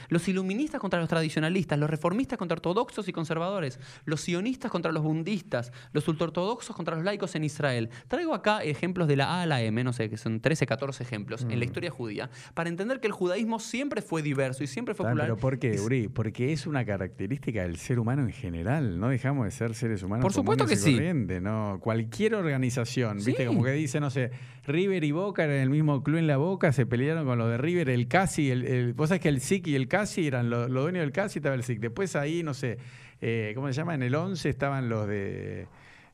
Los 0.08 0.28
iluministas 0.28 0.80
contra 0.80 1.00
los 1.00 1.08
tradicionalistas, 1.08 1.78
los 1.78 1.90
reformistas 1.90 2.38
contra 2.38 2.54
ortodoxos 2.54 3.08
y 3.08 3.12
conservadores, 3.12 3.80
los 4.04 4.20
sionistas 4.20 4.70
contra 4.70 4.92
los 4.92 5.02
bundistas, 5.02 5.72
los 5.92 6.06
ultraortodoxos 6.08 6.74
contra 6.76 6.94
los 6.96 7.04
laicos 7.04 7.34
en 7.34 7.44
Israel. 7.44 7.90
Traigo 8.08 8.34
acá 8.34 8.62
ejemplos 8.62 9.08
de 9.08 9.16
la 9.16 9.26
A 9.38 9.42
a 9.42 9.46
la 9.46 9.62
M, 9.62 9.82
no 9.84 9.92
sé, 9.92 10.08
que 10.08 10.16
son 10.16 10.40
13, 10.40 10.66
14 10.66 11.02
ejemplos 11.02 11.44
Mm. 11.44 11.50
en 11.50 11.58
la 11.58 11.64
historia 11.64 11.90
judía, 11.90 12.30
para 12.54 12.68
entender 12.68 13.00
que 13.00 13.06
el 13.06 13.12
judaísmo 13.12 13.58
siempre 13.60 14.02
fue 14.02 14.22
diverso 14.22 14.62
y 14.64 14.66
siempre 14.66 14.94
fue 14.94 15.06
popular. 15.06 15.26
Pero 15.26 15.36
¿por 15.36 15.58
qué, 15.58 15.80
Uri? 15.80 16.08
Porque 16.08 16.52
es 16.52 16.66
una 16.66 16.84
característica 16.84 17.62
del 17.62 17.76
ser 17.76 17.98
humano 17.98 18.22
en 18.22 18.32
general. 18.32 18.98
No 18.98 19.08
dejamos 19.08 19.44
de 19.44 19.50
ser 19.50 19.74
seres 19.74 20.02
humanos. 20.02 20.22
Por 20.22 20.32
supuesto 20.32 20.66
que 20.66 20.76
sí. 20.76 20.98
¿no? 21.40 21.78
Cualquier 21.80 22.34
organización, 22.34 23.18
¿viste? 23.24 23.46
Como 23.46 23.62
que 23.62 23.72
dice, 23.72 24.00
no 24.00 24.10
sé, 24.10 24.30
River 24.66 25.02
y 25.04 25.12
Boca 25.12 25.44
eran 25.44 25.56
el 25.56 25.70
mismo 25.70 26.02
club 26.02 26.18
en 26.18 26.26
la 26.26 26.36
Boca, 26.36 26.72
se 26.72 26.86
pelearon 26.86 27.24
con 27.24 27.38
los 27.38 27.48
de 27.48 27.58
River, 27.58 27.88
el 27.88 28.08
Casi, 28.08 28.50
el, 28.50 28.64
el, 28.64 28.92
vos 28.92 29.08
sabés 29.08 29.22
que 29.22 29.28
el 29.28 29.40
SIC 29.48 29.66
y 29.68 29.74
el 29.74 29.88
Casi 29.88 30.26
eran 30.26 30.50
los, 30.50 30.68
los 30.70 30.82
dueños 30.82 31.00
del 31.00 31.12
Casi, 31.12 31.38
estaba 31.38 31.54
el 31.54 31.64
SIC. 31.64 31.80
Después 31.80 32.14
ahí, 32.16 32.42
no 32.42 32.54
sé, 32.54 32.78
eh, 33.20 33.52
¿cómo 33.54 33.68
se 33.68 33.72
llama? 33.72 33.94
En 33.94 34.02
el 34.02 34.14
11 34.14 34.48
estaban 34.48 34.88
los 34.88 35.08
de... 35.08 35.66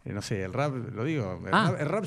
eh, 0.04 0.12
No 0.12 0.22
sé, 0.22 0.42
el 0.42 0.52
rap, 0.52 0.74
lo 0.94 1.04
digo, 1.04 1.40
el, 1.46 1.52
Ah. 1.54 1.70
rap, 1.72 1.80
el 1.80 1.88
rap 1.88 2.04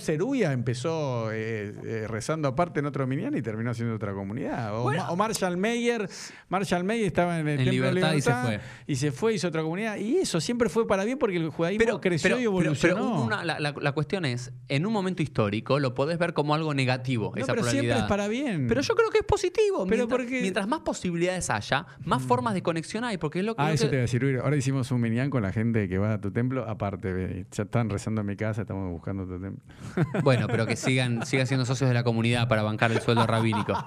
empezó 0.51 1.31
eh, 1.31 1.73
eh, 1.83 2.05
rezando 2.07 2.47
aparte 2.47 2.79
en 2.79 2.85
otro 2.85 3.07
Minyan 3.07 3.35
y 3.35 3.41
terminó 3.41 3.73
siendo 3.73 3.95
otra 3.95 4.13
comunidad. 4.13 4.77
O, 4.79 4.83
Bueno. 4.83 5.03
Ma- 5.03 5.11
o 5.11 5.15
Marshall 5.15 5.57
Mayer, 5.57 6.07
Marshall 6.49 6.83
Mayer 6.83 7.05
estaba 7.07 7.39
en 7.39 7.47
el 7.47 7.59
En 7.59 7.65
Templo 7.65 7.85
de 7.87 7.93
Libertad 7.93 8.13
y 8.15 8.21
se 8.21 8.33
fue. 8.33 8.59
y 8.87 8.95
se 8.95 9.11
fue, 9.11 9.33
hizo 9.33 9.47
otra 9.47 9.61
comunidad. 9.61 9.97
Y 9.97 10.17
eso 10.17 10.39
siempre 10.41 10.69
fue 10.69 10.87
para 10.87 11.03
bien 11.05 11.17
porque 11.17 11.37
el 11.37 11.49
judaísmo 11.49 11.99
creció 12.01 12.39
y 12.39 12.43
evolucionó. 12.43 12.95
pero 12.95 13.21
una- 13.23 13.43
la, 13.45 13.59
la- 13.59 13.73
la 13.79 13.91
cuestión 13.93 14.25
es, 14.25 14.51
en 14.67 14.85
un 14.85 14.93
momento 14.93 15.21
histórico 15.23 15.79
lo 15.79 15.93
podés 15.93 16.17
ver 16.19 16.33
como 16.33 16.53
algo 16.55 16.73
negativo, 16.73 17.33
No, 17.35 17.41
esa 17.43 17.53
pero 17.53 17.65
siempre 17.65 17.97
es 17.97 18.03
para 18.03 18.27
bien. 18.27 18.67
Pero 18.67 18.81
yo 18.81 18.95
creo 18.95 19.09
que 19.09 19.19
es 19.19 19.23
positivo. 19.25 19.85
Pero 19.85 19.97
mientras, 20.07 20.19
porque- 20.19 20.41
mientras 20.41 20.67
más 20.67 20.81
posibilidades 20.81 21.49
haya, 21.49 21.85
más 22.05 22.21
formas 22.21 22.53
de 22.53 22.61
conexión 22.61 23.03
hay, 23.03 23.17
porque 23.17 23.39
es 23.39 23.45
lo 23.45 23.55
que... 23.55 23.61
Ah, 23.61 23.67
lo 23.69 23.73
eso 23.73 23.85
que- 23.85 23.89
te 23.89 23.95
voy 23.95 23.99
a 23.99 24.01
decir. 24.01 24.23
Uri. 24.25 24.37
Ahora 24.37 24.55
hicimos 24.55 24.91
un 24.91 25.01
minyan 25.01 25.29
con 25.29 25.41
la 25.43 25.51
gente 25.51 25.87
que 25.89 25.97
va 25.97 26.13
a 26.13 26.21
tu 26.21 26.31
templo. 26.31 26.67
Aparte, 26.67 27.45
ya 27.51 27.63
están 27.63 27.86
rezando 27.89 28.21
en 28.21 28.27
mi 28.27 28.35
casa, 28.35 28.61
estamos 28.61 28.89
buscando 28.91 29.23
otro 29.23 29.39
tema. 29.39 29.57
Bueno, 30.23 30.47
pero 30.47 30.65
que 30.65 30.75
sigan, 30.75 31.25
sigan 31.25 31.47
siendo 31.47 31.65
socios 31.65 31.89
de 31.89 31.93
la 31.93 32.03
comunidad 32.03 32.47
para 32.47 32.63
bancar 32.63 32.91
el 32.91 33.01
sueldo 33.01 33.25
rabínico. 33.27 33.73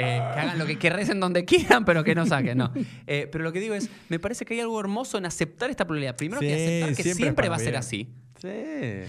Eh, 0.00 0.04
que 0.34 0.40
hagan 0.40 0.58
lo 0.60 0.66
que, 0.66 0.78
que 0.78 0.90
recen 0.90 1.18
donde 1.18 1.44
quieran, 1.44 1.84
pero 1.84 2.04
que 2.04 2.14
no 2.14 2.24
saquen, 2.24 2.56
no. 2.58 2.72
Eh, 3.08 3.28
pero 3.32 3.42
lo 3.42 3.52
que 3.52 3.58
digo 3.58 3.74
es, 3.74 3.90
me 4.08 4.20
parece 4.20 4.44
que 4.44 4.54
hay 4.54 4.60
algo 4.60 4.78
hermoso 4.78 5.18
en 5.18 5.26
aceptar 5.26 5.70
esta 5.70 5.88
pluralidad. 5.88 6.14
Primero 6.14 6.38
que 6.40 6.46
Sí, 6.46 6.82
aceptar 6.84 7.04
que 7.04 7.14
siempre 7.14 7.48
va 7.48 7.56
a 7.56 7.58
ser 7.58 7.76
así. 7.76 8.08
Sí. 8.40 8.48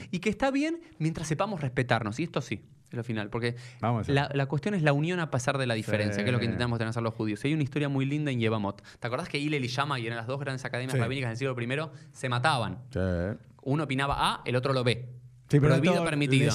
Y 0.09 0.17
que 0.17 0.31
está 0.31 0.49
bien 0.49 0.79
mientras 0.97 1.27
sepamos 1.27 1.61
respetarnos. 1.61 2.19
Y 2.19 2.23
esto 2.23 2.41
sí, 2.41 2.63
es 2.89 2.97
lo 2.97 3.03
final. 3.03 3.29
Porque 3.29 3.55
a- 3.81 4.01
la, 4.07 4.31
la 4.33 4.45
cuestión 4.47 4.73
es 4.73 4.81
la 4.81 4.91
unión 4.91 5.19
a 5.19 5.29
pesar 5.29 5.59
de 5.59 5.67
la 5.67 5.75
diferencia, 5.75 6.15
Sí. 6.15 6.21
que 6.23 6.29
es 6.29 6.33
lo 6.33 6.39
que 6.39 6.45
intentamos 6.45 6.79
tener 6.79 6.89
hacer 6.89 7.03
los 7.03 7.13
judíos. 7.13 7.45
Y 7.45 7.49
hay 7.49 7.53
una 7.53 7.61
historia 7.61 7.87
muy 7.87 8.05
linda 8.05 8.31
en 8.31 8.39
Yevamot. 8.39 8.81
¿Te 8.99 9.05
acordás 9.05 9.29
que 9.29 9.37
Hillel 9.37 9.63
y 9.63 9.67
Shammai 9.67 10.03
eran 10.07 10.17
las 10.17 10.25
dos 10.25 10.39
grandes 10.39 10.65
academias 10.65 10.93
Sí. 10.93 10.99
rabínicas 10.99 11.29
del 11.29 11.37
siglo 11.37 11.55
I? 11.61 11.89
Se 12.13 12.29
mataban. 12.29 12.79
Uno 13.63 13.83
opinaba 13.83 14.15
A, 14.17 14.41
el 14.45 14.55
otro 14.55 14.73
lo 14.73 14.83
B. 14.83 15.09
Sí, 15.49 15.59
pero 15.59 15.69
Prohibido, 15.69 15.93
permitido. 16.05 16.51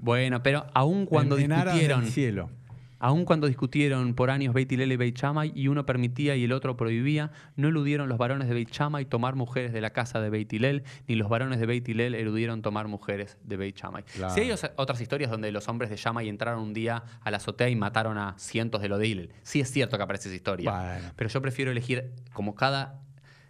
Bueno, 0.00 0.42
pero 0.42 0.66
aún 0.74 1.06
cuando 1.06 1.38
En- 1.38 1.48
discutieron, 1.48 2.04
cielo. 2.06 2.50
aún 2.98 3.24
cuando 3.24 3.46
discutieron 3.46 4.14
por 4.14 4.28
años 4.30 4.52
Beit 4.52 4.72
Hillel 4.72 4.90
y 4.90 4.96
Beit 4.96 5.16
Shammai 5.16 5.52
y 5.54 5.68
uno 5.68 5.86
permitía 5.86 6.34
y 6.34 6.42
el 6.42 6.50
otro 6.50 6.76
prohibía, 6.76 7.30
no 7.54 7.68
eludieron 7.68 8.08
los 8.08 8.18
varones 8.18 8.48
de 8.48 8.54
Beit 8.54 8.70
Shammai 8.72 9.04
tomar 9.04 9.36
mujeres 9.36 9.72
de 9.72 9.80
la 9.80 9.90
casa 9.90 10.20
de 10.20 10.30
Beit 10.30 10.52
Hillel, 10.52 10.82
ni 11.06 11.14
los 11.14 11.28
varones 11.28 11.60
de 11.60 11.66
Beit 11.66 11.88
Hillel 11.88 12.16
eludieron 12.16 12.60
tomar 12.60 12.88
mujeres 12.88 13.38
de 13.44 13.56
Beit 13.56 13.76
Shammai. 13.76 14.02
Claro. 14.02 14.34
Si 14.34 14.40
hay 14.40 14.50
otras 14.74 15.00
historias 15.00 15.30
donde 15.30 15.52
los 15.52 15.68
hombres 15.68 15.88
de 15.88 15.94
Shammai 15.96 16.28
entraron 16.28 16.60
un 16.60 16.74
día 16.74 17.04
a 17.20 17.30
la 17.30 17.36
azotea 17.36 17.68
y 17.68 17.76
mataron 17.76 18.18
a 18.18 18.34
cientos 18.36 18.82
de 18.82 18.88
los 18.88 18.98
de 18.98 19.06
Hillel. 19.06 19.32
Sí 19.44 19.60
es 19.60 19.70
cierto 19.70 19.96
que 19.96 20.02
aparece 20.02 20.28
esa 20.28 20.34
historia. 20.34 20.72
Bueno. 20.72 21.12
Pero 21.14 21.30
yo 21.30 21.40
prefiero 21.40 21.70
elegir, 21.70 22.10
como 22.32 22.56
cada, 22.56 23.00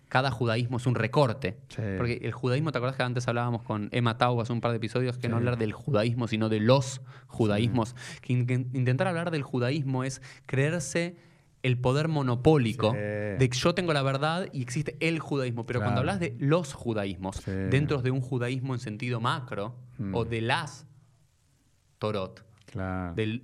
cada 0.08 0.30
judaísmo 0.30 0.78
es 0.78 0.86
un 0.86 0.94
recorte. 0.94 1.58
Sí. 1.68 1.82
Porque 1.96 2.20
el 2.22 2.32
judaísmo, 2.32 2.72
¿te 2.72 2.78
acuerdas 2.78 2.96
que 2.96 3.02
antes 3.02 3.28
hablábamos 3.28 3.62
con 3.62 3.88
Emma 3.92 4.16
Tau 4.18 4.40
hace 4.40 4.52
un 4.52 4.60
par 4.60 4.70
de 4.72 4.78
episodios 4.78 5.18
que 5.18 5.28
no 5.28 5.36
hablar 5.36 5.58
del 5.58 5.72
judaísmo, 5.72 6.28
sino 6.28 6.48
de 6.48 6.60
los 6.60 7.00
judaísmos? 7.26 7.94
Que 8.22 8.32
in- 8.32 8.70
intentar 8.72 9.06
hablar 9.06 9.30
del 9.30 9.42
judaísmo 9.42 10.04
es 10.04 10.22
creerse 10.46 11.16
el 11.62 11.76
poder 11.78 12.06
monopólico 12.08 12.92
Sí. 12.92 12.96
de 12.98 13.48
que 13.50 13.58
yo 13.58 13.74
tengo 13.74 13.92
la 13.92 14.02
verdad 14.02 14.48
y 14.52 14.62
existe 14.62 14.96
el 15.00 15.18
judaísmo. 15.18 15.66
Pero 15.66 15.80
cuando 15.80 16.00
hablas 16.00 16.20
de 16.20 16.36
los 16.38 16.72
judaísmos, 16.72 17.36
Sí. 17.44 17.50
dentro 17.50 18.00
de 18.00 18.10
un 18.12 18.20
judaísmo 18.20 18.74
en 18.74 18.80
sentido 18.80 19.20
macro, 19.20 19.74
Mm. 19.98 20.14
o 20.14 20.24
de 20.24 20.40
las 20.40 20.86
Torot, 21.98 22.44
Claro. 22.66 23.14
del 23.14 23.42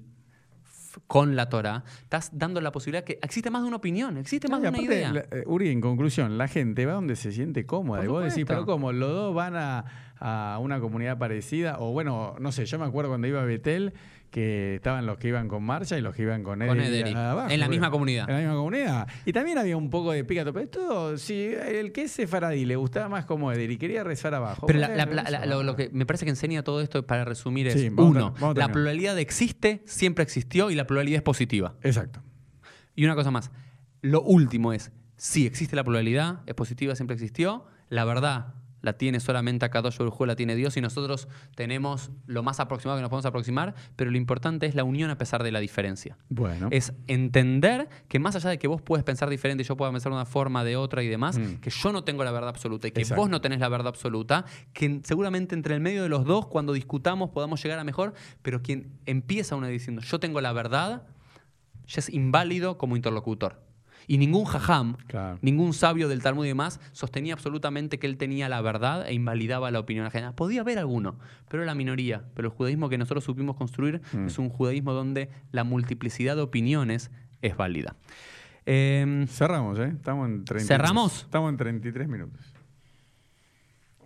con 1.07 1.37
la 1.37 1.49
Torah, 1.49 1.85
estás 2.03 2.31
dando 2.33 2.61
la 2.61 2.73
posibilidad 2.73 3.05
que 3.05 3.19
existe 3.23 3.51
más 3.51 3.63
de 3.63 3.69
una 3.69 3.77
opinión, 3.77 4.17
existe 4.17 4.49
más 4.49 4.59
No, 4.61 4.63
de 4.65 4.69
una 4.71 4.79
aparte, 4.79 4.95
idea. 4.95 5.13
la- 5.13 5.21
eh, 5.31 5.45
Uri, 5.47 5.69
en 5.71 5.81
conclusión, 5.81 6.37
la 6.39 6.49
gente 6.49 6.87
va 6.87 6.93
donde 6.95 7.17
se 7.17 7.33
siente 7.33 7.67
cómoda. 7.67 8.01
Por 8.01 8.05
y 8.05 8.09
vos 8.09 8.25
decís, 8.25 8.45
pero 8.47 8.65
¿cómo? 8.67 8.93
Los 8.93 9.11
dos 9.11 9.35
van 9.35 9.57
a, 9.57 9.85
a 10.19 10.59
una 10.61 10.81
comunidad 10.81 11.19
parecida. 11.19 11.77
O 11.81 11.93
bueno, 11.93 12.37
no 12.39 12.53
sé, 12.53 12.65
yo 12.67 12.79
me 12.79 12.85
acuerdo 12.87 13.11
cuando 13.11 13.27
iba 13.27 13.41
a 13.43 13.45
Betel 13.45 13.93
que 14.35 14.75
estaban 14.75 15.07
los 15.07 15.17
que 15.17 15.29
iban 15.29 15.47
con 15.47 15.63
Marcha 15.63 15.97
y 15.97 16.01
los 16.01 16.13
que 16.13 16.23
iban 16.23 16.43
con 16.43 16.61
Ederi. 16.61 16.77
Con 16.77 16.85
Ederi, 16.85 17.13
abajo, 17.15 17.51
en 17.53 17.61
la 17.61 17.69
misma 17.69 17.89
comunidad. 17.93 18.29
En 18.29 18.35
la 18.35 18.41
misma 18.41 18.55
comunidad. 18.57 19.09
Y 19.25 19.33
también 19.33 19.59
había 19.59 19.77
un 19.77 19.91
poco 19.91 20.11
de 20.11 20.25
picato. 20.25 20.53
Pero 20.53 20.69
todo, 20.69 21.19
si 21.19 21.45
el 21.55 21.93
que 21.93 22.03
es 22.03 22.11
sefaradí 22.11 22.65
le 22.65 22.75
gustaba 22.75 23.09
más 23.09 23.27
como 23.27 23.53
Ederi 23.53 23.75
y 23.75 23.77
quería 23.77 24.03
rezar 24.03 24.35
abajo. 24.35 24.67
Pero 24.67 24.81
la- 24.81 24.89
la- 24.89 25.47
lo, 25.47 25.63
lo 25.63 25.77
que 25.77 25.89
me 25.93 26.05
parece 26.05 26.25
que 26.25 26.31
enseña 26.31 26.65
todo 26.65 26.81
esto, 26.81 27.07
para 27.07 27.25
resumir, 27.25 27.69
es 27.69 27.75
Sí, 27.75 27.91
uno, 27.97 28.35
a 28.41 28.53
la 28.55 28.73
pluralidad 28.73 29.17
existe, 29.21 29.83
siempre 29.87 30.25
existió 30.25 30.71
y 30.73 30.75
la 30.75 30.89
pluralidad 30.89 31.19
es 31.19 31.23
positiva. 31.23 31.77
Exacto. 31.83 32.21
Y 32.97 33.05
una 33.05 33.15
cosa 33.15 33.31
más, 33.31 33.53
lo 34.03 34.21
último 34.21 34.73
es, 34.73 34.91
sí, 35.17 35.47
existe 35.47 35.77
la 35.77 35.85
pluralidad, 35.85 36.41
es 36.47 36.55
positiva, 36.55 36.97
siempre 36.97 37.15
existió, 37.15 37.67
la 37.89 38.05
verdad 38.05 38.55
la 38.85 38.93
tiene 38.95 39.19
solamente 39.21 39.65
Akadosh 39.65 39.99
Baruj 39.99 40.21
la 40.27 40.37
tiene 40.37 40.55
Dios 40.55 40.77
y 40.77 40.81
nosotros 40.81 41.27
tenemos 41.55 42.11
lo 42.27 42.43
más 42.43 42.61
aproximado 42.61 42.99
que 42.99 43.03
nos 43.03 43.11
podemos 43.11 43.27
aproximar, 43.27 43.75
pero 43.97 44.11
lo 44.11 44.17
importante 44.17 44.67
es 44.67 44.75
la 44.75 44.85
unión 44.85 45.11
a 45.11 45.19
pesar 45.19 45.43
de 45.43 45.51
la 45.51 45.61
diferencia. 45.61 46.17
Bueno. 46.29 46.69
Es 46.71 46.93
entender 47.07 47.89
que 48.09 48.19
más 48.19 48.37
allá 48.37 48.51
de 48.51 48.59
que 48.59 48.69
vos 48.69 48.83
puedes 48.83 49.05
pensar 49.05 49.29
diferente 49.31 49.63
y 49.63 49.67
yo 49.67 49.77
pueda 49.77 49.91
pensar 49.91 50.13
de 50.13 50.17
una 50.17 50.27
forma, 50.27 50.63
de 50.65 50.77
otra 50.77 51.03
y 51.03 51.09
demás, 51.09 51.39
Mm. 51.39 51.55
que 51.57 51.71
yo 51.71 51.93
no 51.93 52.05
tengo 52.05 52.23
la 52.25 52.31
verdad 52.31 52.51
absoluta 52.51 52.87
y 52.87 52.93
que 52.93 53.01
Exacto. 53.01 53.21
vos 53.23 53.31
no 53.31 53.41
tenés 53.41 53.61
la 53.61 53.69
verdad 53.69 53.89
absoluta, 53.89 54.45
que 54.73 55.01
seguramente 55.05 55.55
entre 55.55 55.75
el 55.75 55.81
medio 55.81 56.03
de 56.03 56.09
los 56.09 56.25
dos, 56.25 56.47
cuando 56.47 56.73
discutamos, 56.73 57.31
podamos 57.31 57.63
llegar 57.63 57.79
a 57.79 57.85
mejor, 57.85 58.15
pero 58.43 58.63
quien 58.63 58.91
empieza 59.07 59.57
una 59.57 59.69
diciendo 59.69 60.03
yo 60.03 60.21
tengo 60.21 60.41
la 60.41 60.53
verdad, 60.53 61.03
ya 61.87 62.01
es 62.01 62.09
inválido 62.11 62.79
como 62.79 62.97
interlocutor. 62.97 63.64
Y 64.07 64.19
ningún 64.19 64.45
jajam, 64.45 64.97
Claro. 65.07 65.39
ningún 65.43 65.73
sabio 65.73 66.09
del 66.09 66.23
Talmud 66.23 66.45
y 66.45 66.49
demás, 66.49 66.81
sostenía 66.93 67.35
absolutamente 67.35 67.99
que 67.99 68.07
él 68.07 68.17
tenía 68.17 68.49
la 68.49 68.61
verdad 68.61 69.07
e 69.09 69.15
invalidaba 69.15 69.71
la 69.71 69.81
opinión 69.81 70.07
ajena. 70.07 70.35
Podía 70.37 70.61
haber 70.63 70.79
alguno, 70.79 71.17
pero 71.49 71.63
era 71.63 71.73
la 71.73 71.75
minoría. 71.75 72.25
Pero 72.35 72.49
el 72.49 72.55
judaísmo 72.55 72.89
que 72.89 72.99
nosotros 72.99 73.25
supimos 73.25 73.57
construir 73.57 74.01
Mm. 74.13 74.27
es 74.27 74.39
un 74.39 74.49
judaísmo 74.49 74.93
donde 74.93 75.29
la 75.53 75.65
multiplicidad 75.65 76.37
de 76.37 76.43
opiniones 76.43 77.11
es 77.43 77.57
válida. 77.57 77.97
Eh, 78.67 79.27
Cerramos, 79.29 79.79
¿eh? 79.79 79.93
Estamos 79.95 80.27
en 80.29 80.45
33. 80.45 80.67
¿Cerramos? 80.67 81.23
Estamos 81.25 81.51
en 81.51 81.57
33 81.59 82.09
minutos. 82.09 82.54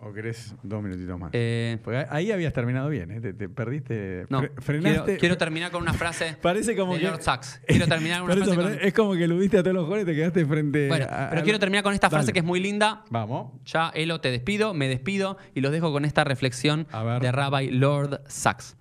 ¿O 0.01 0.13
querés 0.13 0.55
dos 0.63 0.81
minutitos 0.81 1.19
más? 1.19 1.29
eh, 1.33 1.77
Porque 1.83 2.05
ahí 2.09 2.31
habías 2.31 2.53
terminado 2.53 2.87
bien, 2.89 3.11
¿eh? 3.11 3.19
Te, 3.19 3.33
te 3.33 3.49
perdiste. 3.49 4.25
no, 4.29 4.41
fre- 4.43 4.51
frenaste. 4.61 5.03
quiero, 5.03 5.19
quiero 5.19 5.37
terminar 5.37 5.71
con 5.71 5.81
una 5.81 5.93
frase 5.93 6.37
Parece 6.41 6.75
como 6.75 6.93
de 6.93 6.99
que. 7.01 7.07
Lord 7.07 7.21
Sachs. 7.21 7.61
Quiero 7.67 7.85
terminar 7.87 8.21
con 8.21 8.31
una 8.31 8.41
eso, 8.43 8.53
frase 8.53 8.77
con- 8.77 8.87
Es 8.87 8.93
como 8.93 9.13
que 9.13 9.27
ludiste 9.27 9.57
a 9.57 9.63
todos 9.63 9.75
los 9.75 9.85
jóvenes 9.85 10.03
y 10.03 10.05
te 10.11 10.15
quedaste 10.15 10.45
frente. 10.45 10.87
Bueno, 10.87 11.05
a- 11.09 11.27
pero 11.29 11.41
a- 11.41 11.43
quiero 11.43 11.59
terminar 11.59 11.83
con 11.83 11.93
esta 11.93 12.09
frase 12.09 12.27
Dale. 12.27 12.33
que 12.33 12.39
es 12.39 12.45
muy 12.45 12.59
linda. 12.61 13.03
Vamos. 13.09 13.51
Ya, 13.65 13.89
Elo, 13.93 14.21
te 14.21 14.31
despido, 14.31 14.73
me 14.73 14.87
despido 14.87 15.37
y 15.53 15.59
los 15.61 15.71
dejo 15.73 15.91
con 15.91 16.05
esta 16.05 16.23
reflexión 16.23 16.87
de 17.21 17.31
Rabbi 17.31 17.69
Lord 17.71 18.21
Sachs. 18.27 18.77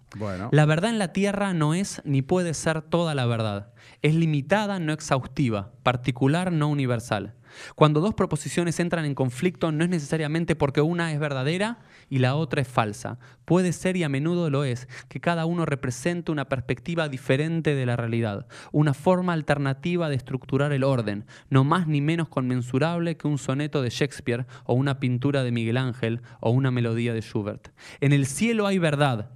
La 0.53 0.67
verdad 0.67 0.91
en 0.91 0.99
la 0.99 1.13
tierra 1.13 1.53
no 1.55 1.75
es 1.75 2.03
ni 2.05 2.23
puede 2.23 2.55
ser 2.55 2.83
toda 2.83 3.15
la 3.15 3.27
verdad. 3.27 3.73
Es 4.03 4.15
limitada, 4.15 4.79
no 4.79 4.93
exhaustiva, 4.93 5.73
particular, 5.83 6.53
no 6.53 6.69
universal. 6.69 7.35
Cuando 7.75 8.01
dos 8.01 8.15
proposiciones 8.15 8.79
entran 8.81 9.05
en 9.05 9.15
conflicto 9.15 9.73
no 9.73 9.85
es 9.85 9.91
necesariamente 9.91 10.57
porque 10.57 10.81
una 10.81 11.13
es 11.13 11.19
verdadera 11.19 11.79
y 12.09 12.19
la 12.19 12.35
otra 12.35 12.63
es 12.63 12.69
falsa. 12.69 13.19
Puede 13.45 13.73
ser 13.73 13.97
y 13.97 14.03
a 14.03 14.09
menudo 14.09 14.51
lo 14.51 14.65
es 14.65 14.89
que 15.09 15.21
cada 15.21 15.47
uno 15.47 15.65
represente 15.65 16.33
una 16.33 16.49
perspectiva 16.49 17.09
diferente 17.09 17.75
de 17.75 17.87
la 17.87 17.97
realidad, 17.97 18.47
una 18.73 18.95
forma 18.95 19.33
alternativa 19.33 20.09
de 20.09 20.17
estructurar 20.17 20.73
el 20.73 20.85
orden, 20.85 21.25
no 21.51 21.65
más 21.65 21.87
ni 21.87 22.01
menos 22.01 22.29
conmensurable 22.29 23.17
que 23.17 23.29
un 23.29 23.39
soneto 23.39 23.83
de 23.83 23.91
Shakespeare 23.91 24.47
o 24.65 24.75
una 24.75 25.01
pintura 25.01 25.43
de 25.43 25.53
Miguel 25.53 25.77
Ángel 25.77 26.23
o 26.41 26.51
una 26.51 26.71
melodía 26.71 27.15
de 27.15 27.23
Schubert. 27.23 27.69
En 28.01 28.13
el 28.13 28.27
cielo 28.27 28.67
hay 28.67 28.79
verdad, 28.79 29.31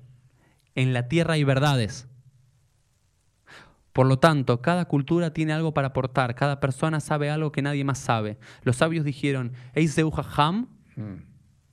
en 0.74 0.92
la 0.92 1.08
tierra 1.08 1.34
hay 1.34 1.44
verdades. 1.44 2.08
Por 3.92 4.06
lo 4.06 4.18
tanto, 4.18 4.62
cada 4.62 4.86
cultura 4.86 5.32
tiene 5.34 5.52
algo 5.52 5.74
para 5.74 5.88
aportar, 5.88 6.34
cada 6.34 6.60
persona 6.60 7.00
sabe 7.00 7.30
algo 7.30 7.52
que 7.52 7.60
nadie 7.60 7.84
más 7.84 7.98
sabe. 7.98 8.38
Los 8.62 8.76
sabios 8.76 9.04
dijeron, 9.04 9.52
Eiseu 9.74 10.10
Ham, 10.36 10.68
Mm. 10.96 11.24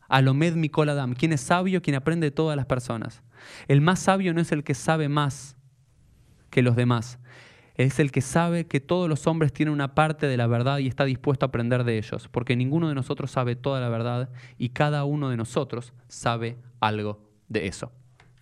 Alomed 0.08 0.56
Mikol 0.56 0.90
Adam, 0.90 1.14
¿quién 1.14 1.34
es 1.34 1.42
sabio? 1.42 1.82
Quien 1.82 1.96
aprende 1.96 2.28
de 2.28 2.32
todas 2.32 2.58
las 2.58 2.66
personas. 2.66 3.22
El 3.68 3.82
más 3.82 4.00
sabio 4.00 4.34
no 4.34 4.42
es 4.42 4.52
el 4.52 4.64
que 4.64 4.74
sabe 4.74 5.08
más 5.08 5.56
que 6.50 6.64
los 6.64 6.76
demás, 6.76 7.20
es 7.76 8.00
el 8.00 8.12
que 8.12 8.22
sabe 8.22 8.66
que 8.66 8.80
todos 8.80 9.08
los 9.08 9.28
hombres 9.28 9.54
tienen 9.54 9.74
una 9.74 9.94
parte 9.94 10.26
de 10.26 10.36
la 10.36 10.48
verdad 10.48 10.80
y 10.80 10.88
está 10.88 11.06
dispuesto 11.06 11.46
a 11.46 11.50
aprender 11.50 11.84
de 11.84 12.00
ellos, 12.00 12.28
porque 12.28 12.56
ninguno 12.56 12.90
de 12.90 12.96
nosotros 12.96 13.30
sabe 13.30 13.56
toda 13.56 13.80
la 13.80 13.90
verdad 13.90 14.30
y 14.58 14.70
cada 14.70 15.06
uno 15.06 15.30
de 15.30 15.38
nosotros 15.38 15.94
sabe 16.08 16.58
algo 16.80 17.30
de 17.48 17.68
eso. 17.68 17.92